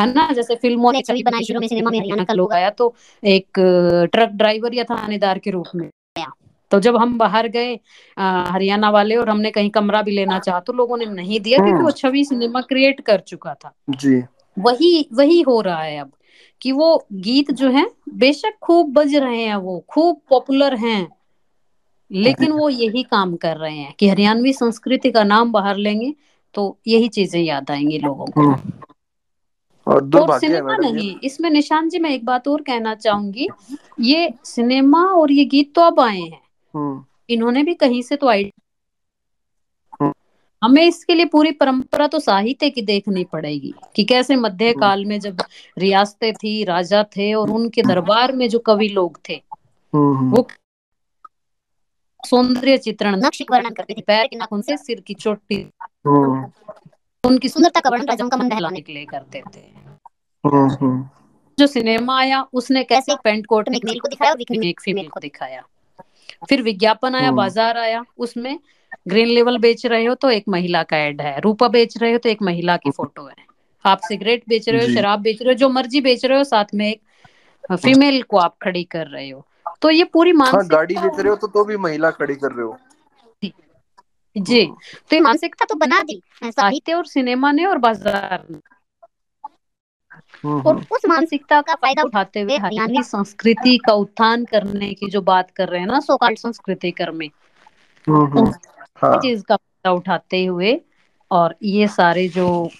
[0.00, 0.28] है ना?
[0.32, 3.58] जैसे फ़िल्मों ने छवि बनाई शुरू में सिनेमा में हरियाणा का लोग आया तो एक
[4.12, 6.30] ट्रक ड्राइवर या थानेदार के रूप में। आया
[6.72, 7.72] तो जब हम बाहर गए
[8.16, 11.72] हरियाणा वाले और हमने कहीं कमरा भी लेना चाहा तो लोगों ने नहीं दिया क्योंकि
[11.72, 14.22] वो हम्म। छवि सिनेमा क्रिएट कर चुका था। जी।
[14.56, 16.10] वही वही हो रहा है अब
[16.62, 21.06] कि वो गीत जो है बेशक खूब बज रहे हैं वो खूब पॉपुलर हैं
[22.10, 26.14] लेकिन वो यही काम कर रहे हैं कि हरियाणवी संस्कृति का नाम बाहर लेंगे
[26.54, 28.79] तो यही चीज़ें याद आएँगी लोगों को। हम्म।
[29.86, 33.48] और और है सिनेमा नहीं इसमें निशान जी मैं एक बात और कहना चाहूँगी।
[34.00, 36.40] ये सिनेमा और ये गीत तो अब आए हैं।
[36.74, 38.50] हम्म। इन्होंने भी कहीं से तो आई
[40.02, 40.12] हम्म।
[40.62, 45.18] हमें इसके लिए पूरी परंपरा तो साहित्य की देखनी पड़ेगी कि कैसे मध्य काल में
[45.20, 45.42] जब
[45.78, 49.40] रियासतें थी राजा थे और उनके दरबार में जो कवि लोग थे
[49.92, 50.46] हम्म वो
[52.22, 55.56] सौंदर्य चित्रण नक्श वर्णन करते थे पैर के नाखून से सिर की चोटी।
[57.24, 59.62] उनकी सुंदरता का वर्णन राजाओं का मन बहलाने के लिए करते थे।
[61.58, 65.08] जो सिनेमा आया उसने कैसे पेंट कोट में एक मेल को दिखाया और एक फीमेल
[65.08, 65.62] को दिखाया।
[66.48, 68.58] फिर विज्ञापन आया हम्म। बाज़ार आया उसमें
[69.08, 72.18] ग्रीन लेवल बेच रहे हो तो एक महिला का एड है रूपा बेच रहे हो
[72.18, 73.34] तो एक महिला की फ़ोटो है।
[73.84, 76.74] आप सिगरेट बेच रहे हो शराब बेच रहे हो जो मर्ज़ी बेच रहे हो साथ
[76.74, 79.44] में एक फीमेल को आप खड़ी कर रहे हो।
[79.82, 82.66] तो ये पूरी हाँ गाड़ी बेच रहे हो तो तो भी महिला खड़ी कर रहे
[82.66, 82.76] हो।
[84.36, 84.76] जी। हम्म
[85.10, 88.58] तो ये मानसिकता तो बना दी साहित्य और सिनेमा ने और बाज़ार ने।
[90.44, 95.08] हम्म और हम्म। उस मानसिकता का फ़ायदा उठाते हुए हरियाणवी संस्कृति का उत्थान करने की
[95.10, 97.28] जो बात कर रहे हैं ना सोकाल संस्कृति कर में।
[98.06, 98.46] हम्म
[98.96, 100.80] हाँ। चीज़ का फ़ायदा उठाते हुए
[101.30, 102.70] और ये सारे जो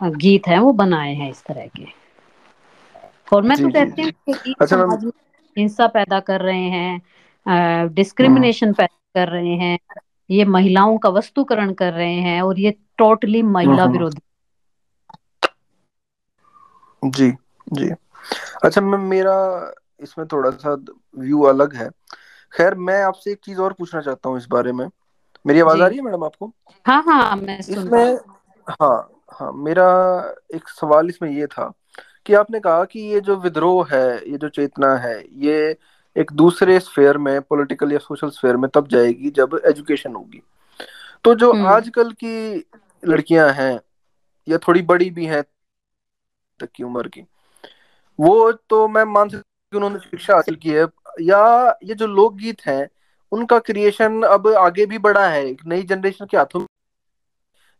[0.00, 1.86] गीत हैं वो बनाए हैं इस तरह के।
[3.32, 4.10] और मैं तो कहती हूँ
[4.52, 5.12] अच्छा समाज में
[5.56, 9.78] हिंसा पैदा कर रहे हैं डिस्क्रिमिनेशन पैदा कर रहे हैं
[10.30, 14.20] ये महिलाओं का वस्तुकरण कर रहे हैं और ये टोटली महिला हम्म विरोधी।
[17.02, 17.30] जी
[17.72, 17.90] जी।
[18.64, 19.34] अच्छा मैम मेरा
[20.00, 20.74] इसमें थोड़ा सा
[21.18, 21.90] व्यू अलग है।
[22.52, 24.88] खैर मैं आपसे एक चीज़ और पूछना चाहता हूँ इस बारे में।
[25.44, 26.52] मेरी आवाज़ आ रही है मैडम आपको?
[26.86, 28.18] हाँ हाँ मैं सुन इसमें
[28.66, 29.86] हाँ हाँ मेरा
[30.54, 31.72] एक सवाल इसमें ये था
[32.26, 35.76] कि आपने कहा कि ये जो विद्रोह है ये जो चेतना है ये
[36.16, 40.42] एक दूसरे स्फेयर में पॉलिटिकल या सोशल स्फेयर में तब जाएगी जब एजुकेशन होगी।
[41.24, 42.64] तो जो हम्म। आजकल की
[43.02, 43.80] लड़कियाँ हैं
[44.48, 45.42] या थोड़ी बड़ी भी हैं
[46.60, 47.24] तक की उम्र की
[48.18, 50.86] वो तो मैं मान सकती हूँ कि उन्होंने शिक्षा हासिल की है
[51.20, 52.88] या ये जो लोकगीत हैं
[53.32, 56.64] उनका क्रिएशन अब आगे भी बढ़ा है एक नई जनरेशन के हाथों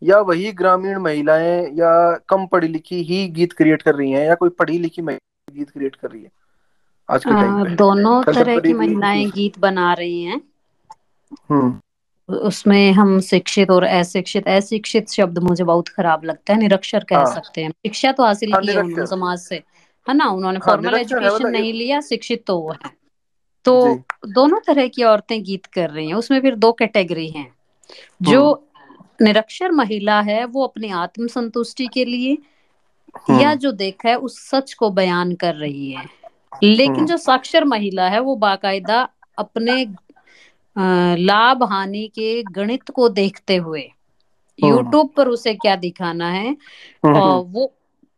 [0.02, 4.34] या वही ग्रामीण महिलाएँ या कम पढ़ी लिखी ही गीत क्रिएट कर रही हैं या
[4.34, 6.30] कोई पढ़ी लिखी महिला गीत क्रिएट कर रही है।
[7.08, 10.40] आज के टाइम पे। दोनों तरह की महिलाएँ गीत बना रही हैं।
[11.50, 11.80] हम्म।
[12.28, 17.26] उसमें हम शिक्षित और अशिक्षित अशिक्षित शब्द मुझे बहुत खराब लगता है निरक्षर कह हाँ।
[17.26, 19.62] सकते हैं। शिक्षा तो हासिल हाँ की है उन्होंने समाज से
[20.08, 20.28] है ना?
[20.28, 22.90] उन्होंने हाँ फॉर्मल एजुकेशन मतलब नहीं लिया शिक्षित तो वो है।
[23.64, 27.54] तो दोनों तरह की औरतें गीत कर रही हैं। उसमें फिर दो कैटेगरी हैं।
[28.22, 32.38] जो हम्म। निरक्षर महिला है वो अपनी आत्म संतुष्टि के लिए
[33.30, 36.25] या हम्म। जो देखा है उस सच को बयान कर रही है।
[36.62, 39.08] लेकिन हम्म। जो साक्षर महिला है वो बाकायदा
[39.38, 39.84] अपने
[41.16, 46.48] लाभ हानि के गणित को देखते हुए हम्म। यूट्यूब पर उसे क्या दिखाना है
[47.04, 47.72] हम्म और वो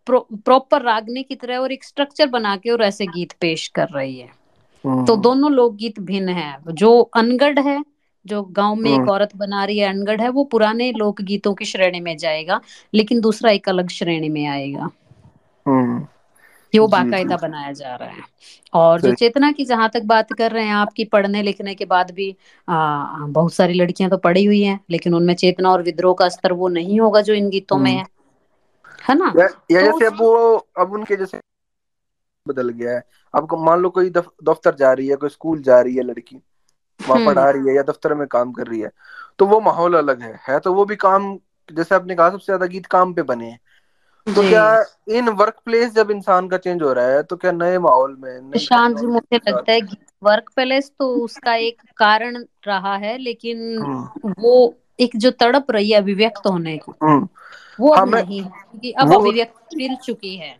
[0.06, 3.88] प्रो, प्रॉपर रागनी की तरह और एक स्ट्रक्चर बना के और ऐसे गीत पेश कर
[3.88, 7.84] रही है। तो हम्म दोनों लोकगीत भिन्न है। जो अनगढ़ है
[8.26, 11.64] जो गाँव में एक हम्म। औरत बना रही है अनगढ़ है वो पुराने लोकगीतों की
[11.64, 12.60] श्रेणी में जाएगा
[12.94, 14.88] लेकिन दूसरा एक अलग श्रेणी में आएगा।
[16.74, 18.22] वो बाकायदा बनाया जा रहा है।
[18.72, 22.10] और जो चेतना की जहाँ तक बात कर रहे हैं आपकी पढ़ने लिखने के बाद
[22.10, 22.30] भी
[22.68, 26.52] आ, बहुत सारी लड़कियाँ तो पढ़ी हुई हैं लेकिन उनमें चेतना और विद्रोह का स्तर
[26.52, 28.06] वो नहीं होगा जो इन गीतों में हम्म। है।
[29.08, 29.32] है ना?
[29.38, 31.40] या, या तो जैसे अब वो अब उनके जैसे
[32.46, 33.02] बदल गया है।
[33.34, 36.36] अब मान लो कोई दफ्तर जा रही है कोई स्कूल जा रही है लड़की
[37.00, 38.90] वहाँ हम्म। पढ़ा रही है या दफ्तर में काम कर रही है
[39.38, 41.38] तो वो माहौल अलग है। है तो वो भी काम
[41.68, 43.58] जैसे आपने कहा सबसे ज़्यादा गीत काम पे बने हैं।
[44.34, 47.78] तो क्या इन वर्क प्लेस जब इंसान का चेंज हो रहा है तो क्या नए
[47.78, 49.80] माहौल में नई शांत जी मुझे लगता है
[50.22, 55.90] वर्क प्लेस तो उसका एक कारण रहा है लेकिन हम्म। वो एक जो तड़प रही
[55.90, 57.28] है अभिव्यक्त होने की हम्म।
[57.80, 60.56] वो अब नहीं है क्योंकि अब अभिव्यक्ति मिल चुकी है।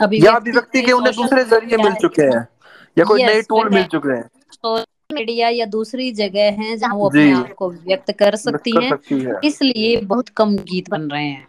[0.00, 2.48] अभिव्यक्ति के उन्हें दूसरे ज़रिए मिल चुके हैं
[2.96, 4.28] या कोई नए टूल मिल चुके हैं?
[4.52, 8.90] सोशल मीडिया या दूसरी जगह हैं जहाँ वो अपने आप को व्यक्त कर सकती है।
[9.44, 11.48] इसलिए बहुत कम गीत बन रहे हैं।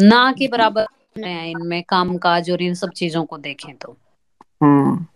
[0.00, 1.82] ना के बराबर बन रहे हैं इनमें
[2.50, 3.96] और इन सब चीज़ों को देखें तो।
[4.62, 5.06] हम्म।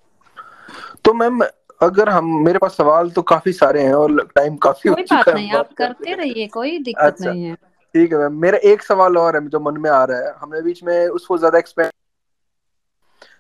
[1.04, 1.40] तो मैम
[1.82, 5.50] अगर हम मेरे पास सवाल तो काफ़ी सारे हैं और टाइम काफ़ी कोई बात नहीं
[5.50, 9.18] आप करते करते रहिए कोई दिक्कत अच्छा नहीं है। ठीक है मैम। मेरा एक सवाल
[9.18, 11.90] और है जो मन में आ रहा है। हमने बीच में उसको ज़्यादा एक्सपेंड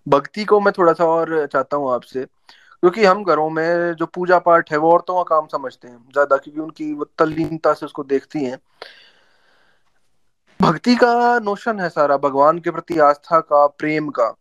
[0.08, 4.38] भक्ति को मैं थोड़ा सा और चाहता हूँ आपसे। क्योंकि हम घरों में जो पूजा
[4.38, 8.04] पाठ है वो औरतों का काम समझते हैं। ज़्यादा क्योंकि उनकी वो तल्लीनता से उसको
[8.04, 8.58] देखती हैं।
[10.60, 14.34] भक्ति का नोशन है सारा भगवान के प्रति आस्था का प्रेम का।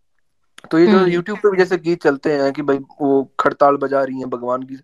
[0.71, 3.77] तो ये जो हम्म। यूट्यूब पे भी जैसे गीत चलते हैं कि भाई वो खड़ताल
[3.77, 4.75] बजा रही हैं भगवान की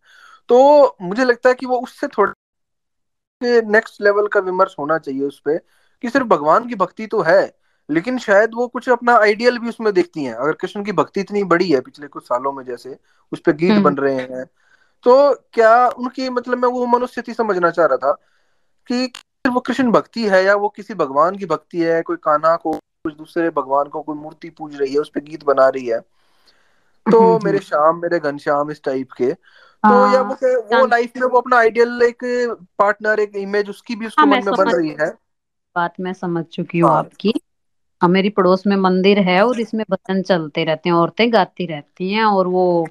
[0.49, 5.41] तो मुझे लगता है कि वो उससे थोड़े नेक्स्ट लेवल का विमर्श होना चाहिए उस
[5.45, 5.57] पे
[6.03, 7.55] कि सिर्फ़ भगवान की भक्ति तो है
[7.89, 11.43] लेकिन शायद वो कुछ अपना आइडियल भी उसमें देखती हैं। अगर कृष्ण की भक्ति इतनी
[11.43, 12.97] बड़ी है पिछले कुछ सालों में जैसे
[13.31, 14.45] उस पे गीत हम्म। बन रहे हैं
[15.05, 18.11] तो क्या उनकी मतलब मैं वो मनुस्थिति समझना चाह रहा था
[18.87, 19.07] कि
[19.47, 23.15] वो कृष्ण भक्ति है या वो किसी भगवान की भक्ति है कोई कान्हा को कुछ
[23.15, 25.99] दूसरे भगवान को कोई मूर्ति पूज रही है उस पे गीत बना रही है।
[27.11, 29.33] तो हम्म, मेरे हम्म। श्याम मेरे घनश्याम इस टाइप के।
[29.83, 32.17] तो या वो हाँ वो लाइफ में वो अपना आइडियल एक
[32.79, 35.09] पार्टनर एक इमेज उसकी भी उसको हाँ मन में बन रही है।
[35.75, 37.33] बात मैं समझ चुकी हूँ हाँ। आपकी।
[38.01, 42.13] हाँ मेरी पड़ोस में मंदिर है और इसमें भजन चलते रहते हैं औरतें गाती रहती
[42.13, 42.87] हैं और वो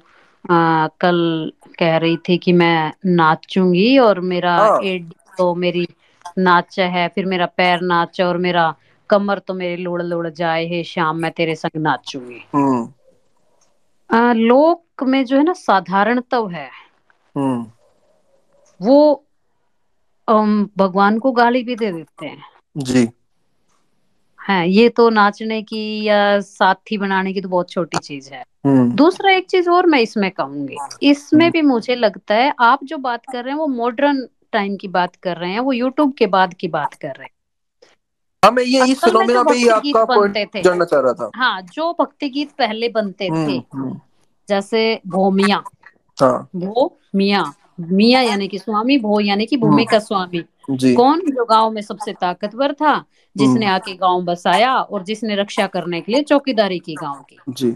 [0.51, 5.87] आ, कल कह रही थी कि मैं नाचूँगी और मेरा हाँ। एड तो मेरी
[6.39, 8.73] नाच है फिर मेरा पैर नाच और मेरा
[9.09, 15.23] कमर तो मेरे लोड़ लोड़ जाए हे शाम मैं तेरे संग नाचूँगी। हम्म। लोक में
[15.25, 16.69] जो है ना साधारणता है
[17.37, 17.65] हम्म।
[18.79, 19.25] वो
[20.77, 22.43] भगवान को गाली भी दे देते हैं।
[22.77, 23.07] जी।
[24.39, 28.91] है ये तो नाचने की या साथी बनाने की तो बहुत छोटी चीज़ है। हम्म।
[28.91, 33.21] दूसरा एक चीज़ और मैं इसमें कहूँगी इसमें भी मुझे लगता है आप जो बात
[33.31, 36.53] कर रहे हैं वो मॉडर्न टाइम की बात कर रहे हैं वो यूट्यूब के बाद
[36.53, 37.31] की बात कर रहे हैं।
[38.43, 41.91] हाँ मैं ये इस जो पे ही आपका पॉइंट जानना चाह रहा था। हाँ जो
[41.99, 43.99] भक्ति गीत पहले बनते थे हम्म। हम्म
[44.49, 45.61] जैसे भोमिया
[46.17, 47.43] हाँ। भो मिया।
[47.79, 51.81] मिया यानी कि स्वामी भो यानी कि भूमि का स्वामी। जी। कौन जो गाँव में
[51.81, 52.97] सबसे ताकतवर था
[53.35, 57.37] जिसने हम्म। आके गाँव बसाया और जिसने रक्षा करने के लिए चौकीदारी की गाँव की।
[57.49, 57.75] जी।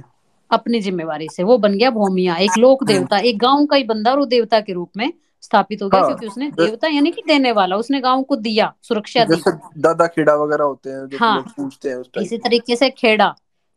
[0.52, 4.12] अपनी जिम्मेवारी से। वो बन गया भूमिया एक लोक देवता एक गाँव का ही बंदा
[4.12, 5.12] और देवता के रूप में
[5.44, 8.74] स्थापित हो गया हाँ क्योंकि उसने देवता यानी कि देने वाला उसने गाँव को दिया
[8.82, 9.42] सुरक्षा दी।
[9.82, 13.34] दादा खेड़ा वगैरह होते हैं जो हाँ। पूछते हैं उस इसी तरीके से खेड़ा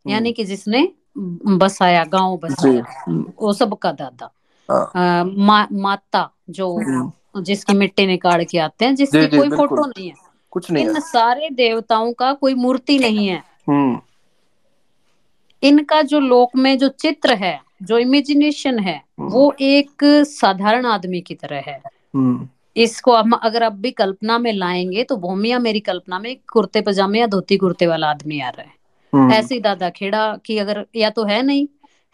[0.06, 0.88] यानी कि जिसने
[1.18, 3.04] बसाया गाँव बसाया
[3.38, 4.30] वो सबका दादा।
[4.68, 6.68] हाँ। आ, मा, माता जो
[7.42, 10.14] जिसकी मिट्टी निकाल के आते हैं जिसकी जी कोई फ़ोटो नहीं है।
[10.50, 14.00] कुछ नहीं इन है। सारे देवताओं का कोई मूर्ति नहीं है। हम्म।
[15.62, 21.20] इनका जो लोक में जो चित्र है जो इमेजिनेशन है हम्म। वो एक साधारण आदमी
[21.20, 21.80] की तरह है।
[22.14, 26.80] हम्म। इसको हम अगर अब भी कल्पना में लाएँगे तो भूमिया मेरी कल्पना में कुर्ते
[26.80, 28.72] पजामे या धोती कुर्ते वाला आदमी आ रहा है।
[29.12, 31.66] हम्म। ऐसी दादा खेड़ा की अगर या तो है नहीं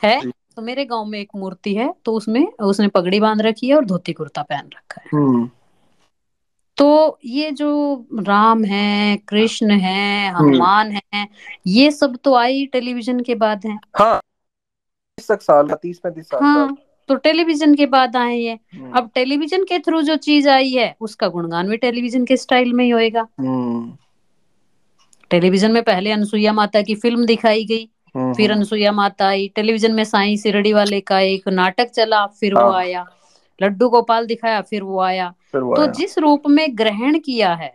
[0.02, 0.20] है
[0.56, 3.84] तो मेरे गाँव में एक मूर्ति है तो उसमें उसने पगड़ी बाँध रखी है और
[3.84, 5.50] धोती कुर्ता पहन रखा है।
[6.76, 7.70] तो ये जो
[8.18, 11.26] राम है कृष्ण है। हनुमान है
[11.66, 14.20] ये सब तो आई टेलीविज़न के बाद है। हाँ।
[15.18, 16.76] तक साल का तीस पैंतीस साल हाँ
[17.08, 20.94] तो टेलीविज़न के बाद आए ये। हम्म। अब टेलीविज़न के थ्रू जो चीज़ आई है
[21.00, 23.96] उसका गुणगान भी टेलीविज़न के स्टाइल में ही होएगा। हम्म।
[25.30, 29.92] टेलीविज़न में पहले अनसुईया माता की फ़िल्म दिखाई गई हम्म, फिर अनसुईया माता आई टेलीविज़न
[29.94, 33.04] में साईं सिरडी वाले का एक नाटक चला फिर वो हाँ। आया।
[33.60, 37.54] लड्डू गोपाल दिखाया फिर वो आया। फिर वो तो आया। जिस रूप में ग्रहण किया
[37.54, 37.72] है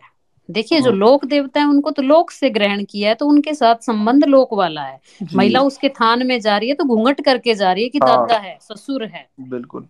[0.48, 3.54] देखिए जो हम्म। लोक देवता है उनको तो लोक से ग्रहण किया है तो उनके
[3.54, 5.00] साथ संबंध लोक वाला है
[5.34, 8.08] महिला उसके थान में जा रही है तो घूंघट करके जा रही है कि हाँ।
[8.08, 9.88] दादा है ससुर है बिल्कुल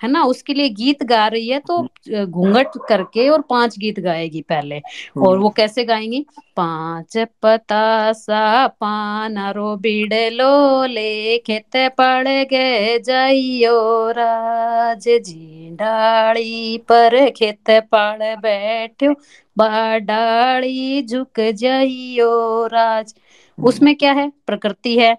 [0.00, 1.82] है ना उसके लिए गीत गा रही है तो
[2.26, 4.80] घूंघट करके और पाँच गीत गाएगी पहले।
[5.18, 6.24] और हम्म, वो कैसे गाएँगी?
[6.56, 19.12] पाँच पतासा पानारो बिड़लो ले खेते पड़ गए जाइयो राज झिंडाड़ी पर खेत पड़ बैठो
[19.56, 22.30] बाडाड़ी झुक जाइयो
[22.66, 23.14] राज।
[23.58, 24.30] उसमें क्या है?
[24.46, 25.16] प्रकृति है।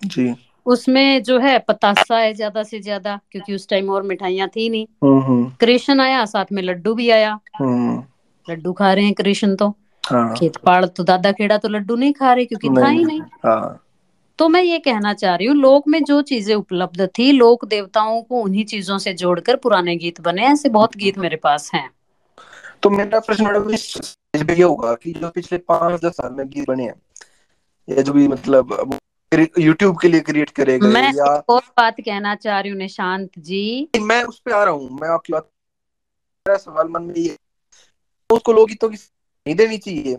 [0.00, 0.34] जी।
[0.66, 4.86] उसमें जो है पतासा है ज़्यादा से ज़्यादा क्योंकि उस टाइम और मिठाइयाँ थी नहीं।
[5.04, 8.02] हम्म हम्म। कृष्ण आया साथ में लड्डू भी आया। हम्म।
[8.48, 9.74] लड्डू खा रहे हैं कृष्ण तो।
[10.04, 13.20] हाँ। खेत पाड़ तो दादा खेड़ा तो लड्डू नहीं खा रहे क्योंकि था ही नहीं
[13.44, 13.78] हाँ।
[14.38, 18.22] तो मैं ये कहना चाह रही हूँ लोक में जो चीज़ें उपलब्ध थी लोक देवताओं
[18.22, 21.90] को उन्हीं चीज़ों से जोड़कर पुराने गीत बने ऐसे बहुत गीत मेरे पास हैं।
[22.82, 26.84] तो मेरा प्रश्न मैडम ये होगा कि जो पिछले पाँच दस साल में गीत बने
[26.84, 26.94] हैं
[27.88, 28.96] या जो भी मतलब
[29.58, 33.30] यूट्यूब के लिए क्रिएट करे गए मैं या और बात कहना चाह रही हूँ निशांत
[33.38, 35.50] जी। मैं उस पे आ रहा हूँ मैं आपकी बात
[36.46, 37.36] मेरा सवाल मन में ये
[38.30, 40.18] उसको लोकगीतों की नहीं देनी चाहिए।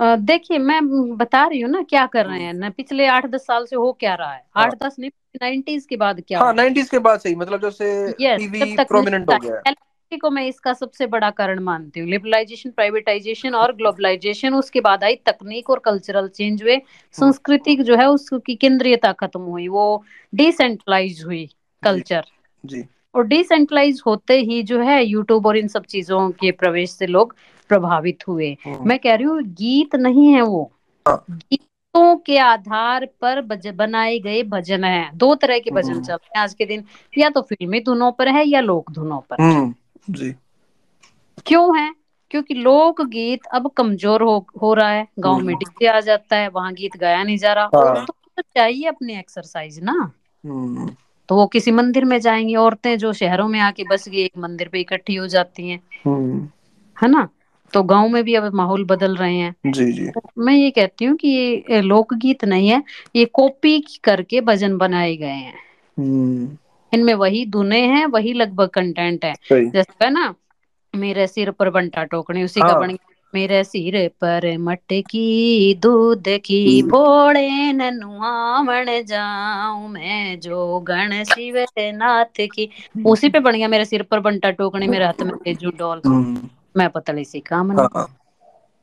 [0.00, 0.80] देखिए मैं
[1.16, 3.92] बता रही हूँ ना क्या कर रहे हैं। ना पिछले आठ दस साल से हो
[3.92, 4.44] क्या रहा है?
[4.56, 5.10] हाँ। आठ दस नहीं
[5.42, 9.38] नाइन्टीज के बाद क्या हाँ हो नाइनटीज के बाद सही मतलब जैसे टीवी प्रोमिनेंट हो
[9.38, 9.74] गया। है
[10.12, 15.04] LLC को मैं इसका सबसे बड़ा कारण मानती हूँ। लिबरलाइजेशन प्राइवेटाइजेशन और ग्लोबलाइजेशन उसके बाद
[15.04, 16.80] आई तकनीक और कल्चरल चेंज हुए।
[17.12, 20.04] सांस्कृतिक जो है उसकी केंद्रीयता खत्म हुई। वो
[20.34, 21.48] डिसेंट्रलाइज हुई
[21.82, 22.24] कल्चर।
[22.64, 27.06] जी। और डिसेंट्रलाइज होते ही जो है यूट्यूब और इन सब चीज़ों के प्रवेश से
[27.06, 27.34] लोग
[27.68, 30.70] प्रभावित हुए। हम्म, मैं कह रही हूँ गीत नहीं है वो।
[31.06, 36.02] हाँ। गीतों के आधार पर बज, बनाए गए भजन है। दो तरह के भजन हम्म।
[36.02, 36.84] चलते हैं। आज के दिन
[37.18, 39.42] या तो फिल्मी धुनों पर है या लोक धुनों पर
[40.10, 40.34] जी।
[41.46, 41.94] क्यों है?
[42.30, 46.36] क्योंकि लोक गीत अब कमज़ोर हो हो रहा है। गाँव में हम्म। डीजे आ जाता
[46.36, 50.12] है वहाँ गीत गाया नहीं जा रहा। हाँ। तो तो चाहिए अपनी एक्सरसाइज ना।
[50.46, 50.96] हम्म।
[51.28, 54.68] तो वो किसी मंदिर में जाएँगी औरतें जो शहरों में आके बस गई एक मंदिर
[54.68, 56.48] पे इकट्ठी हो जाती हैं। हम्म।
[57.02, 57.28] है ना?
[57.72, 61.04] तो गाँव में भी अब माहौल बदल रहे हैं। जी जी। तो मैं ये कहती
[61.04, 62.82] हूँ कि ये लोकगीत नहीं है
[63.16, 65.54] ये कॉपी करके भजन बनाए गए हैं।
[66.94, 70.34] इनमें वही धुने हैं वही लगभग कंटेंट है। जैसे है ना
[70.96, 72.96] मेरे सिर पर बंटा टोकनी उसी का हाँ। बन
[73.34, 82.40] मेरे सिर पर मटकी दूध की हम्म। भोले नुआवण जाऊँ मैं जो गण शिव नाथ
[82.40, 82.68] की।
[83.06, 86.48] उसी पे बन गया मेरे सिर पर बंटा टोकनी मेरे हाथ में तेजू डोल। हम्म।
[86.76, 88.06] मैं पतली सी कामनी। हाँ।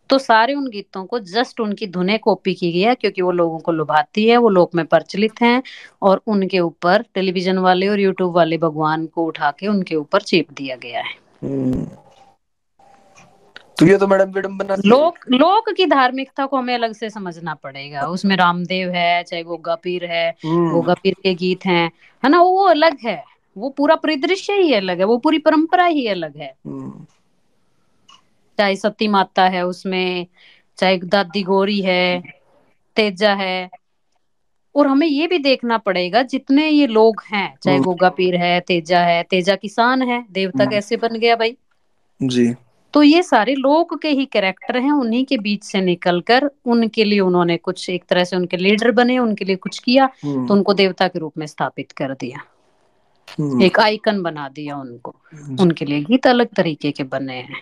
[0.10, 3.60] तो सारे उन गीतों को जस्ट उनकी धुने कॉपी की गई है क्योंकि वो लोगों
[3.60, 5.64] को लुभाती है वो लोक में प्रचलित हैं
[6.02, 10.52] और उनके ऊपर टेलीविज़न वाले और यूट्यूब वाले भगवान को उठा के उनके ऊपर चेप
[10.52, 11.14] दिया गया है।
[11.44, 11.88] हम्म।
[13.80, 17.54] तो ये तो मैडम विडम्बना है। लोक लोक की धार्मिकता को हमें अलग से समझना
[17.54, 21.92] पड़ेगा। उसमें रामदेव है चाहे गोगा पीर है हम्म। गोगा पीर के गीत हैं
[22.24, 22.42] है ना?
[22.42, 23.24] वो अलग है।
[23.58, 27.06] वो पूरा परिदृश्य ही अलग है वो पूरी परंपरा ही अलग है। हम्म।
[28.58, 30.28] चाहे सती माता है उसमें
[30.78, 32.24] चाहे दादी गोरी है
[32.96, 33.70] तेजा है
[34.76, 38.60] और हमें ये भी देखना पड़ेगा जितने ये लोग हैं चाहे हम्म। गोगा पीर है
[38.60, 41.58] तेजा है तेजा किसान है देवता हम्म। कैसे बन गया भाई?
[42.24, 42.54] जी।
[42.94, 47.20] तो ये सारे लोग के ही कैरेक्टर हैं उन्हीं के बीच से निकलकर उनके लिए
[47.20, 50.74] उन्होंने कुछ एक तरह से उनके लीडर बने उनके लिए कुछ किया हम्म। तो उनको
[50.74, 52.40] देवता के रूप में स्थापित कर दिया।
[53.66, 55.16] एक आइकन बना दिया उनको।
[55.60, 57.56] उनके लिए गीत अलग तरीके के बने हैं।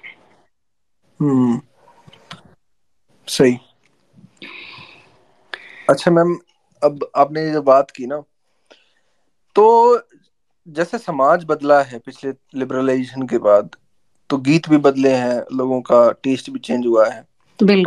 [1.23, 1.61] हम्म
[3.27, 3.57] सही।
[5.89, 6.39] अच्छा मैम
[6.83, 8.23] अब आपने जो बात की ना
[9.55, 10.01] तो
[10.67, 13.75] जैसे समाज बदला है पिछले लिबरलाइजेशन के बाद
[14.29, 17.27] तो गीत भी बदले हैं लोगों का टेस्ट भी चेंज हुआ है।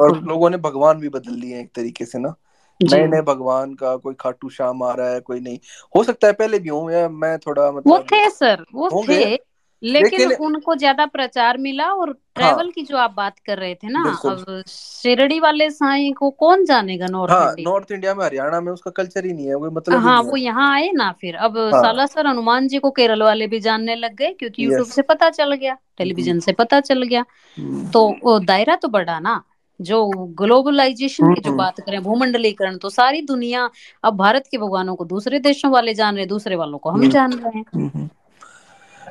[0.01, 2.35] और लोगों ने भगवान भी बदल लिए हैं एक तरीके से ना।
[2.83, 5.59] नए नए भगवान का कोई खाटू श्याम आ रहा है कोई नहीं।
[5.97, 9.37] हो सकता है पहले भी हूँ मैं थोड़ा वो मतलब थे सर वो थे।
[9.83, 13.75] लेकिन लेकिन उनको ज़्यादा प्रचार मिला और ट्रेवल हाँ की जो आप बात कर रहे
[13.75, 17.71] थे ना अब शिरडी वाले साईं को कौन जानेगा नॉर्थ हाँ इंडिया?
[17.71, 20.73] नॉर्थ इंडिया में हरियाणा में उसका कल्चर ही नहीं है वो मतलब हाँ वो यहाँ
[20.75, 24.33] आए ना फिर। अब हाँ। सालासर हनुमान जी को केरल वाले भी जानने लग गए
[24.33, 27.25] क्योंकि यूट्यूब से पता चल गया टेलीविज़न से पता चल गया।
[27.57, 29.43] हम्म। तो दायरा तो बढ़ा ना
[29.81, 30.05] जो
[30.39, 33.69] ग्लोबलाइजेशन की जो हम्म, बात करें भूमंडलीकरण तो सारी दुनिया
[34.05, 37.33] अब भारत के भगवानों को दूसरे देशों वाले जान रहे दूसरे वालों को हम जान
[37.33, 38.09] रहे हैं। हम्म।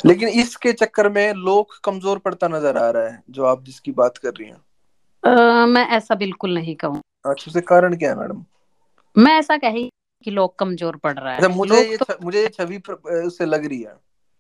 [0.06, 4.18] लेकिन इसके चक्कर में लोग कमज़ोर पड़ता नज़र आ रहा है जो आप जिसकी बात
[4.18, 8.44] कर रही हैं। मैं ऐसा बिल्कुल नहीं कहूँ। अच्छा उसके कारण क्या है मैडम?
[9.16, 9.90] मैं ऐसा कही
[10.24, 12.78] कि लोग कमज़ोर पड़ रहा अच्छा है मुझे ये तो मुझे ये छवि
[13.26, 13.96] उससे लग रही है।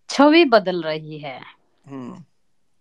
[0.09, 1.39] छवि बदल रही है।
[1.87, 2.23] हम्म।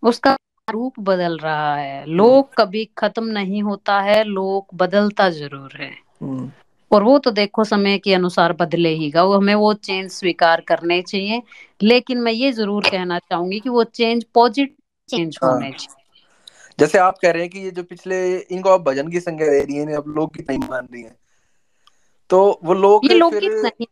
[0.03, 0.37] उसका
[0.69, 5.91] रूप बदल रहा है। हम्म। लोग कभी खत्म नहीं होता है लोग बदलता ज़रूर है।
[6.23, 6.51] हम्म।
[6.95, 10.61] और वो तो देखो समय के अनुसार बदले ही गा। वो हमें वो चेंज स्वीकार
[10.61, 11.43] करने चाहिए।
[11.83, 14.77] लेकिन मैं ये ज़रूर कहना चाहूँगी कि वो चेंज पॉजिटिव
[15.09, 16.03] चेंज हाँ। होने चाहिए।
[16.79, 19.61] जैसे आप कह रहे हैं कि ये जो पिछले इनको आप भजन की संज्ञा दे
[19.61, 21.17] रही हैं आप लोग की नहीं मान रही हैं।
[22.31, 23.87] तो वो लोग ये फिर नहीं।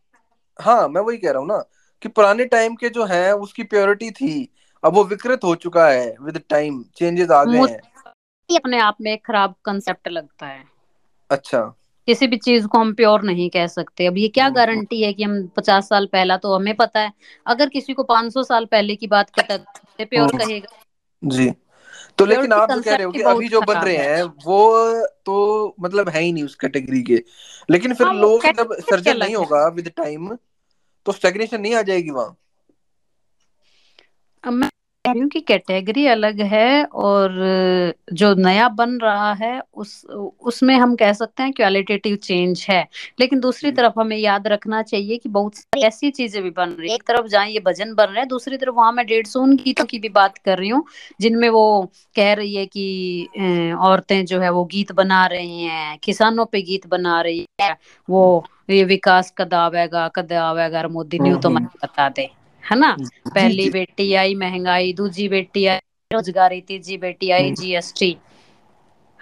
[0.61, 1.63] हाँ मैं वही कह रहा हूँ ना
[2.01, 4.49] कि पुराने टाइम के जो है उसकी प्योरिटी थी।
[4.83, 7.79] अब वो विकृत हो चुका है विद टाइम चेंजेस आ गए हैं।
[8.55, 10.63] अपने आप में एक खराब कंसेप्ट लगता है।
[11.29, 11.75] अच्छा।
[12.07, 15.13] किसी भी चीज़ को हम प्योर नहीं कह सकते। अब ये क्या हम्म, गारंटी है
[15.13, 17.13] कि हम पचास साल पहला तो हमें पता है
[17.47, 19.53] अगर किसी को पाँच सौ साल पहले की बात पता
[19.99, 20.77] है प्योर हम्म, कहेगा।
[21.23, 21.53] जी।
[22.17, 26.09] तो लेकिन आप कह रहे हो कि अभी जो बन रहे हैं। वो तो मतलब
[26.09, 27.23] है ही नहीं उस कैटेगरी के।
[27.69, 30.37] लेकिन फिर हाँ लोग जब सर्जन नहीं होगा विद टाइम
[31.05, 32.37] तो स्टेग्नेशन नहीं आ जाएगी वहाँ?
[35.19, 37.31] हूँ कि कैटेगरी अलग है और
[38.13, 40.05] जो नया बन रहा है उस
[40.41, 42.87] उसमें हम कह सकते हैं क्वालिटेटिव चेंज है।
[43.19, 46.89] लेकिन दूसरी तरफ़ हमें याद रखना चाहिए कि बहुत सारी ऐसी चीज़ें भी बन रही
[46.89, 49.41] है। एक तरफ़ जहाँ ये भजन बन रहे हैं दूसरी तरफ़ वहाँ मैं डेढ़ सौ
[49.41, 50.85] उन गीतों की भी बात कर रही हूँ
[51.21, 56.45] जिनमें वो कह रही है कि औरतें जो है वो गीत बना रही हैं किसानों
[56.45, 57.75] पे गीत बना रही है
[58.09, 62.42] वो ये विकास कद आवेगा कद आवेगा मोदी न्यू हम्म तो हम्म, मैं बता दे।
[62.71, 62.97] है ना?
[63.35, 65.77] पहली बेटी आई महँगाई दूजी बेटी आई
[66.13, 68.17] रोजगारी तीजी बेटी आई हम्म, जीएसटी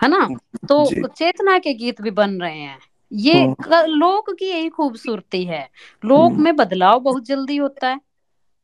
[0.04, 0.30] है ना?
[0.70, 2.80] तो चेतना के गीत भी बन रहे हैं।
[3.14, 3.56] ये हम्म।
[3.86, 5.70] लोक की यही खूबसूरती है।
[6.06, 8.02] लोक हम्म। में बदलाव बहुत जल्दी होता है।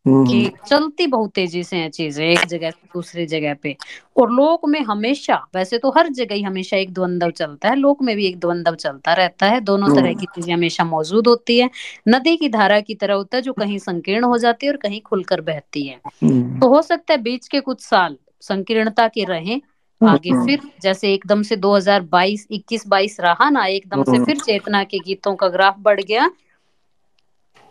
[0.08, 3.76] कि हम्म चलती बहुत तेज़ी से हैं चीज़ें एक जगह से दूसरी जगह पे।
[4.18, 8.02] और लोक में हमेशा वैसे तो हर जगह ही हमेशा एक द्वंद्व चलता है लोक
[8.02, 11.60] में भी एक द्वंद्व चलता रहता है दोनों तरह हम्म। की चीज़ें हमेशा मौजूद होती
[11.60, 11.70] है।
[12.08, 15.02] नदी की धारा की तरह होता है जो कहीं संकीर्ण हो जाती है और कहीं
[15.02, 19.62] खुलकर बहती है। हम्म, तो हो सकता है बीच के कुछ साल संकीर्णता के रहें
[20.02, 25.00] आगे फिर जैसे एकदम से 2022 21 22 रहा ना एकदम से फिर चेतना के
[25.00, 26.32] गीतों का ग्राफ बढ़ गया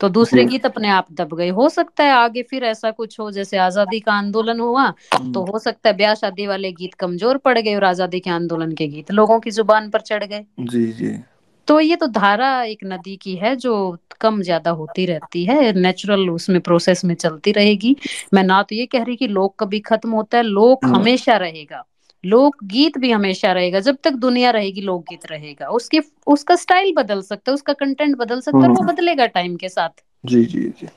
[0.01, 3.31] तो दूसरे गीत अपने आप दब गए। हो सकता है आगे फिर ऐसा कुछ हो
[3.31, 7.37] जैसे आज़ादी का आंदोलन हुआ हम्म, तो हो सकता है ब्याह शादी वाले गीत कमज़ोर
[7.39, 10.87] पड़ गए और आज़ादी के आंदोलन के गीत लोगों की ज़ुबान पर चढ़ गए। जी
[10.93, 11.17] जी।
[11.69, 16.31] तो ये तो धारा एक नदी की है जो कम ज़्यादा होती रहती है नेचुरल
[16.31, 17.97] उसमें प्रोसेस में चलती रहेगी।
[18.35, 21.37] मैं ना तो ये कह रही कि लोक कभी खत्म होता है लोक हम्म, हमेशा
[21.37, 21.85] रहेगा।
[22.27, 27.21] लोक गीत भी हमेशा रहेगा जब तक दुनिया रहेगी लोकगीत रहेगा। उसके उसका स्टाइल बदल
[27.23, 30.61] सकता है उसका कंटेंट बदल सकता है वो हम्म, बदलेगा टाइम के साथ। जी जी
[30.81, 30.89] जी।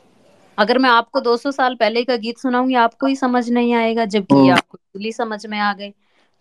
[0.58, 4.36] अगर मैं आपको 200 साल पहले का गीत सुनाऊँगी आपको ही समझ नहीं आएगा जबकि
[4.36, 5.94] हम्म, आपको इजीली समझ में आ गए।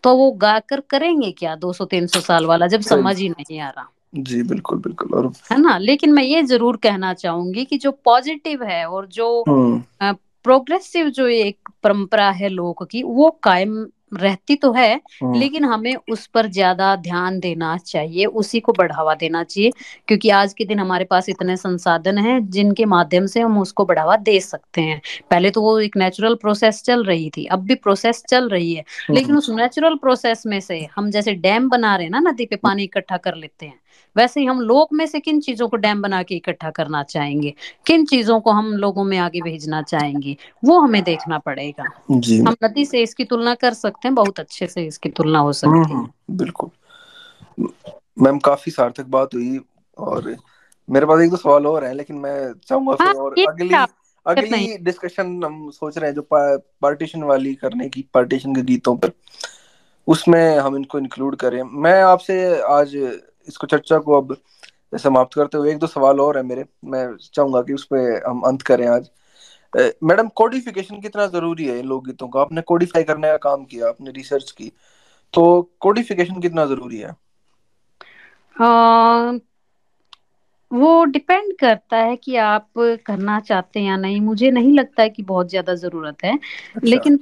[0.03, 3.89] तो वो गाकर करेंगे क्या 200-300 साल वाला जब समझ ही नहीं आ रहा?
[4.15, 5.79] जी बिल्कुल बिल्कुल और है ना?
[5.79, 11.27] लेकिन मैं ये ज़रूर कहना चाहूँगी कि जो पॉजिटिव है और जो हम्म। प्रोग्रेसिव जो
[11.27, 16.47] एक परंपरा है लोक की वो कायम रहती तो है हम्म। लेकिन हमें उस पर
[16.47, 19.71] ज़्यादा ध्यान देना चाहिए उसी को बढ़ावा देना चाहिए
[20.09, 24.17] क्योंकि आज के दिन हमारे पास इतने संसाधन हैं जिनके माध्यम से हम उसको बढ़ावा
[24.17, 28.23] दे सकते हैं। पहले तो वो एक नेचुरल प्रोसेस चल रही थी अब भी प्रोसेस
[28.29, 32.05] चल रही है। लेकिन हम्म, उस नेचुरल प्रोसेस में से हम जैसे डैम बना रहे
[32.05, 33.79] हैं ना नदी पे पानी इकट्ठा कर लेते हैं
[34.17, 37.55] वैसे ही हम लोक में से किन चीज़ों को डैम बना के इकट्ठा करना चाहेंगे?
[37.87, 40.37] किन चीज़ों को हम लोगों में आगे भेजना चाहेंगे?
[40.65, 44.67] वो हमें देखना पड़ेगा। जी। हम नदी से इसकी तुलना कर सकते हैं बहुत अच्छे
[44.67, 46.71] से इसकी तुलना हो हम्म सकती है। हम्म, बिल्कुल।
[48.23, 49.61] मैम काफ़ी सार्थक बात हुई
[49.99, 50.37] और
[50.91, 53.75] मेरे पास एक दो सवाल और है लेकिन मैं चाहूँगा हाँ फिर और अगली
[54.27, 59.11] अगली डिस्कशन हम सोच रहे हैं जो पार्टीशन वाली करने की पार्टीशन के गीतों पर।
[60.09, 62.97] उसमें हम इनको इंक्लूड करें। मैं आपसे आज
[63.49, 64.37] इसको चर्चा को अब
[64.99, 68.41] समाप्त करते हुए एक दो सवाल और है मेरे। मैं चाहूँगा कि उस पर हम
[68.41, 69.11] अंत करें आज।
[70.05, 72.41] मैडम कोडिफिकेशन कितना ज़रूरी है इन लोकगीतों का?
[72.41, 74.73] आपने कोडिफाई करने का काम किया आपने रिसर्च की।
[75.35, 77.17] तो कोडिफिकेशन कितना ज़रूरी है?
[78.57, 79.39] अ,
[80.73, 85.11] वो डिपेंड करता है कि आप करना चाहते हैं या नहीं। मुझे नहीं लगता है
[85.11, 87.17] कि बहुत ज़्यादा ज़रूरत है। अच्छा। लेकिन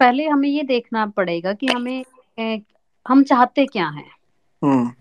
[0.00, 2.04] पहले हमें ये देखना पड़ेगा कि हमें
[3.08, 4.10] हम चाहते क्या हैं।
[4.62, 4.92] हम्म।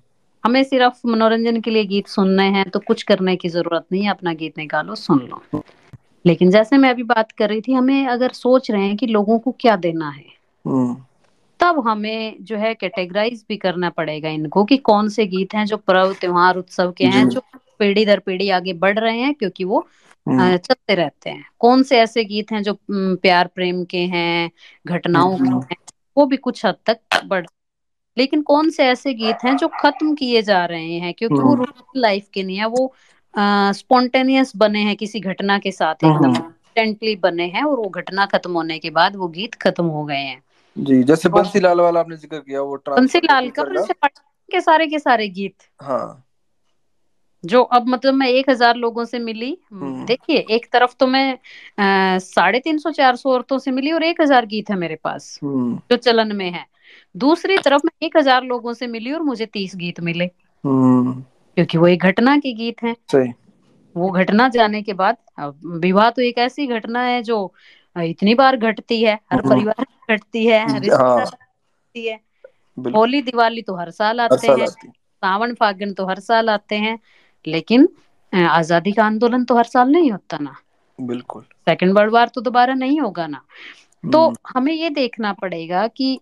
[0.46, 4.10] हमें सिर्फ़ मनोरंजन के लिए गीत सुनने हैं तो कुछ करने की ज़रूरत नहीं है
[4.10, 5.64] अपना गीत निकालो सुन लो।
[6.26, 9.40] लेकिन जैसे मैं अभी बात कर रही थी हमें अगर सोच रहे हैं कि लोगों
[9.40, 10.24] को क्या देना है
[10.66, 10.96] हम्म।
[11.60, 15.78] तब हमें जो है कैटेगराइज भी करना पड़ेगा इनको कि कौन से गीत हैं जो
[15.78, 17.42] पर्व त्योहार उत्सव के हैं जो।
[17.80, 19.88] पीढ़ी दर पीढ़ी आगे बढ़ रहे हैं क्योंकि वो
[20.28, 24.50] हम्म। चलते रहते हैं। कौन से ऐसे गीत हैं जो प्यार प्रेम के हैं
[24.88, 25.78] घटनाओं के हैं
[26.18, 27.46] वो भी कुछ हद तक बढ़
[28.18, 31.14] लेकिन कौन से ऐसे गीत हैं जो खत्म किए जा रहे हैं?
[31.14, 32.94] क्योंकि वो हम्म। रूटीन लाइफ के नहीं है वो
[33.74, 36.54] स्पॉन्टेनियस बने हैं किसी घटना के साथ एकदम हम्म
[37.22, 40.42] बने हैं और वो घटना खत्म होने के बाद वो गीत खत्म हो गए हैं।
[40.76, 44.08] जी जैसे तो बंसीलाल वाला आपने ज़िक्र किया वो ट्रांसफ़र और का
[44.50, 46.22] के सारे के सारे गीत। हाँ।
[47.44, 51.38] जो अब मतलब मैं एक हज़ार लोगों से मिली हम्म। देखिए एक तरफ़ तो मैं
[52.20, 55.40] साढ़े तीन सौ चार सौ औरतों से मिली और एक हज़ार गीत है मेरे पास
[55.44, 56.66] हम्म। जो चलन में है।
[57.16, 60.26] दूसरी तरफ़ मैं एक हज़ार लोगों से मिली और मुझे तीस गीत मिले।
[60.64, 61.14] हम्म।
[61.58, 62.96] क्योंकि वो एक घटना के गीत हैं।
[63.96, 65.18] वो घटना जाने के बाद
[65.66, 67.38] विवाह तो एक ऐसी घटना है जो
[67.96, 72.20] इतनी बार घटती है हर हम्म। परिवार घटती है हर हाँ। घटती है।
[72.78, 76.98] होली दिवाली तो हर साल आते हैं। सावन फागुन तो हर साल आते हैं।
[77.46, 77.88] लेकिन
[78.34, 80.56] आज़ादी का आंदोलन तो हर साल नहीं होता ना।
[81.00, 83.42] बिल्कुल। सेकंड वर्ल्ड वार तो दोबारा नहीं होगा ना।
[84.04, 86.20] तो हम्म। हमें ये देखना पड़ेगा कि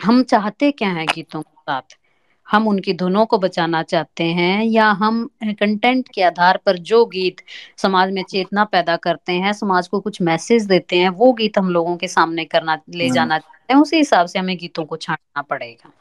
[0.00, 1.82] हम चाहते क्या है गीतों के साथ?
[2.48, 7.36] हम उनकी धुनों को बचाना चाहते हैं या हम कंटेंट के आधार पर जो गीत
[7.76, 11.70] समाज में चेतना पैदा करते हैं समाज को कुछ मैसेज देते हैं वो गीत हम
[11.70, 14.96] लोगों के सामने करना ले हम्म। जाना चाहते हैं उसी हिसाब से हमें गीतों को
[14.96, 15.92] छांटना पड़ेगा।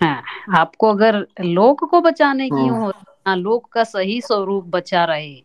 [0.00, 0.22] हाँ
[0.58, 2.92] आपको अगर लोक को बचाने की हम्म। हो
[3.26, 5.42] हाँ, लोक का सही स्वरूप बचा रहे।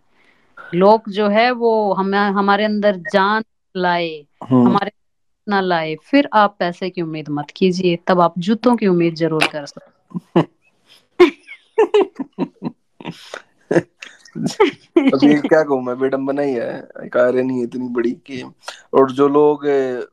[0.58, 3.44] लोक जो है वो हम हमारे अंदर जान
[3.76, 4.10] लाए
[4.44, 4.92] हम्म। हमारे
[5.50, 5.96] ना लाए?
[6.04, 9.66] फिर आप पैसे की उम्मीद मत कीजिए तब आप जूतों की उम्मीद ज़रूर कर
[14.40, 18.42] अब ये सकते क्या कहूँ मैं विडम्बना ही है एक आयरनी है इतनी बड़ी कि
[18.94, 19.66] और जो लोग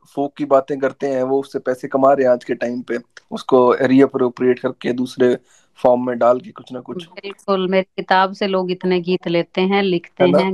[0.07, 2.99] फोक की बातें करते हैं वो उससे पैसे कमा रहे हैं आज के टाइम पे
[3.31, 5.37] उसको रीअप्रोप्रिएट करके दूसरे
[5.79, 9.61] फॉर्म में डाल के कुछ ना कुछ। बिल्कुल मेरी किताब से लोग इतने गीत लेते
[9.61, 10.53] हैं लिखते है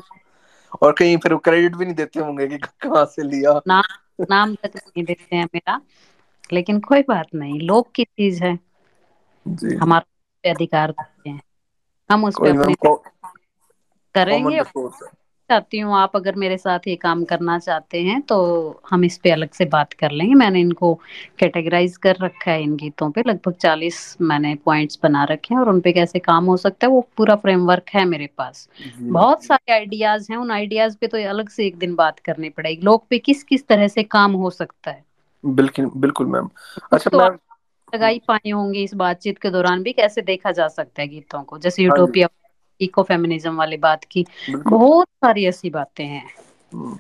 [0.83, 3.83] और कहीं फिर क्रेडिट भी नहीं देते होंगे कि कहाँ से लिया। नाम
[4.31, 5.81] नाम तक नहीं देते हैं मेरा
[6.53, 8.59] लेकिन कोई बात नहीं लोग की चीज़ है।
[9.49, 11.43] जी। हमारा अधिकार देते हैं।
[12.11, 12.74] हम उस पर अपनी
[14.15, 14.62] करेंगे।
[15.53, 18.37] चाहती हूँ आप अगर मेरे साथ ये काम करना चाहते हैं तो
[18.91, 20.95] हम इस पे अलग से बात कर लेंगे। मैंने इनको
[21.39, 25.69] कैटेगराइज कर रखा है इन गीतों पे। लगभग चालीस मैंने पॉइंट्स बना रखे हैं और
[25.69, 28.69] उन पे कैसे काम हो सकता है वो पूरा फ्रेमवर्क है मेरे पास।
[29.11, 32.83] बहुत सारे आइडियाज़ हैं उन आइडियाज़ पे तो अलग से एक दिन बात करनी पड़ेगी।
[32.83, 35.05] लोग पे किस किस तरह से काम हो सकता है?
[35.45, 36.49] बिल्कुल बिल्कुल मैम।
[36.93, 37.39] अच्छा तो मैम
[37.93, 41.59] लगाई पाई होंगी इस बातचीत के दौरान भी कैसे देखा जा सकता है गीतों को?
[41.59, 42.27] जैसे हाँ यूटोपिया
[42.83, 46.25] इको फेमिनिज्म वाली बात की। बहुत सारी ऐसी बातें हैं।
[46.73, 46.99] हम्म।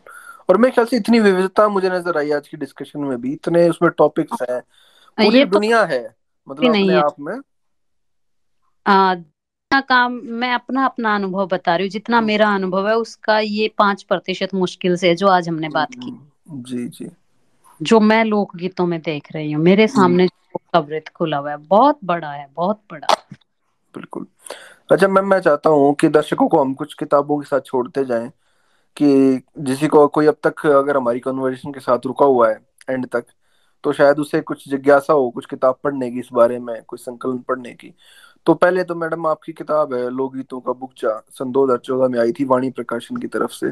[0.48, 3.68] और मेरे ख्याल से इतनी विविधता मुझे नज़र आई आज की डिस्कशन में भी। इतने
[3.68, 4.60] उसमें टॉपिक्स हैं।
[5.18, 6.14] पूरी ये तो दुनिया है
[6.48, 7.34] मतलब अपने नहीं आप में।
[8.86, 13.38] आ, जितना काम मैं अपना अपना अनुभव बता रही हूँ जितना मेरा अनुभव है उसका
[13.38, 17.10] ये पाँच प्रतिशत मुश्किल से है जो आज हमने बात की। हम्म, जी जी।
[17.82, 20.28] जो मैं लोकगीतों में देख रही हूँ मेरे सामने
[20.74, 23.06] कवरेज खुला हुआ है बहुत बड़ा है बहुत बड़ा।
[23.94, 24.26] बिल्कुल।
[24.90, 28.30] अच्छा मैम मैं चाहता हूँ कि दर्शकों को हम कुछ किताबों के साथ छोड़ते जाएँ
[28.96, 32.58] कि जिसी को कोई अब तक अगर हमारी कन्वर्सेशन के साथ रुका हुआ है
[32.90, 33.24] एंड तक
[33.84, 37.38] तो शायद उसे कुछ जिज्ञासा हो कुछ किताब पढ़ने की इस बारे में कुछ संकलन
[37.38, 37.94] पढ़ने की।
[38.46, 42.44] तो पहले तो मैडम आपकी किताब है लोकगीतों का बुकचा सन 2014 में आई थी
[42.44, 43.70] वाणी प्रकाशन की तरफ़ से।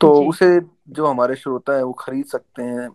[0.00, 2.88] तो उसे जो हमारे श्रोता है वो खरीद सकते हैं।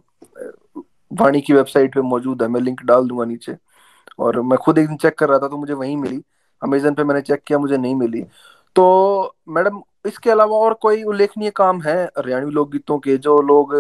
[1.12, 3.56] वाणी की वेबसाइट पे मौजूद है मैं लिंक डाल दूँगा नीचे।
[4.20, 6.22] और मैं खुद एक दिन चेक कर रहा था तो मुझे वहीं मिली।
[6.64, 8.24] अमेजन पे मैंने चेक किया मुझे नहीं मिली।
[8.76, 13.76] तो मैडम इसके अलावा और कोई उल्लेखनीय काम है हरियाणवी लोकगीतों के जो लोग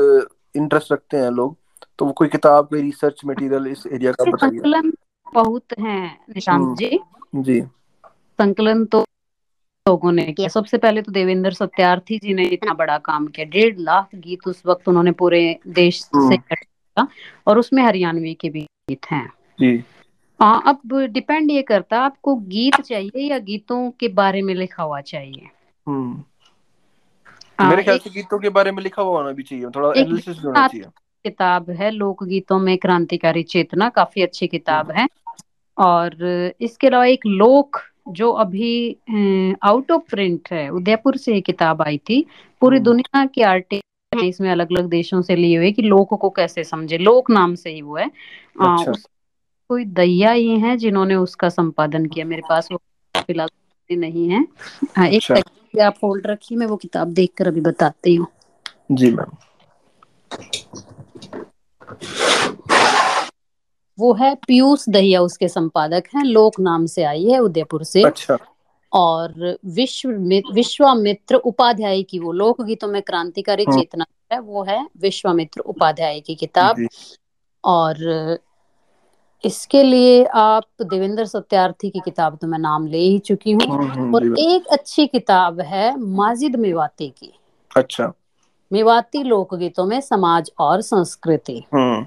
[0.56, 1.57] इंटरेस्ट रखते हैं लोग?
[1.99, 4.93] तो वो कोई किताब कोई रिसर्च मटेरियल इस एरिया का बताइए। संकलन
[5.34, 6.99] बहुत है निशांत हम्म। जी।
[7.35, 7.61] जी।
[8.39, 9.06] संकलन तो
[9.88, 13.77] लोगों ने किया। सबसे पहले तो देवेंद्र सत्यार्थी जी ने इतना बड़ा काम किया। डेढ़
[13.77, 17.07] लाख गीत उस वक्त उन्होंने पूरे देश से हम्म।
[17.47, 19.84] और उसमें हरियाणवी के भी गीत हैं। जी।
[20.41, 25.01] हाँ अब डिपेंड ये करता आपको गीत चाहिए या गीतों के बारे में लिखा हुआ
[25.01, 25.49] चाहिए?
[25.87, 26.23] हम्म।
[27.59, 30.37] आ, मेरे ख्याल से गीतों के बारे में लिखा हुआ होना भी चाहिए थोड़ा एनालिसिस
[30.37, 30.85] भी होना चाहिए।
[31.25, 35.07] किताब है लोक गीतों में क्रांतिकारी चेतना काफ़ी अच्छी किताब हम्म। है।
[35.77, 37.77] और इसके अलावा एक लोक
[38.09, 38.97] जो अभी
[39.63, 42.25] आउट ऑफ़ प्रिंट है उदयपुर से ये किताब आई थी।
[42.61, 46.13] पूरी हम्म, दुनिया के आर्टिस्ट हैं इसमें अलग अलग देशों से लिए हुए कि लोक
[46.13, 48.05] को कैसे समझे लोक नाम से ही वो है।
[48.61, 49.05] आ, अच्छा। उस
[49.69, 52.25] कोई दैया ही है जिन्होंने उसका संपादन किया?
[52.25, 52.77] मेरे पास वो
[53.15, 53.49] फ़िलहाल
[53.89, 54.47] नहीं है।
[54.97, 58.27] हाँ एक अच्छा। आप होल्ड रखिए मैं वो किताब देख कर अभी बताती हूँ।
[58.91, 59.37] जी मैम।
[63.99, 68.37] वो है पीयूष दहिया उसके संपादक हैं। लोक नाम से आई है उदयपुर से। अच्छा।
[68.93, 70.09] और विश्व
[70.53, 76.19] विश्वामित्र उपाध्याय की वो लोक गीतों में क्रांतिकारी हम्म, चेतना है वो है विश्वामित्र उपाध्याय
[76.19, 76.87] की किताब।
[77.63, 77.95] और
[79.43, 83.91] इसके लिए आप देवेंद्र सत्यार्थी की किताब तो मैं नाम ले ही चुकी हूँ। हम्म,
[83.91, 87.33] हम्म, और एक अच्छी किताब है माजिद मेवाती की।
[87.77, 88.11] अच्छा।
[88.71, 92.05] मेवाती लोकगीतों में समाज और संस्कृति। हम्म।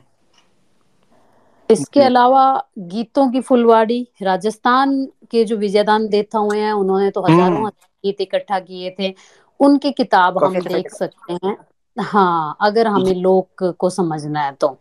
[1.71, 7.69] इसके अलावा गीतों की फुलवाड़ी राजस्थान के जो विजयदान देता हुए हैं उन्होंने तो हज़ारों
[7.69, 9.15] गीत इकट्ठा किए थे।
[9.61, 11.57] उनकी किताब हम देख सकते हैं।
[11.97, 14.77] हाँ अगर हमें लोक को समझना है तो।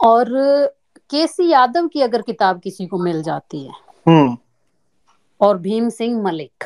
[0.00, 0.28] और
[1.10, 3.72] केसी यादव की अगर किताब किसी को मिल जाती है।
[4.08, 4.38] हम्म।
[5.40, 6.64] और भीम सिंह मलिक।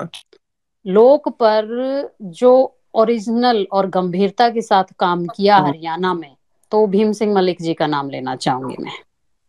[0.00, 0.38] अच्छा।
[0.86, 1.68] लोक पर
[2.22, 6.36] जो ओरिजिनल और गंभीरता के साथ काम किया हम्म, हरियाणा में
[6.70, 8.92] तो भीम सिंह मलिक जी का नाम लेना चाहूँगी मैं।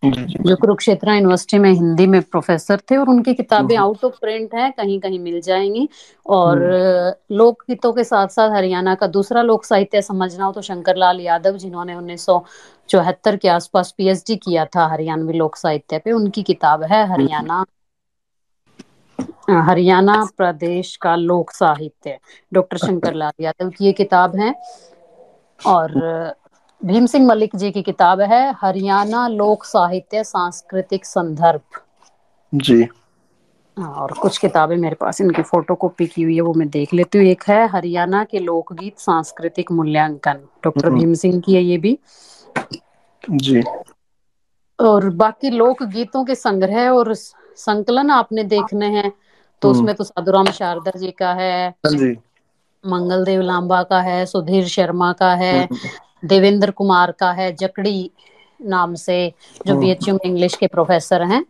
[0.03, 4.13] जी जी कुरुक्षेत्र यूनिवर्सिटी में हिंदी में प्रोफेसर थे और उनकी किताबें हम्म, आउट ऑफ़
[4.21, 5.87] प्रिंट हैं कहीं कहीं मिल जाएँगी।
[6.25, 6.73] और हम्म,
[7.33, 11.19] लोक गीतों के साथ साथ हरियाणा का दूसरा लोक साहित्य समझना हो तो शंकर लाल
[11.21, 12.41] यादव जिन्होंने उन्नीस सौ
[12.89, 17.63] चौहत्तर के आसपास पीएचडी किया था हरियाणवी लोक साहित्य पे उनकी किताब है हम्म, हरियाणा
[19.61, 22.17] हरियाणा प्रदेश का लोक साहित्य।
[22.51, 24.53] डॉक्टर शंकर लाल यादव की ये किताब है।
[25.59, 25.91] और
[26.81, 31.79] भीम सिंह मलिक जी की किताब है हरियाणा लोक साहित्य सांस्कृतिक संदर्भ।
[32.53, 32.87] जी।
[33.77, 36.93] हाँ, और कुछ किताबें मेरे पास इनकी फ़ोटो कॉपी की हुई है वो मैं देख
[36.93, 41.61] लेती हूँ। एक है हरियाणा के लोकगीत सांस्कृतिक मूल्यांकन। डॉक्टर हम्म, भीम सिंह की है
[41.63, 41.97] ये भी।
[43.23, 43.61] जी।
[44.79, 49.11] और बाकी लोक गीतों के संग्रह और संकलन आपने देखने हैं
[49.61, 52.11] तो हम्म। उसमें तो साधुराम शारदा जी का है हाँ जी।
[52.83, 55.89] मंगल देव लांबा का है सुधीर शर्मा का है हम्म।
[56.23, 58.09] देवेंद्र कुमार का है जकड़ी
[58.67, 59.17] नाम से
[59.65, 61.45] जो बी एच में इंग्लिश के प्रोफेसर हैं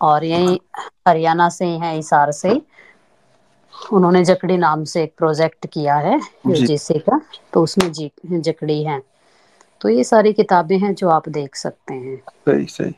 [0.00, 0.58] और यही
[1.08, 2.60] हरियाणा से ही हैं हिसार से।
[3.92, 6.18] उन्होंने जकड़ी नाम से एक प्रोजेक्ट किया है
[6.48, 7.20] यूजीसी का
[7.52, 9.00] तो उसमें जी जकड़ी है।
[9.80, 12.94] तो ये सारी किताबें हैं जो आप देख सकते हैं। सही सही।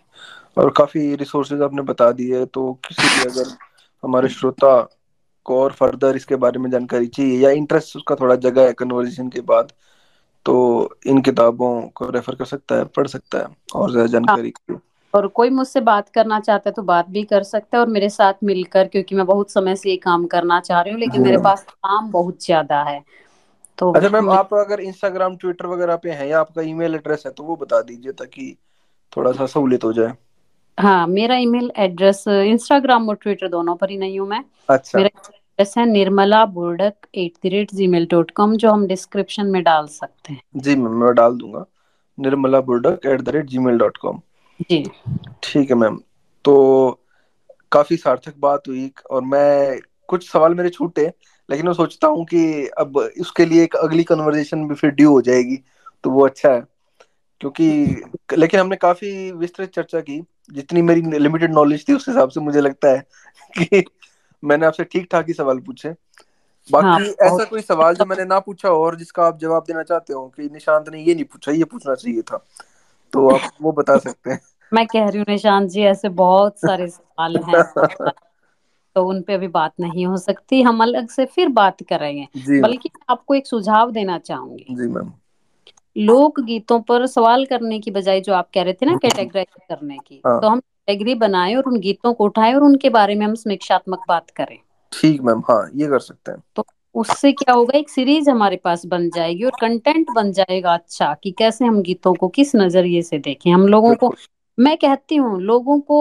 [0.57, 3.57] और काफ़ी रिसोर्सेज आपने बता दिए तो किसी भी अगर
[4.05, 4.73] हमारे श्रोता
[5.47, 9.29] को और फर्दर इसके बारे में जानकारी चाहिए या इंटरेस्ट उसका थोड़ा जगह है कन्वर्सेशन
[9.29, 9.73] के बाद
[10.47, 10.55] तो
[11.07, 14.81] इन किताबों को रेफर कर सकता है पढ़ सकता है और ज़्यादा जानकारी के लिए।
[15.15, 18.09] और कोई मुझसे बात करना चाहता है तो बात भी कर सकता है और मेरे
[18.09, 21.39] साथ मिलकर क्योंकि मैं बहुत समय से ये काम करना चाह रही हूँ लेकिन मेरे
[21.39, 23.03] पास काम बहुत ज़्यादा है।
[23.79, 27.33] तो अच्छा मैम आप अगर इंस्टाग्राम ट्विटर वगैरह पे हैं या आपका ईमेल एड्रेस है
[27.33, 28.57] तो वो बता दीजिए ताकि
[29.13, 30.13] थोड़ा सा सहूलियत हो जाए।
[30.79, 35.31] हाँ मेरा ईमेल एड्रेस इंस्टाग्राम और ट्विटर दोनों पर ही नहीं हूँ मैं। अच्छा। मेरा
[35.59, 39.63] एड्रेस है Nirmala Burdak at the rate G mail dot com जो हम डिस्क्रिप्शन में
[39.63, 41.65] डाल सकते हैं। जी मैम मैं डाल दूँगा।
[42.19, 44.21] Nirmala Burdak at the rate G mail dot com
[44.61, 44.83] जी।
[45.43, 45.99] ठीक है मैम
[46.45, 46.55] तो
[47.73, 49.79] काफ़ी सार्थक बात हुई और मैं
[50.09, 51.07] कुछ सवाल मेरे छूटे
[51.49, 55.21] लेकिन मैं सोचता हूँ कि अब उसके लिए एक अगली कन्वर्जेशन भी फिर ड्यू हो
[55.23, 55.57] जाएगी
[56.05, 56.63] तो वो अच्छा है।
[57.41, 57.69] क्योंकि
[58.37, 60.21] लेकिन हमने काफ़ी विस्तृत चर्चा की
[60.53, 63.05] जितनी मेरी लिमिटेड नॉलेज थी उस हिसाब से मुझे लगता है
[63.53, 63.85] कि
[64.45, 65.95] मैंने आपसे ठीक ठाक ही सवाल पूछे।
[66.73, 69.83] बाकी हाँ ऐसा बहुत कोई सवाल जो मैंने ना पूछा और जिसका आप जवाब देना
[69.83, 72.45] चाहते हो कि निशांत ने ये नहीं पूछा ये पूछना चाहिए था
[73.13, 74.41] तो आप वो बता सकते हैं।
[74.75, 77.63] मैं कह रही हूँ निशांत जी ऐसे बहुत सारे सवाल हैं।
[78.95, 82.91] तो उन पे अभी बात नहीं हो सकती हम अलग से फिर बात करेंगे। बल्कि
[83.09, 85.13] आपको एक सुझाव देना चाहूँगी। जी मैम।
[85.97, 89.99] लोक गीतों पर सवाल करने की बजाय जो आप कह रहे थे ना कैटेगराइज करने
[90.07, 93.25] की हाँ। तो हम कैटेगरी बनाए और उन गीतों को उठाए और उनके बारे में
[93.27, 94.59] हम समीक्षात्मक बात करें।
[94.93, 98.85] ठीक मैम हाँ ये कर सकते हैं। तो उससे क्या होगा एक सीरीज़ हमारे पास
[98.87, 103.19] बन जाएगी और कंटेंट बन जाएगा अच्छा कि कैसे हम गीतों को किस नज़रिए से
[103.19, 104.13] देखें। हम लोगों को
[104.59, 106.01] मैं कहती हूँ लोगों को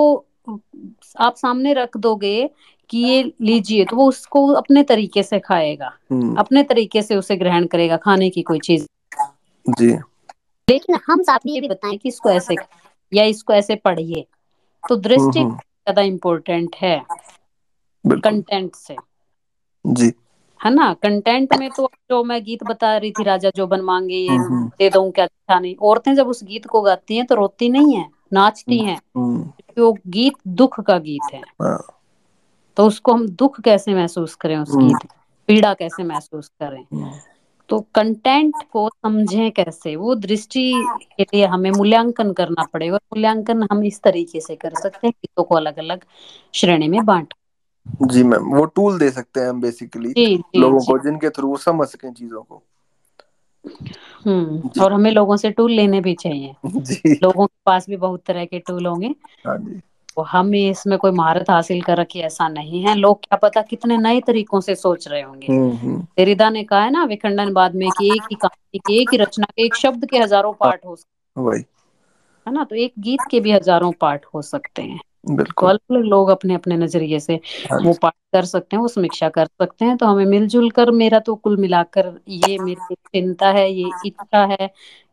[1.19, 2.49] आप सामने रख दोगे
[2.89, 7.35] कि ये लीजिए तो वो उसको अपने तरीके से खाएगा। हम्म। अपने तरीके से उसे
[7.35, 8.85] ग्रहण करेगा खाने की कोई चीज़।
[9.65, 9.91] जी।
[10.68, 12.55] लेकिन हम साथ में ये भी बताएँ कि इसको ऐसे
[13.11, 14.26] या इसको ऐसे पढ़िए।
[14.83, 17.01] तो हम्म दृष्टि हम्म ज़्यादा इम्पोर्टेंट है।
[18.05, 18.95] कंटेंट से।
[19.85, 20.11] जी।
[20.59, 20.93] है ना?
[20.93, 24.67] कंटेंट में तो जो मैं गीत बता रही थी राजा जोबन मांगे ये हम्म हम्म।
[24.79, 27.95] दे दू क्या अच्छा नहीं। औरतें जब उस गीत को गाती हैं तो रोती नहीं
[27.95, 31.77] है नाचती हैं। हम्म। क्योंकि वो गीत दुख का गीत है। हाँ।
[32.77, 35.07] तो उसको हम दुख कैसे महसूस करें उस हम्म। गीत
[35.49, 36.83] पीड़ा कैसे महसूस करें?
[37.69, 39.95] तो कंटेंट को समझें कैसे?
[39.95, 40.73] वो दृष्टि
[41.18, 45.44] के लिए हमें मूल्यांकन करना पड़ेगा मूल्यांकन हम इस तरीके से कर सकते हैं गीतों
[45.44, 45.99] को अलग अलग
[46.53, 47.34] श्रेणी में बांट।
[48.02, 51.30] जी मैम वो टूल दे सकते हैं हम बेसिकली जी जी लोगों जी। को जिनके
[51.30, 52.64] थ्रू वो समझ सकें चीज़ों को।
[54.26, 58.23] हम्म और हमें लोगों से टूल लेने भी चाहिए। जी। लोगों के पास भी बहुत
[58.26, 59.15] तरह के टूल होंगे।
[59.48, 59.81] हाँ जी।
[60.18, 63.98] तो हम इसमें कोई महारत हासिल कर रखी ऐसा नहीं है। लोग क्या पता कितने
[63.98, 67.89] नए तरीकों से सोच रहे होंगे। हम्म हम्म। ने कहा है ना विखंडन बाद में
[67.89, 70.95] कि एक ही कहानी की एक ही रचना के एक शब्द के हज़ारों पार्ट हो
[70.95, 72.64] सकते है। ना?
[72.64, 76.30] तो एक गीत के भी हज़ारों पार्ट हो सकते हैं। तो बिल्कुल। अलग अलग लोग
[76.30, 77.39] अपने अपने नज़रिए से
[77.72, 80.91] हाँ वो पाठ कर सकते हैं वो समीक्षा कर सकते हैं। तो हमें मिलजुल कर
[80.91, 84.69] मेरा तो कुल मिलाकर ये मेरी चिंता है ये इच्छा है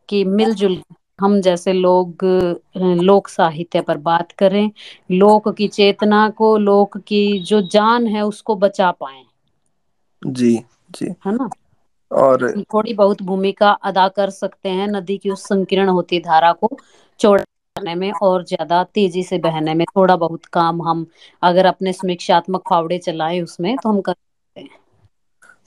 [0.09, 0.81] कि मिलजुल
[1.19, 2.23] हम जैसे लोग
[3.01, 4.69] लोक साहित्य पर बात करें
[5.13, 9.23] लोक की चेतना को लोक की जो जान है उसको बचा पाए।
[10.21, 10.55] जी
[10.91, 11.49] जी। है ना?
[12.11, 16.69] और थोड़ी बहुत भूमिका अदा कर सकते हैं नदी की उस संकीर्ण होती धारा को
[17.19, 17.43] चौड़ा
[17.75, 21.05] करने में और ज़्यादा तेज़ी से बहने में। थोड़ा बहुत काम हम
[21.43, 24.79] अगर अपने समीक्षात्मक फावड़े चलाएँ उसमें तो हम कर सकते हैं।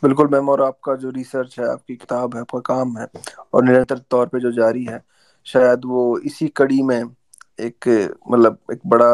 [0.02, 3.06] बिल्कुल मैम और आपका जो रिसर्च है आपकी किताब है आपका काम है
[3.54, 5.00] और निरंतर तौर पे जो जारी है
[5.48, 6.98] शायद वो इसी कड़ी में
[7.60, 7.88] एक
[8.30, 9.10] मतलब एक बड़ा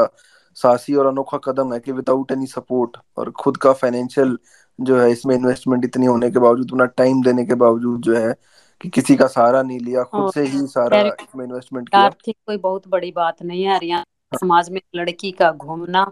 [0.57, 4.37] साहसी और अनोखा कदम है कि विदाउट एनी सपोर्ट और खुद का फाइनेंशियल
[4.79, 8.35] जो है इसमें इन्वेस्टमेंट इतनी होने के बावजूद उतना टाइम देने के बावजूद जो है
[8.81, 12.57] कि किसी का सहारा नहीं लिया खुद से ही सारा इसमें इन्वेस्टमेंट किया। आर्थिक कोई
[12.59, 16.05] बहुत बड़ी बात नहीं है हरियाणा समाज में लड़की का घूमना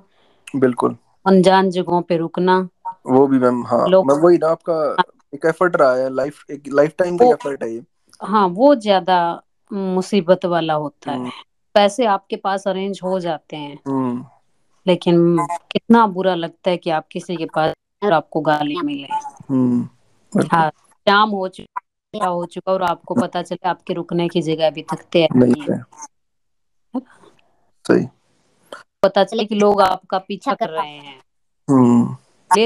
[0.57, 0.97] बिल्कुल।
[1.27, 2.59] अनजान जगहों पे रुकना।
[3.07, 4.79] वो भी मैम हाँ मैं वही ना आपका
[5.35, 7.83] एक एफर्ट रहा है लाइफ एक लाइफ टाइम का एफर्ट है ये।
[8.21, 9.19] हाँ वो ज़्यादा
[9.73, 11.33] मुसीबत वाला होता हम्म। है
[11.75, 14.27] पैसे आपके पास अरेंज हो जाते हैं। हम्म।
[14.87, 17.75] लेकिन कितना बुरा लगता है कि आप किसी के पास
[18.05, 19.09] और आपको गाली मिले।
[19.51, 19.89] हम्म।
[20.53, 24.85] हाँ शाम हो चुका हो चुका और आपको पता चले आपके रुकने की जगह अभी
[25.17, 25.83] नहीं है।
[27.85, 28.07] सही।
[29.03, 31.21] पता चले कि लोग आपका पीछा कर रहे हैं।
[31.71, 32.17] हम्म।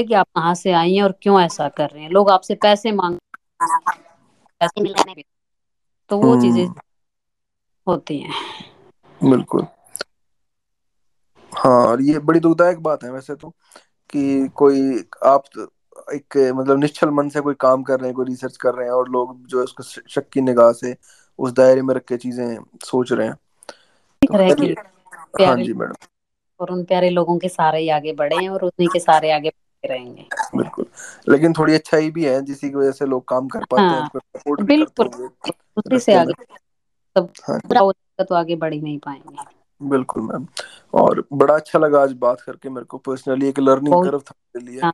[0.03, 2.09] कि आप कहाँ से आई हैं और क्यों ऐसा कर रहे हैं?
[2.09, 3.17] लोग आपसे पैसे मांग
[4.59, 5.21] पैसे
[6.09, 6.73] तो वो चीज़ें हम्म
[7.87, 8.33] होती हैं।
[9.29, 9.67] बिल्कुल।
[11.51, 13.49] हाँ और ये बड़ी दुखदायक बात है वैसे तो
[14.09, 15.43] कि कोई आप
[16.13, 18.93] एक मतलब निश्चल मन से कोई काम कर रहे हैं कोई रिसर्च कर रहे हैं
[18.93, 20.95] और लोग जो उसको शक की निगाह से
[21.39, 23.35] उस दायरे में रख के चीज़ें सोच रहे हैं।
[24.21, 24.75] तो ये
[25.45, 25.93] हाँ जी मैडम।
[26.59, 29.51] और उन प्यारे लोगों के सारे ही आगे बढ़े हैं और उन्हीं के सारे आगे
[29.83, 30.85] रहेंगे। बिल्कुल।
[31.29, 34.09] लेकिन थोड़ी अच्छाई भी है जिसकी वजह से लोग काम कर पाते हैं हाँ
[34.63, 35.29] बिल्कुल।
[35.77, 36.33] उसी से आगे
[37.17, 40.45] सब हाँ। पूरा हो जाएगा तो आगे बढ़ ही नहीं पाएँगे। बिल्कुल मैम।
[40.93, 44.71] और बड़ा अच्छा लगा आज बात करके मेरे को पर्सनली एक लर्निंग कर्व था मेरे
[44.71, 44.93] लिए। हाँ,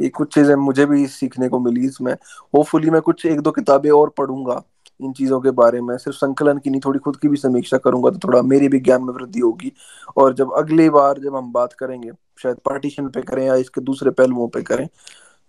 [0.00, 3.90] ये कुछ चीज़ें मुझे भी सीखने को मिली इसमें। होपफुली मैं कुछ एक दो किताबें
[3.90, 4.62] और पढ़ूँगा
[5.00, 8.10] इन चीज़ों के बारे में। सिर्फ़ संकलन की नहीं थोड़ी खुद की भी समीक्षा करूँगा
[8.10, 9.72] तो थोड़ा मेरी भी ज्ञान में वृद्धि होगी।
[10.16, 12.10] और जब अगली बार जब हम बात करेंगे
[12.42, 14.86] शायद पार्टीशन पे करें या इसके दूसरे पहलुओं पे करें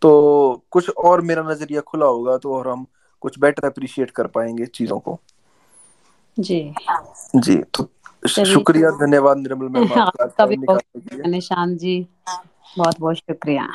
[0.01, 0.11] तो
[0.71, 2.85] कुछ और मेरा नज़रिया खुला होगा तो और हम
[3.23, 5.19] कुछ बेटर अप्रिशिएट कर पाएँगे चीज़ों को।
[6.39, 6.73] जी।
[7.35, 7.89] जी तो
[8.27, 10.57] शुक्रिया धन्यवाद निर्मल मैम आपका आपका भी
[11.29, 12.07] निशान जी
[12.77, 13.67] बहुत बहुत शुक्रिया।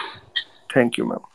[0.76, 1.31] Thank you ma'am